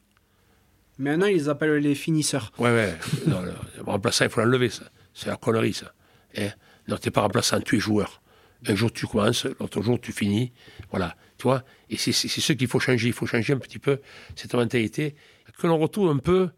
[0.97, 2.51] Maintenant, ils appellent les finisseurs.
[2.57, 2.97] Ouais, ouais.
[3.27, 3.53] non, le
[3.85, 4.85] remplaçant, il faut l'enlever, ça.
[5.13, 5.93] C'est la connerie, ça.
[6.37, 6.49] Hein?
[6.87, 8.21] Non, tu n'es pas remplaçant, tu es joueur.
[8.67, 10.51] Un jour tu commences, l'autre jour tu finis.
[10.91, 11.63] Voilà, tu vois.
[11.89, 13.07] Et c'est ce qu'il faut changer.
[13.07, 13.99] Il faut changer un petit peu
[14.35, 15.15] cette mentalité.
[15.57, 16.49] Que l'on retrouve un peu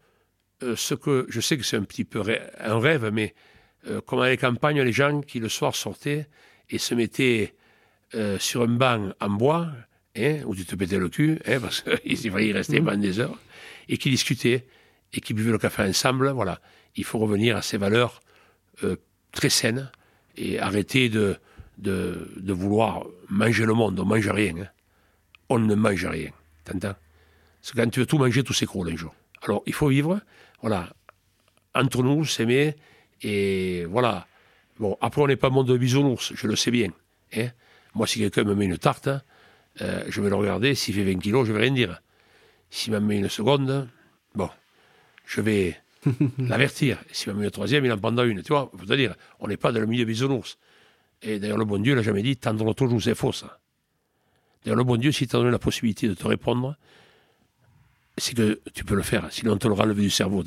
[0.62, 2.22] euh, ce que je sais que c'est un petit peu
[2.58, 3.34] un rêve, mais
[3.88, 6.28] euh, comme à les campagnes, les gens qui le soir sortaient
[6.70, 7.54] et se mettaient
[8.14, 9.68] euh, sur un banc en bois,
[10.16, 13.20] hein, où tu te pétais le cul, hein, parce qu'il fallait y rester pendant des
[13.20, 13.38] heures,
[13.88, 14.66] et qui discutaient
[15.12, 16.30] et qui buvaient le café ensemble.
[16.30, 16.60] Voilà,
[16.94, 18.22] il faut revenir à ces valeurs
[19.32, 19.90] très saine
[20.36, 21.36] et arrêter de,
[21.78, 23.98] de, vouloir manger le monde.
[24.00, 24.56] On ne mange rien.
[24.56, 24.68] Hein.
[25.48, 26.30] On ne mange rien.
[26.64, 26.94] T'entends?
[27.60, 29.14] Parce que quand tu veux tout manger, tout s'écroule un jour.
[29.42, 30.20] Alors, il faut vivre,
[30.62, 30.88] voilà,
[31.74, 32.76] entre nous, s'aimer,
[33.22, 34.26] et voilà.
[34.78, 36.90] Bon, après, on n'est pas monde de bisounours, je le sais bien.
[37.34, 37.48] Hein.
[37.94, 39.08] Moi, si quelqu'un me met une tarte,
[39.80, 42.02] euh, je vais le regarder, s'il fait 20 kilos, je vais rien dire.
[42.70, 43.88] S'il me met une seconde,
[44.34, 44.50] bon,
[45.24, 45.76] je vais
[46.38, 46.98] l'avertir.
[47.12, 48.42] S'il va mis le troisième, il en prendra une.
[48.42, 50.58] Tu vois, faut te dire, on n'est pas dans le milieu bisounours.
[51.22, 52.38] Et d'ailleurs, le bon Dieu l'a jamais dit,
[53.00, 53.58] c'est faux, ça.
[54.64, 56.76] D'ailleurs, le bon Dieu, s'il t'a donné la possibilité de te répondre,
[58.18, 59.26] c'est que tu peux le faire.
[59.30, 60.42] Sinon, on te le levé du cerveau.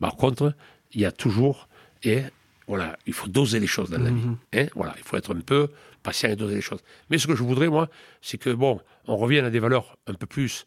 [0.00, 0.54] Par contre,
[0.92, 1.68] il y a toujours,
[2.02, 2.22] et
[2.66, 4.26] voilà, il faut doser les choses dans la vie.
[4.26, 4.36] Mhm.
[4.54, 5.68] Hein, voilà, il faut être un peu
[6.02, 6.80] patient et doser les choses.
[7.10, 7.88] Mais ce que je voudrais, moi,
[8.22, 10.64] c'est que, bon, on revienne à des valeurs un peu plus,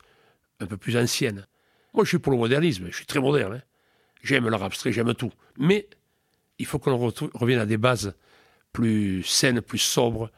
[0.60, 1.48] un peu plus anciennes.
[1.94, 3.56] Moi, je suis pour le modernisme, je suis très moderne.
[3.56, 3.62] Hein.
[4.24, 5.32] J'aime l'art abstrait, j'aime tout.
[5.58, 5.88] Mais
[6.60, 6.98] il faut qu'on
[7.34, 8.14] revienne à des bases
[8.72, 10.30] plus saines, plus sobres.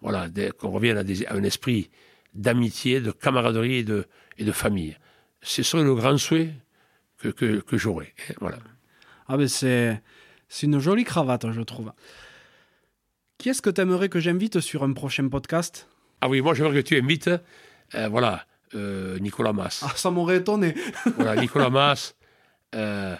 [0.00, 0.28] Voilà,
[0.58, 1.90] qu'on revienne à, un esprit
[2.34, 4.06] d'amitié, de camaraderie et de,
[4.38, 4.96] et de famille.
[5.42, 6.52] Ce serait le grand souhait
[7.18, 8.14] que, que, que j'aurais.
[8.28, 8.58] Hein, voilà.
[9.28, 10.00] Ah ben c'est,
[10.48, 11.92] c'est une jolie cravate, je trouve.
[13.38, 15.88] Qui est-ce que tu aimerais que j'invite sur un prochain podcast?
[16.20, 17.30] Ah oui, moi j'aimerais que tu invites,
[17.94, 18.44] euh, voilà,
[18.74, 19.82] euh, Nicolas Mass.
[19.84, 20.74] Ah, ça m'aurait étonné.
[21.16, 22.16] voilà, Nicolas Mass.
[22.74, 23.16] Euh,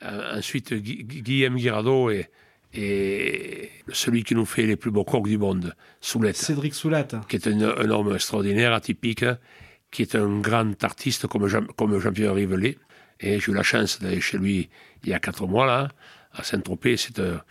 [0.00, 2.28] ensuite, Guillaume Guirado et,
[2.74, 6.36] et celui qui nous fait les plus beaux coques du monde, Soulette.
[6.36, 7.16] Cédric Soulette.
[7.28, 9.24] Qui est un, homme extraordinaire, atypique,
[9.90, 12.78] qui est un grand artiste comme, Jean, comme Jean-Pierre Rivelet.
[13.20, 14.70] Et j'ai eu la chance d'aller chez lui
[15.04, 15.88] il y a quatre mois, là,
[16.32, 16.96] à Saint-Tropez.
[16.96, 17.42] C'est un,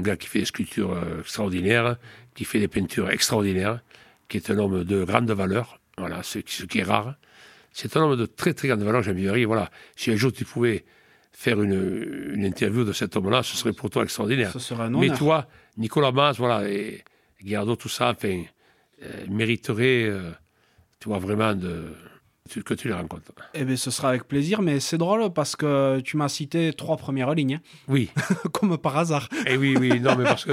[0.00, 1.96] gars qui fait des sculptures euh, extraordinaires,
[2.34, 3.80] qui fait des peintures extraordinaires,
[4.28, 5.78] qui est un homme de grande valeur.
[5.98, 7.14] Voilà, ce, ce qui est rare.
[7.72, 9.14] C'est un homme de très très grande valeur, Jean
[9.46, 9.70] Voilà.
[9.94, 10.84] Si un jour tu pouvais
[11.32, 14.52] faire une, une interview de cet homme-là, ce serait pour toi extraordinaire.
[14.52, 15.18] Ce serait un Mais honneur.
[15.18, 15.46] toi,
[15.76, 17.02] Nicolas Mas, voilà, et
[17.42, 18.42] Guillardo, tout ça, enfin,
[19.02, 20.30] euh, mériterait, euh,
[21.00, 21.94] tu vois, vraiment de,
[22.64, 23.32] que tu les rencontres.
[23.54, 26.96] Eh bien, ce sera avec plaisir, mais c'est drôle parce que tu m'as cité trois
[26.96, 29.28] premières lignes, Oui, hein, comme par hasard.
[29.46, 30.52] et oui, oui, non, mais parce que.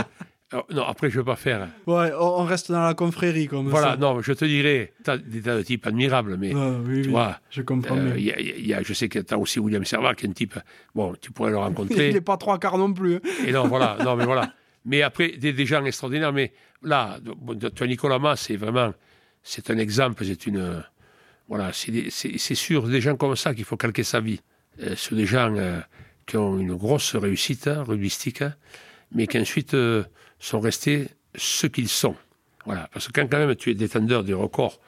[0.72, 1.68] Non, après, je ne veux pas faire.
[1.86, 3.98] Ouais, on reste dans la confrérie comme Voilà, ça.
[3.98, 6.54] non, je te dirais, tu as des tas de types admirables, mais.
[6.56, 8.94] Ouais, oui, tu oui, vois, je comprends euh, il y a- il y a- je
[8.94, 10.58] sais que tu as aussi William Servat, qui est un type.
[10.96, 12.14] Bon, tu pourrais le Il rencontrer.
[12.14, 13.16] n'est pas trois quarts non plus.
[13.16, 13.20] hein.
[13.46, 14.52] Et non, voilà, non, mais voilà.
[14.86, 17.20] Mais après, des, des gens extraordinaires, mais là,
[17.76, 18.94] tu as Nicolas Mas, c'est vraiment,
[19.44, 20.84] c'est un exemple, c'est une,
[21.50, 22.10] voilà, c'est
[22.56, 24.40] sur des gens comme ça qu'il faut calquer sa vie.
[24.82, 25.80] Euh, sur des gens euh,
[26.26, 28.56] qui ont une grosse réussite hein, rugbyistique, hein,
[29.14, 30.04] mais qui ensuite euh,
[30.40, 32.16] sont restés ce qu'ils sont.
[32.66, 34.80] Voilà, parce que quand quand même tu es détendeur du record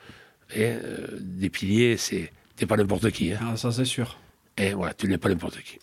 [0.54, 3.34] et, euh, des piliers, c'est t'es pas n'importe qui.
[3.34, 3.40] Hein.
[3.42, 4.18] Ah, ça, c'est sûr.
[4.58, 5.80] Et voilà, tu n'es pas n'importe qui.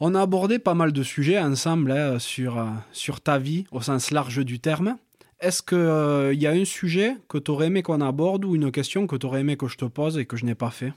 [0.00, 3.80] On a abordé pas mal de sujets ensemble hein, sur, euh, sur ta vie au
[3.80, 4.96] sens large du terme.
[5.40, 9.06] Est-ce qu'il y a un sujet que tu aurais aimé qu'on aborde ou une question
[9.06, 10.92] que tu aurais aimé que je te pose et que je n'ai pas fait?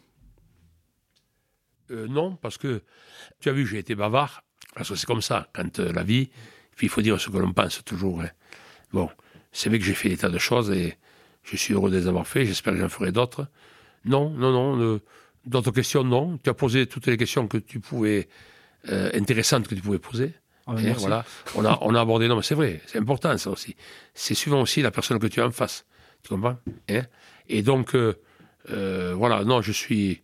[1.92, 2.82] Euh, non, parce que
[3.40, 4.44] tu as vu, j'ai été bavard,
[4.76, 6.30] parce que c'est comme ça, quand euh, la vie,
[6.76, 8.22] puis il faut dire ce que l'on pense toujours.
[8.22, 8.30] hein.
[8.92, 9.10] Bon,
[9.52, 10.98] c'est vrai que j'ai fait des tas de choses et
[11.44, 13.48] je suis heureux de les avoir fait, j'espère que j'en ferai d'autres.
[14.06, 15.00] Non, non, non,
[15.46, 16.38] d'autres questions, non.
[16.44, 18.28] Tu as posé toutes les questions que tu pouvais,
[18.90, 20.34] euh, intéressantes que tu pouvais poser.
[20.68, 21.02] Ah, Et merci.
[21.02, 21.26] voilà,
[21.56, 23.76] on a, on a abordé, non, mais c'est vrai, c'est important ça aussi.
[24.14, 25.86] C'est suivant aussi la personne que tu as en face.
[26.22, 26.58] Tu comprends
[26.90, 27.02] Hein
[27.50, 28.14] Et donc, euh,
[28.72, 30.22] euh, voilà, non, je suis,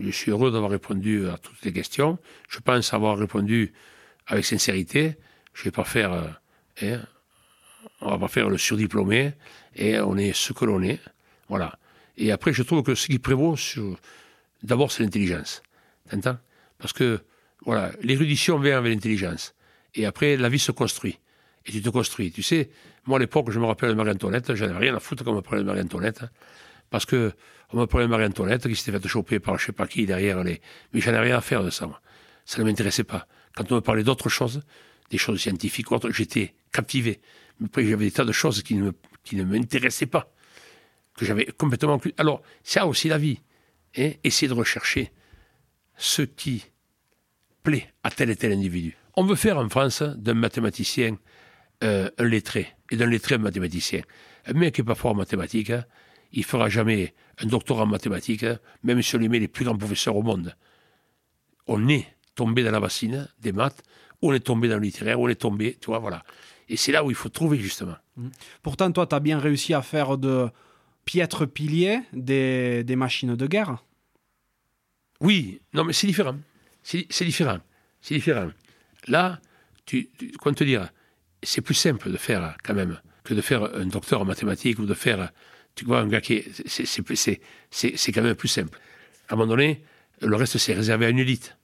[0.00, 2.18] je suis heureux d'avoir répondu à toutes les questions.
[2.48, 3.72] Je pense avoir répondu
[4.28, 5.16] avec sincérité.
[5.58, 6.28] Je vais pas faire, euh,
[6.82, 7.00] hein,
[8.00, 9.32] on va pas faire le surdiplômé,
[9.74, 11.00] et on est ce que l'on est.
[11.48, 11.76] Voilà.
[12.16, 13.56] Et après, je trouve que ce qui prévaut,
[14.62, 15.62] d'abord, c'est l'intelligence.
[16.08, 16.38] T'entends?
[16.78, 17.24] Parce que,
[17.64, 19.52] voilà, l'érudition vient avec l'intelligence.
[19.96, 21.18] Et après, la vie se construit.
[21.66, 22.30] Et tu te construis.
[22.30, 22.70] Tu sais,
[23.06, 25.40] moi, à l'époque, je me rappelle de Marie-Antoinette, j'en avais rien à foutre qu'on me
[25.40, 26.22] parlait de Marie-Antoinette.
[26.22, 26.30] hein.
[26.88, 27.32] Parce que,
[27.72, 30.44] on me parlait de Marie-Antoinette qui s'était fait choper par je sais pas qui derrière
[30.44, 30.60] les.
[30.92, 31.88] Mais j'en avais rien à faire de ça.
[32.44, 33.26] Ça ne m'intéressait pas.
[33.56, 34.62] Quand on me parlait d'autres choses,
[35.10, 37.20] des choses scientifiques ou autres, j'étais captivé.
[37.60, 38.92] Mais après, j'avais des tas de choses qui ne,
[39.44, 40.32] m'intéressaient pas.
[41.16, 41.94] Que j'avais complètement.
[41.94, 42.14] inclus.
[42.16, 43.40] Alors, ça aussi la vie.
[43.96, 45.12] Hein, essayer de rechercher
[45.96, 46.64] ce qui
[47.62, 48.96] plaît à tel et tel individu.
[49.16, 51.16] On veut faire en France d'un mathématicien
[51.82, 54.02] euh, un lettré, et d'un lettré un mathématicien.
[54.46, 55.84] Un mec qui n'est pas fort en mathématiques, hein,
[56.32, 59.64] il fera jamais un doctorat en mathématiques, hein, même si on lui met les plus
[59.64, 60.54] grands professeurs au monde.
[61.66, 63.82] On est tombé dans la bassine des maths,
[64.22, 66.24] on est tombé dans le littéraire, on est tombé, tu vois, voilà.
[66.68, 67.96] Et c'est là où il faut trouver, justement.
[68.62, 70.48] Pourtant, toi, tu as bien réussi à faire de
[71.04, 73.84] piètres piliers des, des machines de guerre.
[75.20, 76.36] Oui, non, mais c'est différent.
[76.82, 77.58] C'est différent.
[78.00, 78.50] C'est différent.
[79.06, 79.40] Là,
[79.86, 80.88] tu, tu, comment te dire,
[81.42, 84.86] c'est plus simple de faire, quand même, que de faire un docteur en mathématiques ou
[84.86, 85.30] de faire,
[85.74, 87.38] tu vois, un gars qui est.
[87.70, 88.78] c'est quand même plus simple.
[89.28, 89.82] À un moment donné,
[90.20, 91.56] le reste, c'est réservé à une élite.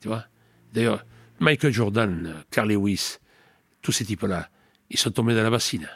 [0.00, 0.26] Tu vois?
[0.72, 1.04] D'ailleurs,
[1.40, 3.18] Michael Jordan, Carl Lewis,
[3.82, 4.48] tous ces types-là,
[4.90, 5.88] ils sont tombés dans la bassine.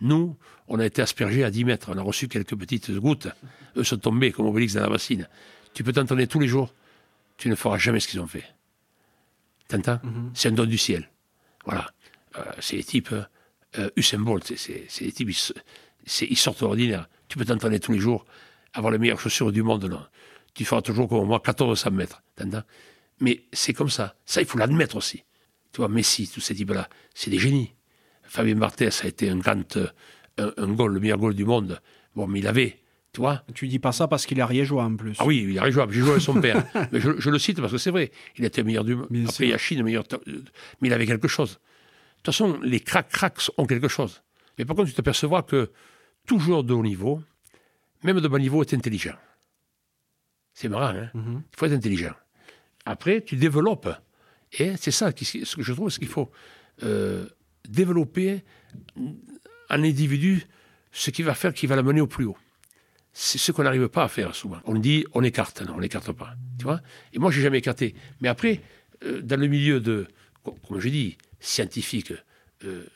[0.00, 0.36] Nous,
[0.68, 3.28] on a été aspergés à 10 mètres, on a reçu quelques petites gouttes.
[3.76, 5.28] Eux sont tombés comme Obélix dans la bassine.
[5.74, 6.72] Tu peux t'entraîner tous les jours,
[7.36, 8.44] tu ne feras jamais ce qu'ils ont fait.
[9.68, 10.00] T'entends
[10.34, 11.08] C'est un don du ciel.
[11.64, 11.88] Voilà.
[12.38, 13.14] Euh, c'est les types,
[13.78, 17.08] euh, Usain Bolt, c'est- les types, ils, ils sortent ordinaire.
[17.28, 18.24] Tu peux t'entraîner tous les jours,
[18.72, 20.04] avoir les meilleures chaussures du monde, non.
[20.54, 22.22] Tu feras toujours comme moi 1400 mètres.
[22.34, 22.62] T'entends
[23.20, 24.14] Mais c'est comme ça.
[24.24, 25.24] Ça, il faut l'admettre aussi.
[25.72, 27.72] Tu vois, Messi, tous ces types-là, c'est des génies.
[28.24, 29.88] Fabien Barthez a été un grand, euh,
[30.38, 31.80] un, un goal, le meilleur goal du monde.
[32.16, 32.78] Bon, mais il avait,
[33.12, 35.14] tu vois, Tu dis pas ça parce qu'il est ariégeois en plus.
[35.18, 35.92] ah oui, il est rejouable.
[35.92, 36.64] J'ai joué avec son père.
[36.92, 38.10] Mais je, je le cite parce que c'est vrai.
[38.36, 39.08] Il était meilleur du monde.
[39.28, 40.04] Après, il y a Chine, meilleur.
[40.80, 41.50] Mais il avait quelque chose.
[41.52, 41.56] De
[42.22, 44.22] toute façon, les crack-cracks ont quelque chose.
[44.58, 45.70] Mais par contre, tu t'apercevras que
[46.26, 47.20] tout joueur de haut niveau,
[48.04, 49.16] même de bas niveau, est intelligent.
[50.54, 51.42] C'est marrant, hein Mhm.
[51.52, 52.14] Il faut être intelligent.
[52.90, 53.88] Après, tu développes.
[54.58, 56.30] Et c'est ça qui- ce que je trouve, c'est qu'il faut
[56.82, 57.26] euh,
[57.68, 58.42] développer
[59.68, 60.44] un individu
[60.92, 62.36] ce qui va faire qu'il va l'amener au plus haut.
[63.12, 64.60] C'est ce qu'on n'arrive pas à faire souvent.
[64.64, 66.34] On dit on écarte, non, on n'écarte pas.
[66.58, 66.80] Tu vois?
[67.12, 67.94] Et moi, j'ai jamais écarté.
[68.20, 68.60] Mais après,
[69.04, 70.06] euh, dans le milieu de,
[70.42, 72.12] co- comme je dis, scientifique,
[72.64, 72.86] euh,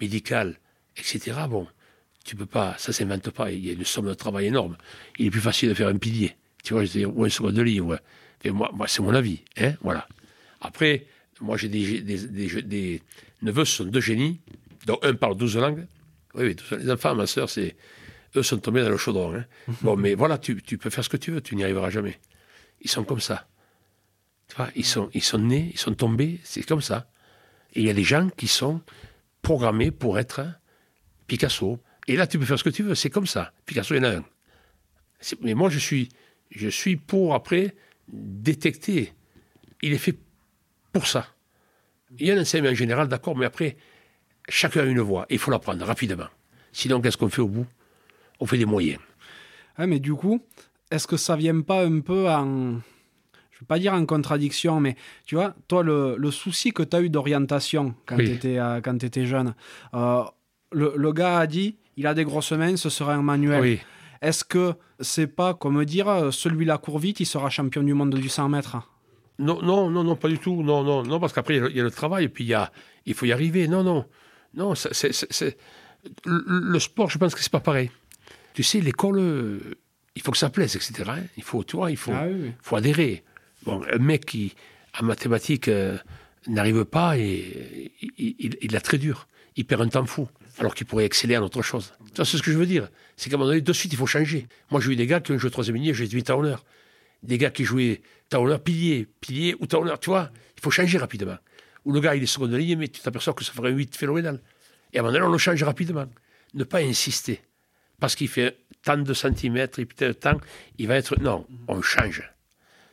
[0.00, 0.58] médical,
[0.96, 1.66] etc., bon,
[2.24, 3.50] tu peux pas, ça s'invente pas.
[3.52, 4.76] Il y a une somme de travail énorme.
[5.18, 7.28] Il est plus facile de faire un pilier, tu vois, je veux dire, ou un
[7.28, 7.80] second de lit.
[7.80, 7.98] ouais.
[8.44, 9.40] Et moi, moi c'est mon avis.
[9.58, 10.06] Hein, voilà.
[10.60, 11.06] Après,
[11.40, 13.02] moi, j'ai des, des, des- des
[13.42, 14.40] neveux, ce sont deux génies,
[14.86, 15.86] dont un parle 12 langues.
[16.34, 17.76] Oui, oui, 12 les enfants, ma sœur, c'est.
[18.36, 19.34] Eux sont tombés dans le chaudron.
[19.36, 19.44] hein.
[19.82, 22.18] Bon, mais voilà, tu, tu peux faire ce que tu veux, tu n'y arriveras jamais.
[22.80, 23.46] Ils sont comme ça.
[24.48, 27.08] Tu vois, ils sont, ils sont nés, ils sont tombés, c'est comme ça.
[27.74, 28.80] Et il y a des gens qui sont
[29.42, 30.44] programmés pour être
[31.26, 31.78] Picasso.
[32.06, 33.52] Et là, tu peux faire ce que tu veux, c'est comme ça.
[33.66, 34.24] Picasso, il y en a un.
[35.40, 36.08] Mais moi, je suis,
[36.50, 37.74] je suis pour, après,
[38.08, 39.12] détecter.
[39.82, 40.18] Il est fait
[40.92, 41.26] pour ça.
[42.18, 43.76] Il y a un enseignement en général, d'accord, mais après,
[44.48, 45.26] chacun a une voix.
[45.30, 46.28] Il faut la prendre rapidement.
[46.72, 47.66] Sinon, qu'est-ce qu'on fait au bout?
[48.40, 49.00] On fait des moyens.
[49.76, 50.40] Ah, mais du coup,
[50.90, 52.80] est-ce que ça vient pas un peu en.
[53.50, 56.96] Je veux pas dire en contradiction, mais tu vois, toi, le, le souci que tu
[56.96, 59.54] as eu d'orientation quand tu étais, euh, étais, jeune,
[59.94, 60.24] euh,
[60.72, 63.62] le, le, gars a dit il a des grosses mains, ce sera un manuel.
[63.62, 63.80] Oui.
[64.22, 68.28] Est-ce que c'est pas, comme dire, celui-là court vite, il sera champion du monde du
[68.28, 68.76] 100 mètres
[69.38, 70.62] non, non, non, non, pas du tout.
[70.62, 72.70] Non, non, non, parce qu'après, il y, a le travail, et puis il, y a,
[73.04, 73.66] il faut y arriver.
[73.66, 74.06] Non, non.
[74.54, 75.56] Non, c'est,
[76.24, 77.90] le, sport, je pense que c'est pas pareil.
[78.52, 79.60] Tu sais, l'école,
[80.14, 81.04] il faut que ça plaise, etc.
[81.08, 81.22] Hein.
[81.36, 82.26] Il faut, tu vois, il faut, ah
[82.62, 83.24] faut adhérer.
[83.64, 84.54] Bon, un mec qui,
[85.00, 85.98] en mathématiques, euh,
[86.46, 89.26] n'arrive pas, et il, il, a très dur.
[89.56, 90.28] Il perd un temps fou,
[90.58, 91.92] alors qu'il pourrait exceller en autre chose.
[92.16, 92.88] c'est ce que je veux dire.
[93.16, 94.48] C'est qu'à un moment donné, de suite, il faut changer.
[94.70, 96.64] Moi, j'ai eu des gars qui ont joué troisième ligne, j'ai 18 ans en heure.
[97.22, 100.30] Des gars qui jouaient taonneur, pilier, pilier ou taonneur, tu vois.
[100.56, 101.36] Il faut changer rapidement.
[101.84, 103.96] Ou le gars, il est seconde ligne, mais tu t'aperçois que ça ferait un 8
[103.96, 104.40] phénoménal.
[104.92, 106.06] Et à un moment donné, on le change rapidement.
[106.54, 107.40] Ne pas insister.
[108.00, 110.38] Parce qu'il fait tant de centimètres, il peut tant,
[110.78, 111.20] il va être.
[111.20, 112.22] Non, on change.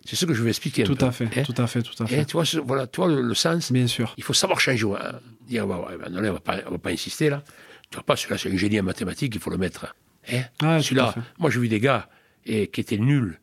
[0.06, 0.84] C'est ce que je veux expliquer.
[0.84, 1.44] Tout à fait, hein.
[1.44, 2.26] tout à fait, tout à fait.
[2.26, 3.72] tu vois, voilà, tu vois le, sens.
[3.72, 4.14] Bien sûr.
[4.18, 4.88] Il faut savoir changer.
[5.00, 5.20] Hein.
[5.52, 7.44] Dire, bah, on ne va, va, pas insister là.
[7.90, 9.94] Tu vois pas, celui-là, c'est un génie en mathématiques, il faut le mettre.
[10.32, 10.80] Hein.
[10.80, 12.08] celui-là, moi, j'ai vu des gars
[12.46, 13.42] et, qui étaient nuls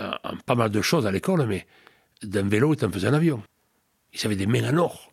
[0.00, 1.66] en, pas mal de choses à l'école, mais
[2.22, 3.42] d'un vélo, ils en faisaient un avion.
[4.12, 5.12] Ils avaient des mains en or,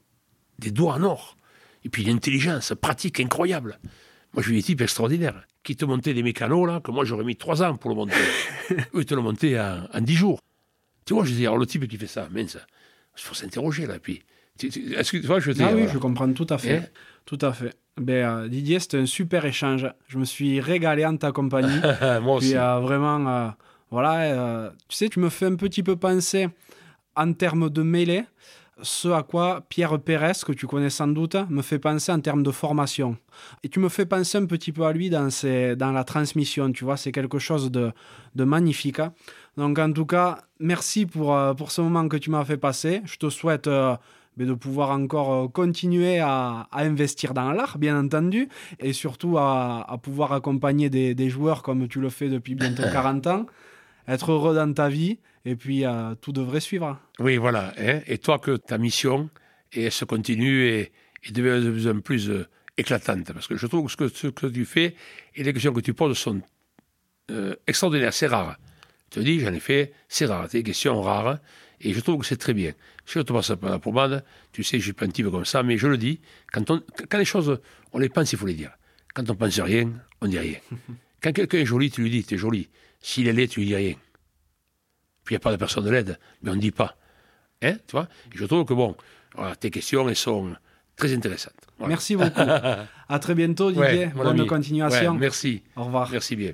[0.59, 1.35] des doigts en or,
[1.83, 3.79] et puis une intelligence pratique incroyable.
[4.33, 7.23] Moi, j'ai vu des types extraordinaires qui te montaient des mécanos, là, que moi, j'aurais
[7.23, 8.13] mis trois ans pour le monter.
[8.71, 10.39] Eux, ils te le montaient en, dix jours.
[11.05, 12.59] Tu vois, je dis, alors le type qui fait ça, mince,
[13.17, 13.97] il faut s'interroger, là.
[13.97, 14.21] Puis,
[14.67, 16.91] est-ce que tu vois, je Ah oui, je comprends tout à fait.
[17.25, 17.75] Tout à fait.
[17.99, 19.87] Ben, euh, Didier, c'était un super échange.
[20.07, 21.79] Je me suis régalé en ta compagnie.
[22.21, 22.49] moi aussi.
[22.49, 23.49] Puis, euh, vraiment, euh,
[23.91, 26.47] voilà, tu sais, tu me fais un petit peu penser
[27.15, 28.23] en termes de mêlée
[28.81, 32.43] ce à quoi Pierre Pérez, que tu connais sans doute, me fait penser en termes
[32.43, 33.17] de formation.
[33.61, 35.27] Et tu me fais penser un petit peu à lui dans,
[35.75, 37.91] dans la transmission, tu vois, c'est quelque chose de,
[38.35, 38.99] magnifique.
[38.99, 39.11] Hein.
[39.57, 43.01] Donc en tout cas, merci pour, pour ce moment que tu m'as fait passer.
[43.03, 43.67] Je te souhaite
[44.39, 48.49] ben, de pouvoir encore euh, continuer à, investir dans l'art, bien entendu,
[48.79, 53.27] et surtout à, pouvoir accompagner des, des joueurs comme tu le fais depuis bientôt 40
[53.27, 53.45] ans,
[54.07, 56.97] être heureux dans ta vie et puis euh, tout devrait suivre.
[57.19, 57.73] Oui, voilà.
[57.77, 57.99] Hein.
[58.07, 59.29] et toi, que ta mission
[59.73, 60.91] et se continue et,
[61.31, 62.47] devient de plus en plus euh,
[62.77, 63.33] éclatante.
[63.33, 64.95] Parce que je trouve que ce que, tu fais
[65.35, 66.41] et les questions que tu poses sont
[67.31, 68.57] euh, extraordinaires, c'est rare.
[69.11, 71.39] Je te dis, j'en ai fait, c'est rare, des questions rares,
[71.81, 72.73] et je trouve que c'est très bien.
[73.09, 75.77] Si je te passe pas la pommade, tu sais, je suis type comme ça, mais
[75.77, 76.21] je le dis,
[76.51, 77.59] quand, on, quand les choses,
[77.91, 78.71] on les pense, il faut les dire.
[79.15, 79.89] Quand on pense rien,
[80.21, 80.57] on dit rien.
[81.23, 82.69] quand quelqu'un est joli, tu lui dis, tu es joli.
[83.01, 83.95] S'il est laid, tu lui dis rien
[85.29, 86.95] il n'y a pas de personne de l'aide, mais on ne dit pas.
[87.61, 88.07] Hein, tu vois?
[88.33, 88.95] Je trouve que, bon,
[89.59, 90.55] tes questions, elles sont
[90.95, 91.53] très intéressantes.
[91.79, 92.39] Merci beaucoup.
[93.09, 94.07] à très bientôt, Didier.
[94.07, 95.13] Bonne continuation.
[95.13, 95.63] merci.
[95.75, 96.09] Au revoir.
[96.11, 96.53] Merci bien.